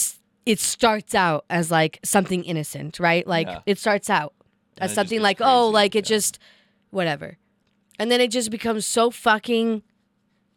[0.46, 3.26] it starts out as like something innocent, right?
[3.26, 3.60] Like Yeah.
[3.66, 4.32] it starts out
[4.78, 6.16] as something like oh, like it yeah.
[6.16, 6.38] just
[6.90, 7.36] whatever,
[7.98, 9.82] and then it just becomes so fucking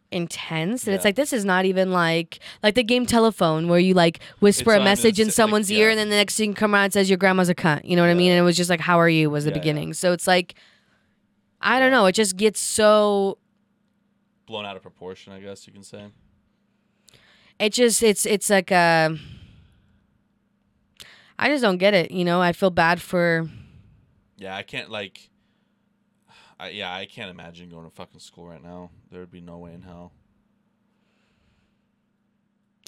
[0.10, 3.94] intense that it's like this is not even like like the game telephone where you
[3.94, 6.54] like whisper It's a message in si- like, someone's ear and then the next thing
[6.54, 8.44] come around and says your grandma's a cunt you know what i mean and it
[8.44, 9.60] was just like how are you was the Yeah, yeah.
[9.60, 10.56] beginning so it's like
[11.60, 13.38] i don't know it just gets so
[14.46, 15.34] blown out of proportion.
[15.34, 16.06] I guess you can say.
[17.60, 19.10] it just it's it's like uh
[21.40, 22.42] I just don't get it, you know.
[22.42, 23.48] I feel bad for
[24.38, 25.30] Yeah, I can't like.
[26.60, 28.90] I, yeah, I can't imagine going to fucking school right now.
[29.12, 30.12] There would be no way in hell.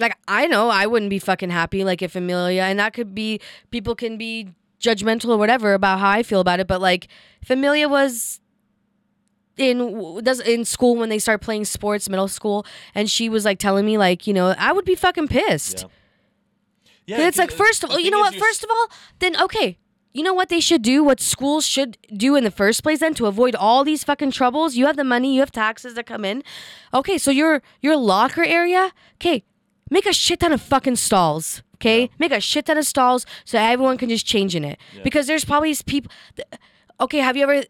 [0.00, 3.40] like I know I wouldn't be fucking happy like if Amelia and that could be
[3.70, 4.48] people can be
[4.80, 7.08] judgmental or whatever about how I feel about it, but like
[7.42, 8.40] if Amelia was
[9.56, 12.64] in does in school when they start playing sports middle school
[12.94, 15.82] and she was like telling me like you know I would be fucking pissed.
[15.82, 15.88] Yeah.
[17.06, 18.36] Yeah, it's like, first of all, you know what?
[18.36, 18.86] First of all,
[19.18, 19.78] then okay,
[20.12, 21.04] you know what they should do?
[21.04, 24.74] What schools should do in the first place then to avoid all these fucking troubles?
[24.76, 26.42] You have the money, you have taxes that come in.
[26.92, 29.44] Okay, so your your locker area, okay,
[29.90, 31.62] make a shit ton of fucking stalls.
[31.76, 32.08] Okay, Yeah.
[32.18, 34.78] make a shit ton of stalls so everyone can just change in it.
[34.94, 35.02] Yeah.
[35.02, 36.10] Because there's probably people.
[37.00, 37.62] Okay, have you ever?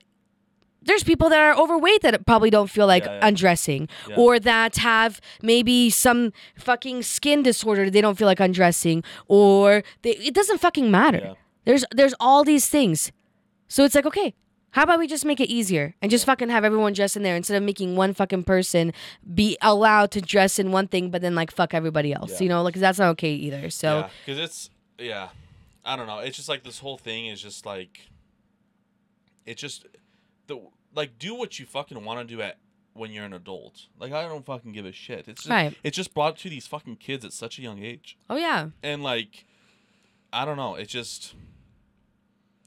[0.83, 3.87] There's people that are overweight that probably don't feel like Yeah, undressing,
[4.17, 10.13] or that have maybe some fucking skin disorder they don't feel like undressing, or they,
[10.17, 11.35] it doesn't fucking matter.
[11.71, 13.13] There's there's all these things,
[13.69, 14.35] so it's like okay,
[14.73, 17.37] how about we just make it easier and just fucking have everyone dress in there
[17.37, 18.93] instead of making one fucking person
[19.35, 22.43] be allowed to dress in one thing, but then like fuck everybody else, Yeah.
[22.43, 23.71] you know, Like that's not okay either.
[23.71, 25.29] So Yeah, because it's yeah,
[25.85, 26.19] I don't know.
[26.19, 28.01] It's just like this whole thing is just like,
[29.47, 29.87] it's just
[30.49, 30.61] the
[30.93, 32.59] like do what you fucking want to do at
[32.95, 33.87] when you're an adult.
[33.97, 35.29] Like I don't fucking give a shit.
[35.29, 35.77] It's just, Right.
[35.85, 39.05] It's just brought to these fucking kids at such a young age, oh yeah, and
[39.05, 39.45] like,
[40.33, 40.75] I don't know.
[40.75, 41.35] It's just.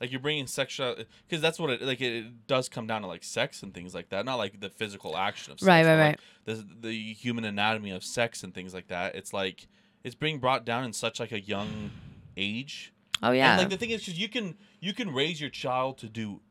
[0.04, 2.02] Like you're bringing sexual, uh, because that's what it like.
[2.02, 5.16] It, does come down to like sex and things like that, not like the physical
[5.16, 8.74] action of sex, Right, but, right, like, The the human anatomy of sex and things
[8.74, 9.16] like that.
[9.16, 9.68] It's like
[10.04, 11.92] it's being brought down in such like a young
[12.36, 12.92] age.
[13.24, 15.98] oh yeah, And like the thing is, 'cause you can you can raise your child
[16.00, 16.42] to do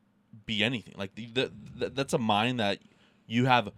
[0.47, 0.95] be anything.
[0.97, 2.79] Like the, the, the that's a mind that
[3.27, 3.69] you have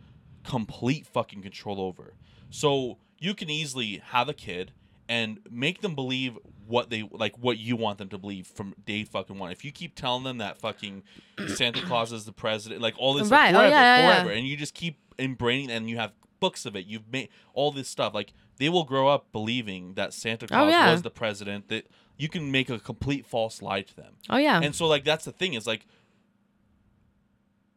[0.45, 2.15] complete fucking control over.
[2.51, 4.71] So you can easily have a kid
[5.09, 9.05] and make them believe what they like what you want them to believe from day
[9.05, 9.51] fucking one.
[9.53, 11.03] If you keep telling them that fucking
[11.49, 13.53] Santa Claus is the president, like all this Right.
[13.53, 16.65] like, Oh, forever, yeah, yeah, forever, and you just keep inbraining and you have books
[16.67, 16.87] of it.
[16.87, 18.15] You've made all this stuff.
[18.15, 20.91] Like they will grow up believing that Santa Claus Oh, yeah.
[20.91, 21.69] was the president.
[21.69, 21.87] That
[22.17, 24.15] you can make a complete false lie to them.
[24.31, 25.87] oh yeah, And so like that's the thing is like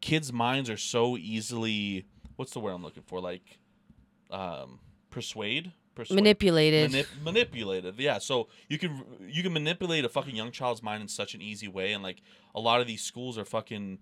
[0.01, 2.05] kids' minds are so easily
[2.35, 3.19] what's the word I'm looking for?
[3.19, 3.59] Like
[4.31, 5.71] um persuade?
[5.97, 6.91] Persuade manipulated.
[6.91, 11.07] Manip- manipulated yeah so you can you can manipulate a fucking young child's mind in
[11.07, 12.21] such an easy way and like
[12.55, 13.99] a lot of these schools are fucking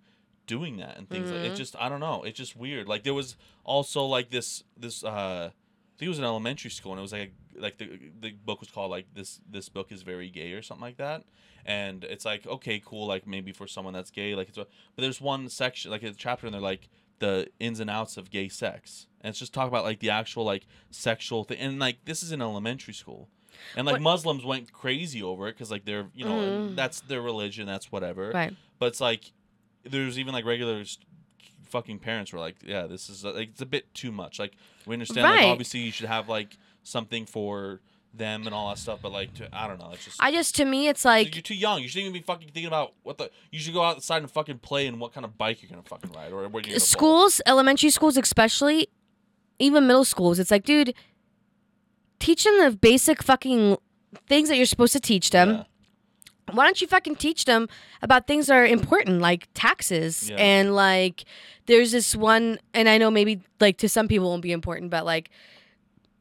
[0.47, 1.51] doing that and things like Mhm.
[1.51, 5.03] it just i don't know it's just weird like there was also like this this
[5.03, 7.87] uh I think it was an elementary school and it was like like the
[8.19, 11.23] the book was called like this this book is very gay or something like that
[11.65, 15.01] and it's like okay cool like maybe for someone that's gay like it's a, but
[15.03, 16.89] there's one section like a chapter and they're like
[17.19, 19.07] the ins and outs of gay sex.
[19.21, 22.31] And it's just talk about like the actual like sexual thing and like this is
[22.31, 23.29] in elementary school.
[23.75, 26.39] And like What- muslims went crazy over it because like they're you know
[26.69, 26.75] Mhm.
[26.75, 28.31] that's their religion that's whatever.
[28.31, 28.53] Right.
[28.79, 29.31] but it's like
[29.83, 30.83] there's even like regular
[31.69, 34.39] fucking parents were like yeah this is uh, like it's a bit too much.
[34.39, 34.53] Like
[34.85, 37.81] we understand like obviously you should have like something for
[38.17, 40.55] them and all that stuff but like to, i don't know it's just I just
[40.55, 43.17] to me it's like, you're too young you shouldn't even be fucking thinking about what
[43.17, 45.83] the you should go outside and fucking play and what kind of bike you're gonna
[45.83, 48.87] fucking ride or where you're gonna schools, elementary schools especially,
[49.59, 50.39] even middle schools.
[50.39, 50.93] It's like, dude,
[52.19, 53.77] teach them the basic fucking
[54.27, 55.49] things that you're supposed to teach them.
[55.51, 55.63] Yeah.
[56.53, 57.67] Why don't you fucking teach them
[58.01, 60.35] about things that are important, like taxes Yeah.
[60.37, 61.25] and like
[61.65, 64.91] there's this one, and I know maybe like to some people it won't be important,
[64.91, 65.29] but like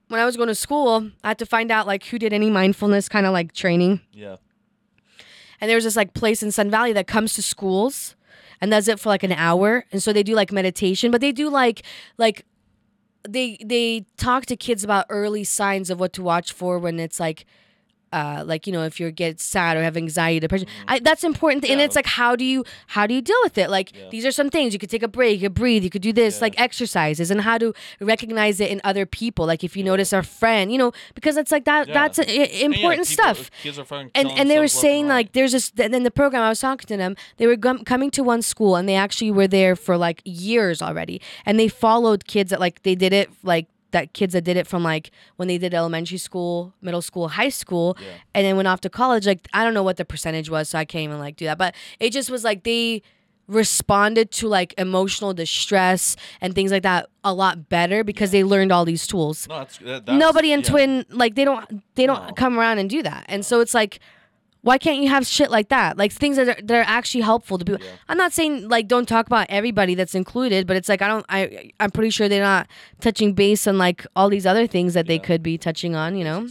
[0.09, 2.51] when I was going to school, I had to find out like who did any
[2.51, 4.01] mindfulness kind of like training.
[4.13, 4.37] Yeah.
[5.61, 8.17] And there was this like place in Sun Valley that comes to schools
[8.61, 9.85] and does it for like an hour.
[9.93, 11.83] And so they do like meditation, but they do like
[12.19, 12.45] like
[13.27, 17.19] they they talk to kids about early signs of what to watch for when it's
[17.19, 17.47] like
[18.19, 21.65] uh, like you know if you get sad or have anxiety depression I, that's important
[21.65, 21.85] and Mm-hmm.
[21.87, 22.65] It's like how do you
[22.97, 24.09] how do you deal with it like Yeah.
[24.15, 26.13] these are some things you could take a break you could breathe you could do
[26.23, 26.45] this Yeah.
[26.47, 27.69] like exercises and how to
[28.01, 31.53] recognize it in other people like if you notice a friend you know because it's
[31.57, 31.95] like that Yeah.
[31.95, 35.33] that's And yeah, important people- stuff Kids are fucking and and they were saying like
[35.33, 38.11] there's this and then the program I was talking to them they were gum coming
[38.13, 42.21] to one school and they actually were there for like years already and they followed
[42.35, 45.49] kids that like they did it like that kids that did it from like when
[45.49, 48.07] they did elementary school middle school high school Yeah.
[48.35, 50.79] and then went off to college like I don't know what the percentage was so
[50.79, 53.03] I can't even like do that but it just was like they
[53.47, 58.73] responded to like emotional distress and things like that a lot better because they learned
[58.73, 60.67] all these tools No, that's, that, that's nobody in yeah.
[60.71, 62.33] twin like they don't they don't No.
[62.33, 64.01] come around and do that and so it's like
[64.65, 67.57] why can't you have shit like that like things that are, that are actually helpful
[67.59, 67.93] to people Yeah.
[68.09, 71.25] i'm not saying like don't talk about everybody that's included but it's like i don't
[71.29, 72.67] i i'm pretty sure they're not
[73.01, 76.25] touching base on like all these other things that they could be touching on you
[76.25, 76.49] know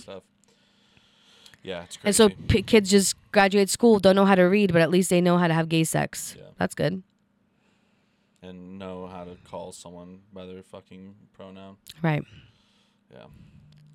[1.63, 2.07] Yeah, it's crazy.
[2.07, 5.09] and so p- kids just graduate school don't know how to read but at least
[5.09, 6.45] they know how to have gay sex Yeah.
[6.59, 7.03] that's good
[8.41, 11.77] and know how to call someone by their fucking pronoun.
[12.01, 12.23] right
[13.11, 13.27] Yeah.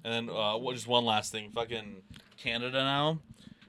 [0.04, 1.50] And then uh, what- just one last thing.
[1.52, 1.96] Fucking
[2.38, 3.18] Canada now,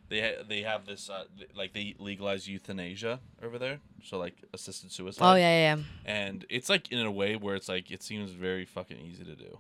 [0.09, 1.25] they they have this uh,
[1.55, 3.79] like they legalize euthanasia over there.
[4.03, 5.31] So like assisted suicide.
[5.31, 5.83] oh yeah yeah, yeah.
[6.05, 9.35] And it's like in a way where it's like it seems very fucking easy to
[9.35, 9.59] do.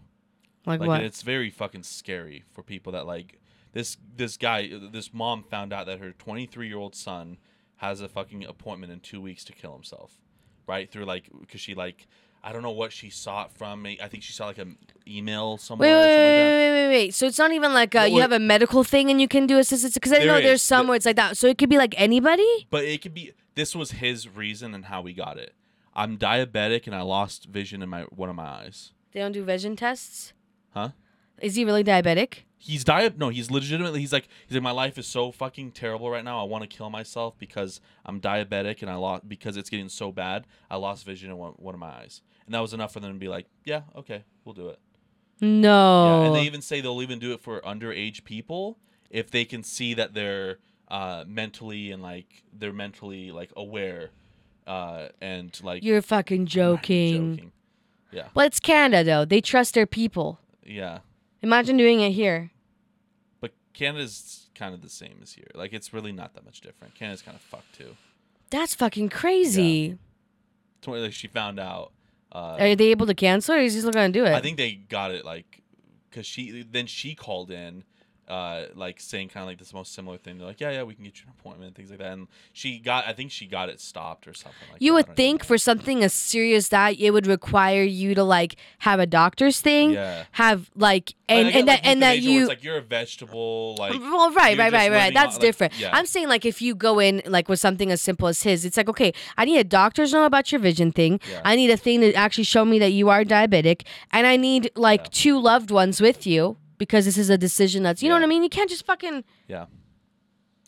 [0.65, 3.39] like, Like what it's very fucking scary for people that like
[3.73, 7.37] this this guy this mom found out that her 23 year old son
[7.77, 10.17] has a fucking appointment in two weeks to kill himself,
[10.67, 12.07] right through like because she like
[12.43, 13.81] I don't know what she saw it from.
[13.81, 13.99] Me.
[14.01, 15.89] I think she saw like an email somewhere.
[15.89, 17.13] Wait, wait, wait, wait, wait, wait, wait.
[17.13, 19.45] So it's not even like uh, No, you have a medical thing and you can
[19.45, 21.37] do assistance because I There know is, there's some where it's like that.
[21.37, 22.67] So it could be like anybody.
[22.69, 25.53] But it could be this was his reason and how we got it.
[25.93, 28.93] I'm diabetic and I lost vision in my one of my eyes.
[29.11, 30.33] They don't do vision tests.
[30.73, 30.89] Huh?
[31.41, 32.43] Is he really diabetic?
[32.57, 36.09] He's di no, he's legitimately he's like he's like my life is so fucking terrible
[36.11, 36.41] right now.
[36.41, 40.11] I want to kill myself because I'm diabetic and I lost because it's getting so
[40.11, 40.45] bad.
[40.69, 42.21] I lost vision in one, one of my eyes.
[42.49, 44.79] And that was enough for them to be like, "Yeah, okay, we'll do it."
[45.39, 46.21] No.
[46.23, 48.79] Yeah, and they even say they'll even do it for underage people
[49.11, 50.57] if they can see that they're
[50.87, 54.09] uh, mentally and like they're mentally like aware
[54.65, 57.35] uh, and like You're fucking joking.
[57.35, 57.51] joking.
[58.11, 58.29] Yeah.
[58.33, 59.25] Well, it's Canada though.
[59.25, 60.39] They trust their people.
[60.65, 61.01] Yeah.
[61.43, 62.49] Imagine doing it here.
[63.39, 65.51] But Canada's kind of the same as here.
[65.53, 66.95] Like it's really not that much different.
[66.95, 67.95] Canada's kind of fucked too.
[68.49, 69.99] That's fucking crazy.
[70.79, 71.91] It's when, like, she found out.
[72.31, 74.33] Uh, Are they able to cancel, or is he still gonna do it?
[74.33, 75.61] I think they got it like
[76.09, 77.83] because she then she called in.
[78.29, 80.37] Uh, like saying kind of like this most similar thing.
[80.37, 82.11] They're like, yeah, yeah, we can get you an appointment, things like that.
[82.11, 84.79] And she got, I think she got it stopped or something like.
[84.81, 85.07] you that.
[85.07, 85.47] Would think know.
[85.47, 89.91] for something as serious that it would require you to like have a doctor's thing,
[89.93, 90.25] Yeah.
[90.33, 93.75] have like and get, and that like, and that you it's like you're a vegetable,
[93.79, 95.13] like well, right, right, right, right.
[95.13, 95.79] That's on- like, different.
[95.79, 95.89] yeah.
[95.91, 98.77] I'm saying like if you go in like with something as simple as his, it's
[98.77, 101.19] like okay, I need a doctor's know about your vision thing.
[101.29, 101.41] Yeah.
[101.43, 104.69] I need a thing to actually show me that you are diabetic, and I need
[104.75, 108.23] like two loved ones with you because this is a decision that's you know what
[108.23, 108.41] I mean.
[108.41, 109.65] You can't just fucking yeah,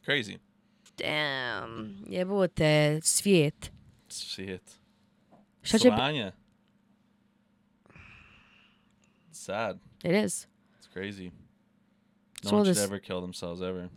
[0.06, 0.38] crazy.
[0.98, 2.04] damn.
[2.08, 3.72] Yeah, but with the Sviet.
[4.10, 4.78] See it.
[5.64, 6.34] Such a Slovenia.
[9.30, 9.80] It's sad.
[10.04, 10.46] it is.
[10.78, 11.32] It's crazy.
[12.44, 13.90] No So one should this- ever kill themselves ever.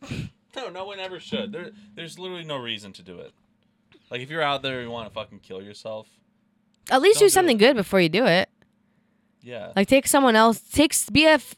[0.56, 1.52] no, no one ever should.
[1.52, 3.32] There, there's literally no reason to do it.
[4.10, 6.06] Like if you're out there and you want to fucking kill yourself,
[6.90, 7.60] At least Don't do do something it.
[7.60, 8.48] good before you do it.
[9.42, 10.60] yeah, Like take someone else.
[10.60, 11.54] Take be a f-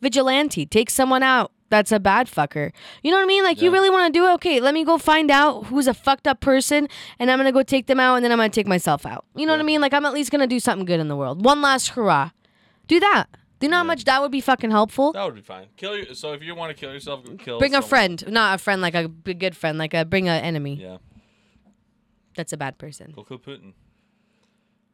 [0.00, 0.66] vigilante.
[0.66, 1.52] Take someone out.
[1.68, 2.70] That's a bad fucker.
[3.02, 3.42] You know what I mean?
[3.42, 4.32] Like you really want to do it?
[4.34, 6.88] Okay, let me go find out who's a fucked up person,
[7.18, 9.24] and I'm gonna go take them out, and then I'm gonna take myself out.
[9.34, 9.80] You know what I mean?
[9.80, 11.44] Like I'm at least gonna do something good in the world.
[11.44, 12.30] One last hurrah.
[12.86, 13.26] Do that.
[13.58, 15.12] Do you know how much that would be fucking helpful?
[15.14, 15.66] that would be fine.
[15.76, 17.58] Kill your, so if you want to kill yourself, kill.
[17.58, 20.74] Bring a friend, not a friend like a good friend, like a bring an enemy.
[20.80, 20.98] Yeah,
[22.36, 23.12] That's a bad person.
[23.16, 23.72] go kill Putin,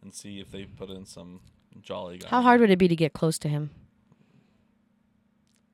[0.02, 1.40] and see if they put in some
[1.80, 2.28] jolly guy.
[2.28, 3.70] How hard would it be to get close to him?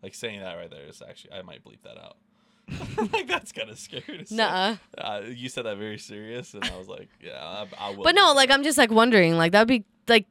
[0.02, 2.16] Like saying that right there is actually I might bleep that out.
[3.12, 4.18] like that's kind of scary.
[4.18, 4.36] To say.
[4.36, 4.76] Nuh-uh.
[4.96, 8.04] Uh, you said that very serious, and I was like, yeah, I, I will.
[8.04, 10.26] But no, like I'm just like wondering, like that would be like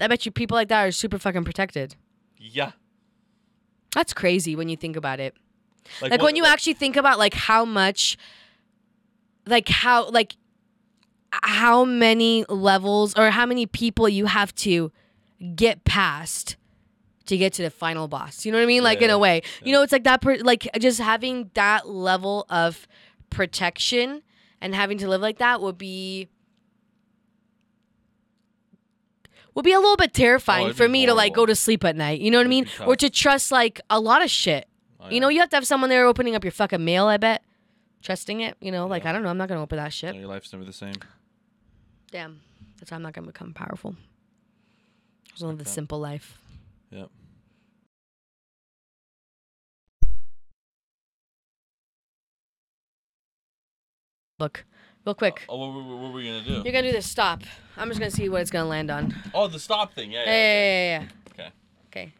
[0.00, 1.94] I bet you people like that are super fucking protected.
[2.36, 2.72] Yeah.
[3.94, 5.34] That's crazy when you think about it.
[6.02, 8.16] Like, what- when you actually think about like how much
[9.46, 10.36] like how like
[11.42, 14.92] how many levels or how many people you have to
[15.54, 16.56] get past
[17.26, 18.44] to get to the final boss.
[18.44, 18.82] You know what I mean?
[18.82, 19.42] Like in a way.
[19.60, 19.66] yeah.
[19.66, 22.86] You know, it's like that per- like just having that level of
[23.30, 24.22] protection
[24.60, 26.28] and having to live like that would be
[29.54, 31.96] would be a little bit terrifying Oh, for me to like go to sleep at
[31.96, 32.20] night.
[32.20, 32.66] You know what I mean?
[32.86, 34.66] Or to trust like a lot of shit.
[35.00, 37.16] Oh, You know, you have to have someone there opening up your fucking mail, I
[37.18, 37.42] bet.
[38.02, 40.14] Trusting it, you know, like I don't know, I'm not gonna open that No, shit.
[40.16, 40.94] your life's never the same.
[42.14, 42.40] Damn.
[42.78, 43.96] That's why I'm not gonna become powerful.
[43.98, 46.38] I Just live the simple life.
[46.90, 47.10] Yep.
[54.38, 54.64] Look,
[55.04, 55.44] real quick.
[55.48, 56.52] Oh, oh what, what, what were we gonna do?
[56.52, 57.42] You're gonna do this stop.
[57.76, 59.12] I'm just gonna see what it's gonna land on.
[59.34, 60.12] Oh, the stop thing.
[60.12, 60.22] Yeah.
[60.24, 60.36] Yeah, yeah.
[60.36, 61.32] yeah, yeah, yeah.
[61.32, 61.52] Okay.
[61.88, 62.14] Okay.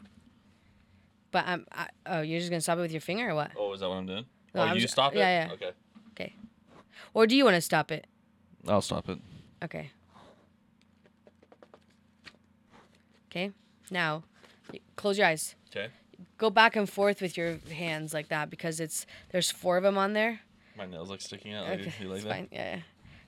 [1.31, 1.67] But I'm.
[1.71, 3.53] I, oh, you're just gonna stop it with your finger or what?
[3.57, 4.25] Oh, is that what I'm doing?
[4.57, 5.19] No, oh, I'm you just- stop it.
[5.19, 5.53] yeah, yeah.
[5.53, 5.71] Okay.
[6.11, 6.35] Okay.
[7.13, 8.09] Or do you want to stop it?
[8.67, 9.21] I'll stop it.
[9.65, 9.91] Okay.
[13.31, 13.51] Okay.
[13.91, 14.23] Now,
[14.97, 15.55] close your eyes.
[15.75, 15.89] Okay.
[16.39, 19.99] Go back and forth with your hands like that because it's there's four of them
[19.99, 20.41] on there.
[20.77, 21.69] My nails like sticking out.
[21.69, 22.29] Okay, you like that?
[22.29, 22.49] fine.
[22.53, 22.81] Yeah, yeah.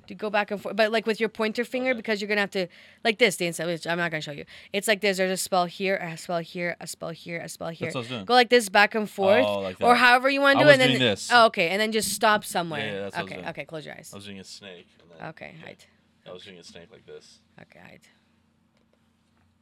[0.07, 1.97] Do go back and forth, but like with your pointer finger Okay.
[1.97, 2.69] because you're gonna have to
[3.05, 3.37] like this.
[3.37, 4.45] The inside, which I'm not gonna show you.
[4.73, 5.17] It's like this.
[5.17, 7.87] There's a spell here, a spell here, a spell here, a spell here.
[7.89, 8.25] That's what I was doing.
[8.25, 10.73] Go like this back and forth, Oh, like or however you want to do it.
[10.73, 11.29] was And then doing this.
[11.33, 12.81] Oh, okay, and then just stop somewhere.
[12.87, 13.49] Yeah, yeah, that's what I was okay, doing.
[13.49, 13.65] okay.
[13.65, 14.11] Close your eyes.
[14.13, 14.87] I was doing a snake.
[15.01, 15.87] And then, Okay, right.
[16.29, 17.39] I was doing a snake like this.
[17.61, 18.01] Okay, right.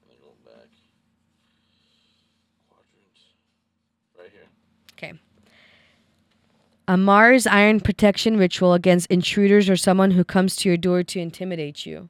[0.01, 0.69] And then going back.
[2.71, 3.19] Quadrant.
[4.19, 4.49] Right here.
[4.93, 5.21] Okay.
[6.89, 11.21] A Mars iron protection ritual against intruders or someone who comes to your door to
[11.21, 12.09] intimidate you.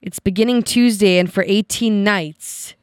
[0.00, 2.74] It's beginning Tuesday and for 18 nights.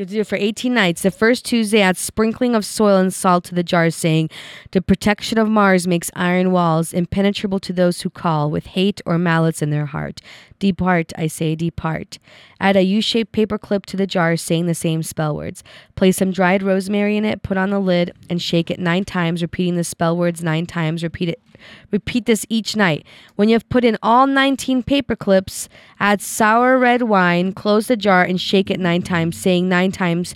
[0.00, 1.02] You have to do it for 18 nights.
[1.02, 4.30] The first Tuesday, add sprinkling of soil and salt to the jar, saying,
[4.70, 9.18] The protection of Mars makes iron walls impenetrable to those who call with hate or
[9.18, 10.22] malice in their heart.
[10.60, 12.18] Depart, I say, depart.
[12.60, 15.64] Add a U shaped paper clip to the jar, saying the same spell words.
[15.96, 19.42] Place some dried rosemary in it, put on the lid, and shake it nine times,
[19.42, 21.02] repeating the spell words nine times.
[21.02, 21.42] Repeat it.
[21.90, 23.04] Repeat this each night.
[23.36, 25.68] When you have put in all 19 paper clips,
[25.98, 30.34] add sour red wine, close the jar, and shake it nine times, saying nine times,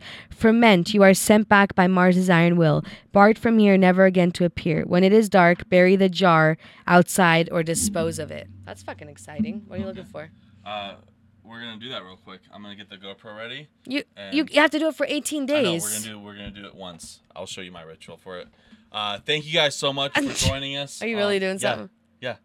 [0.49, 2.85] Ferment, you are sent back by Mars's iron will.
[3.13, 4.83] Barred from here, never again to appear.
[4.85, 8.47] When it is dark, bury the jar outside or dispose of it.
[8.67, 9.63] That's fucking exciting.
[9.67, 10.29] What are you looking for?
[10.63, 10.97] Uh,
[11.43, 12.41] we're gonna do that real quick.
[12.53, 13.69] I'm gonna get the GoPro ready.
[13.87, 14.03] You
[14.33, 15.83] you, you have to do it for 18 I know, days.
[15.83, 17.21] we're gonna do we're gonna do it once.
[17.35, 18.49] I'll show you my ritual for it.
[18.93, 21.01] Uh, thank you guys so much for joining us.
[21.01, 21.91] Are you really Uh, doing yeah, something?
[22.21, 22.37] Yeah,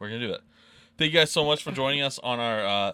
[0.00, 0.40] we're gonna do it.
[0.98, 2.92] Thank you guys so much for joining us on our uh,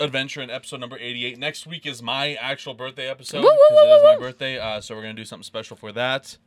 [0.00, 1.38] adventure in episode number 88.
[1.38, 4.58] Next week is my actual birthday episode because it is my birthday.
[4.58, 6.38] Uh, so we're gonna do something special for that.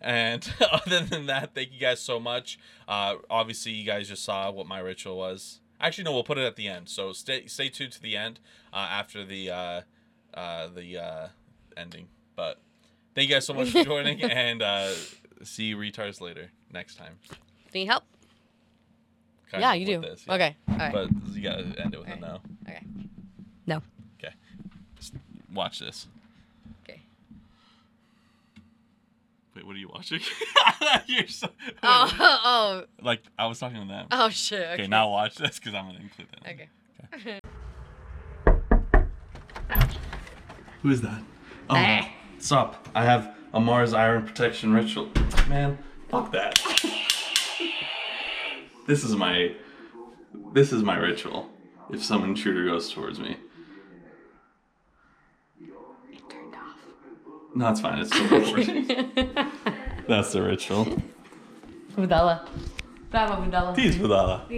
[0.00, 2.58] And other than that, thank you guys so much.
[2.88, 5.60] Uh, obviously, you guys just saw what my ritual was.
[5.80, 6.88] Actually, no, we'll put it at the end.
[6.88, 8.40] So stay stay tuned to the end
[8.72, 9.80] uh, after the uh,
[10.34, 11.28] uh, the uh,
[11.76, 12.08] ending.
[12.36, 12.60] But
[13.14, 14.92] thank you guys so much for joining, and uh,
[15.42, 17.18] see you retards later next time.
[17.72, 18.04] Need help?
[19.50, 20.08] Kind yeah, of you with do.
[20.10, 20.34] this, yeah.
[20.34, 20.56] Okay.
[20.68, 20.92] All right.
[20.92, 22.18] But you gotta end it with Okay.
[22.18, 22.38] a no.
[22.68, 22.80] okay.
[23.66, 23.82] No.
[24.18, 24.32] Okay.
[24.96, 25.14] Just
[25.52, 26.06] watch this.
[26.84, 27.00] Okay.
[29.56, 30.20] Wait, what are you watching?
[31.06, 31.48] You're so.
[31.82, 34.06] Oh, oh, Like I was talking to them.
[34.12, 34.60] oh, shit.
[34.60, 34.72] Okay.
[34.74, 36.50] Okay, now watch this because I'm gonna include that.
[36.52, 36.68] Okay.
[37.14, 37.40] okay.
[40.82, 41.22] Who is that?
[41.68, 42.06] Oh, Eh.
[42.38, 42.88] stop!
[42.94, 45.08] I have a Mars Iron Protection Ritual.
[45.48, 45.76] Man,
[46.08, 46.58] fuck that.
[48.90, 49.54] this is my.
[50.52, 51.48] This is my ritual.
[51.90, 53.36] If some intruder goes towards me.
[56.28, 56.76] Turned off.
[57.54, 57.98] No, it's fine.
[58.00, 58.86] It's still recording.
[60.08, 60.86] That's the ritual.
[61.96, 62.48] Budala.
[63.10, 63.76] Bravo, Budala.
[63.76, 64.48] Peace, Budala.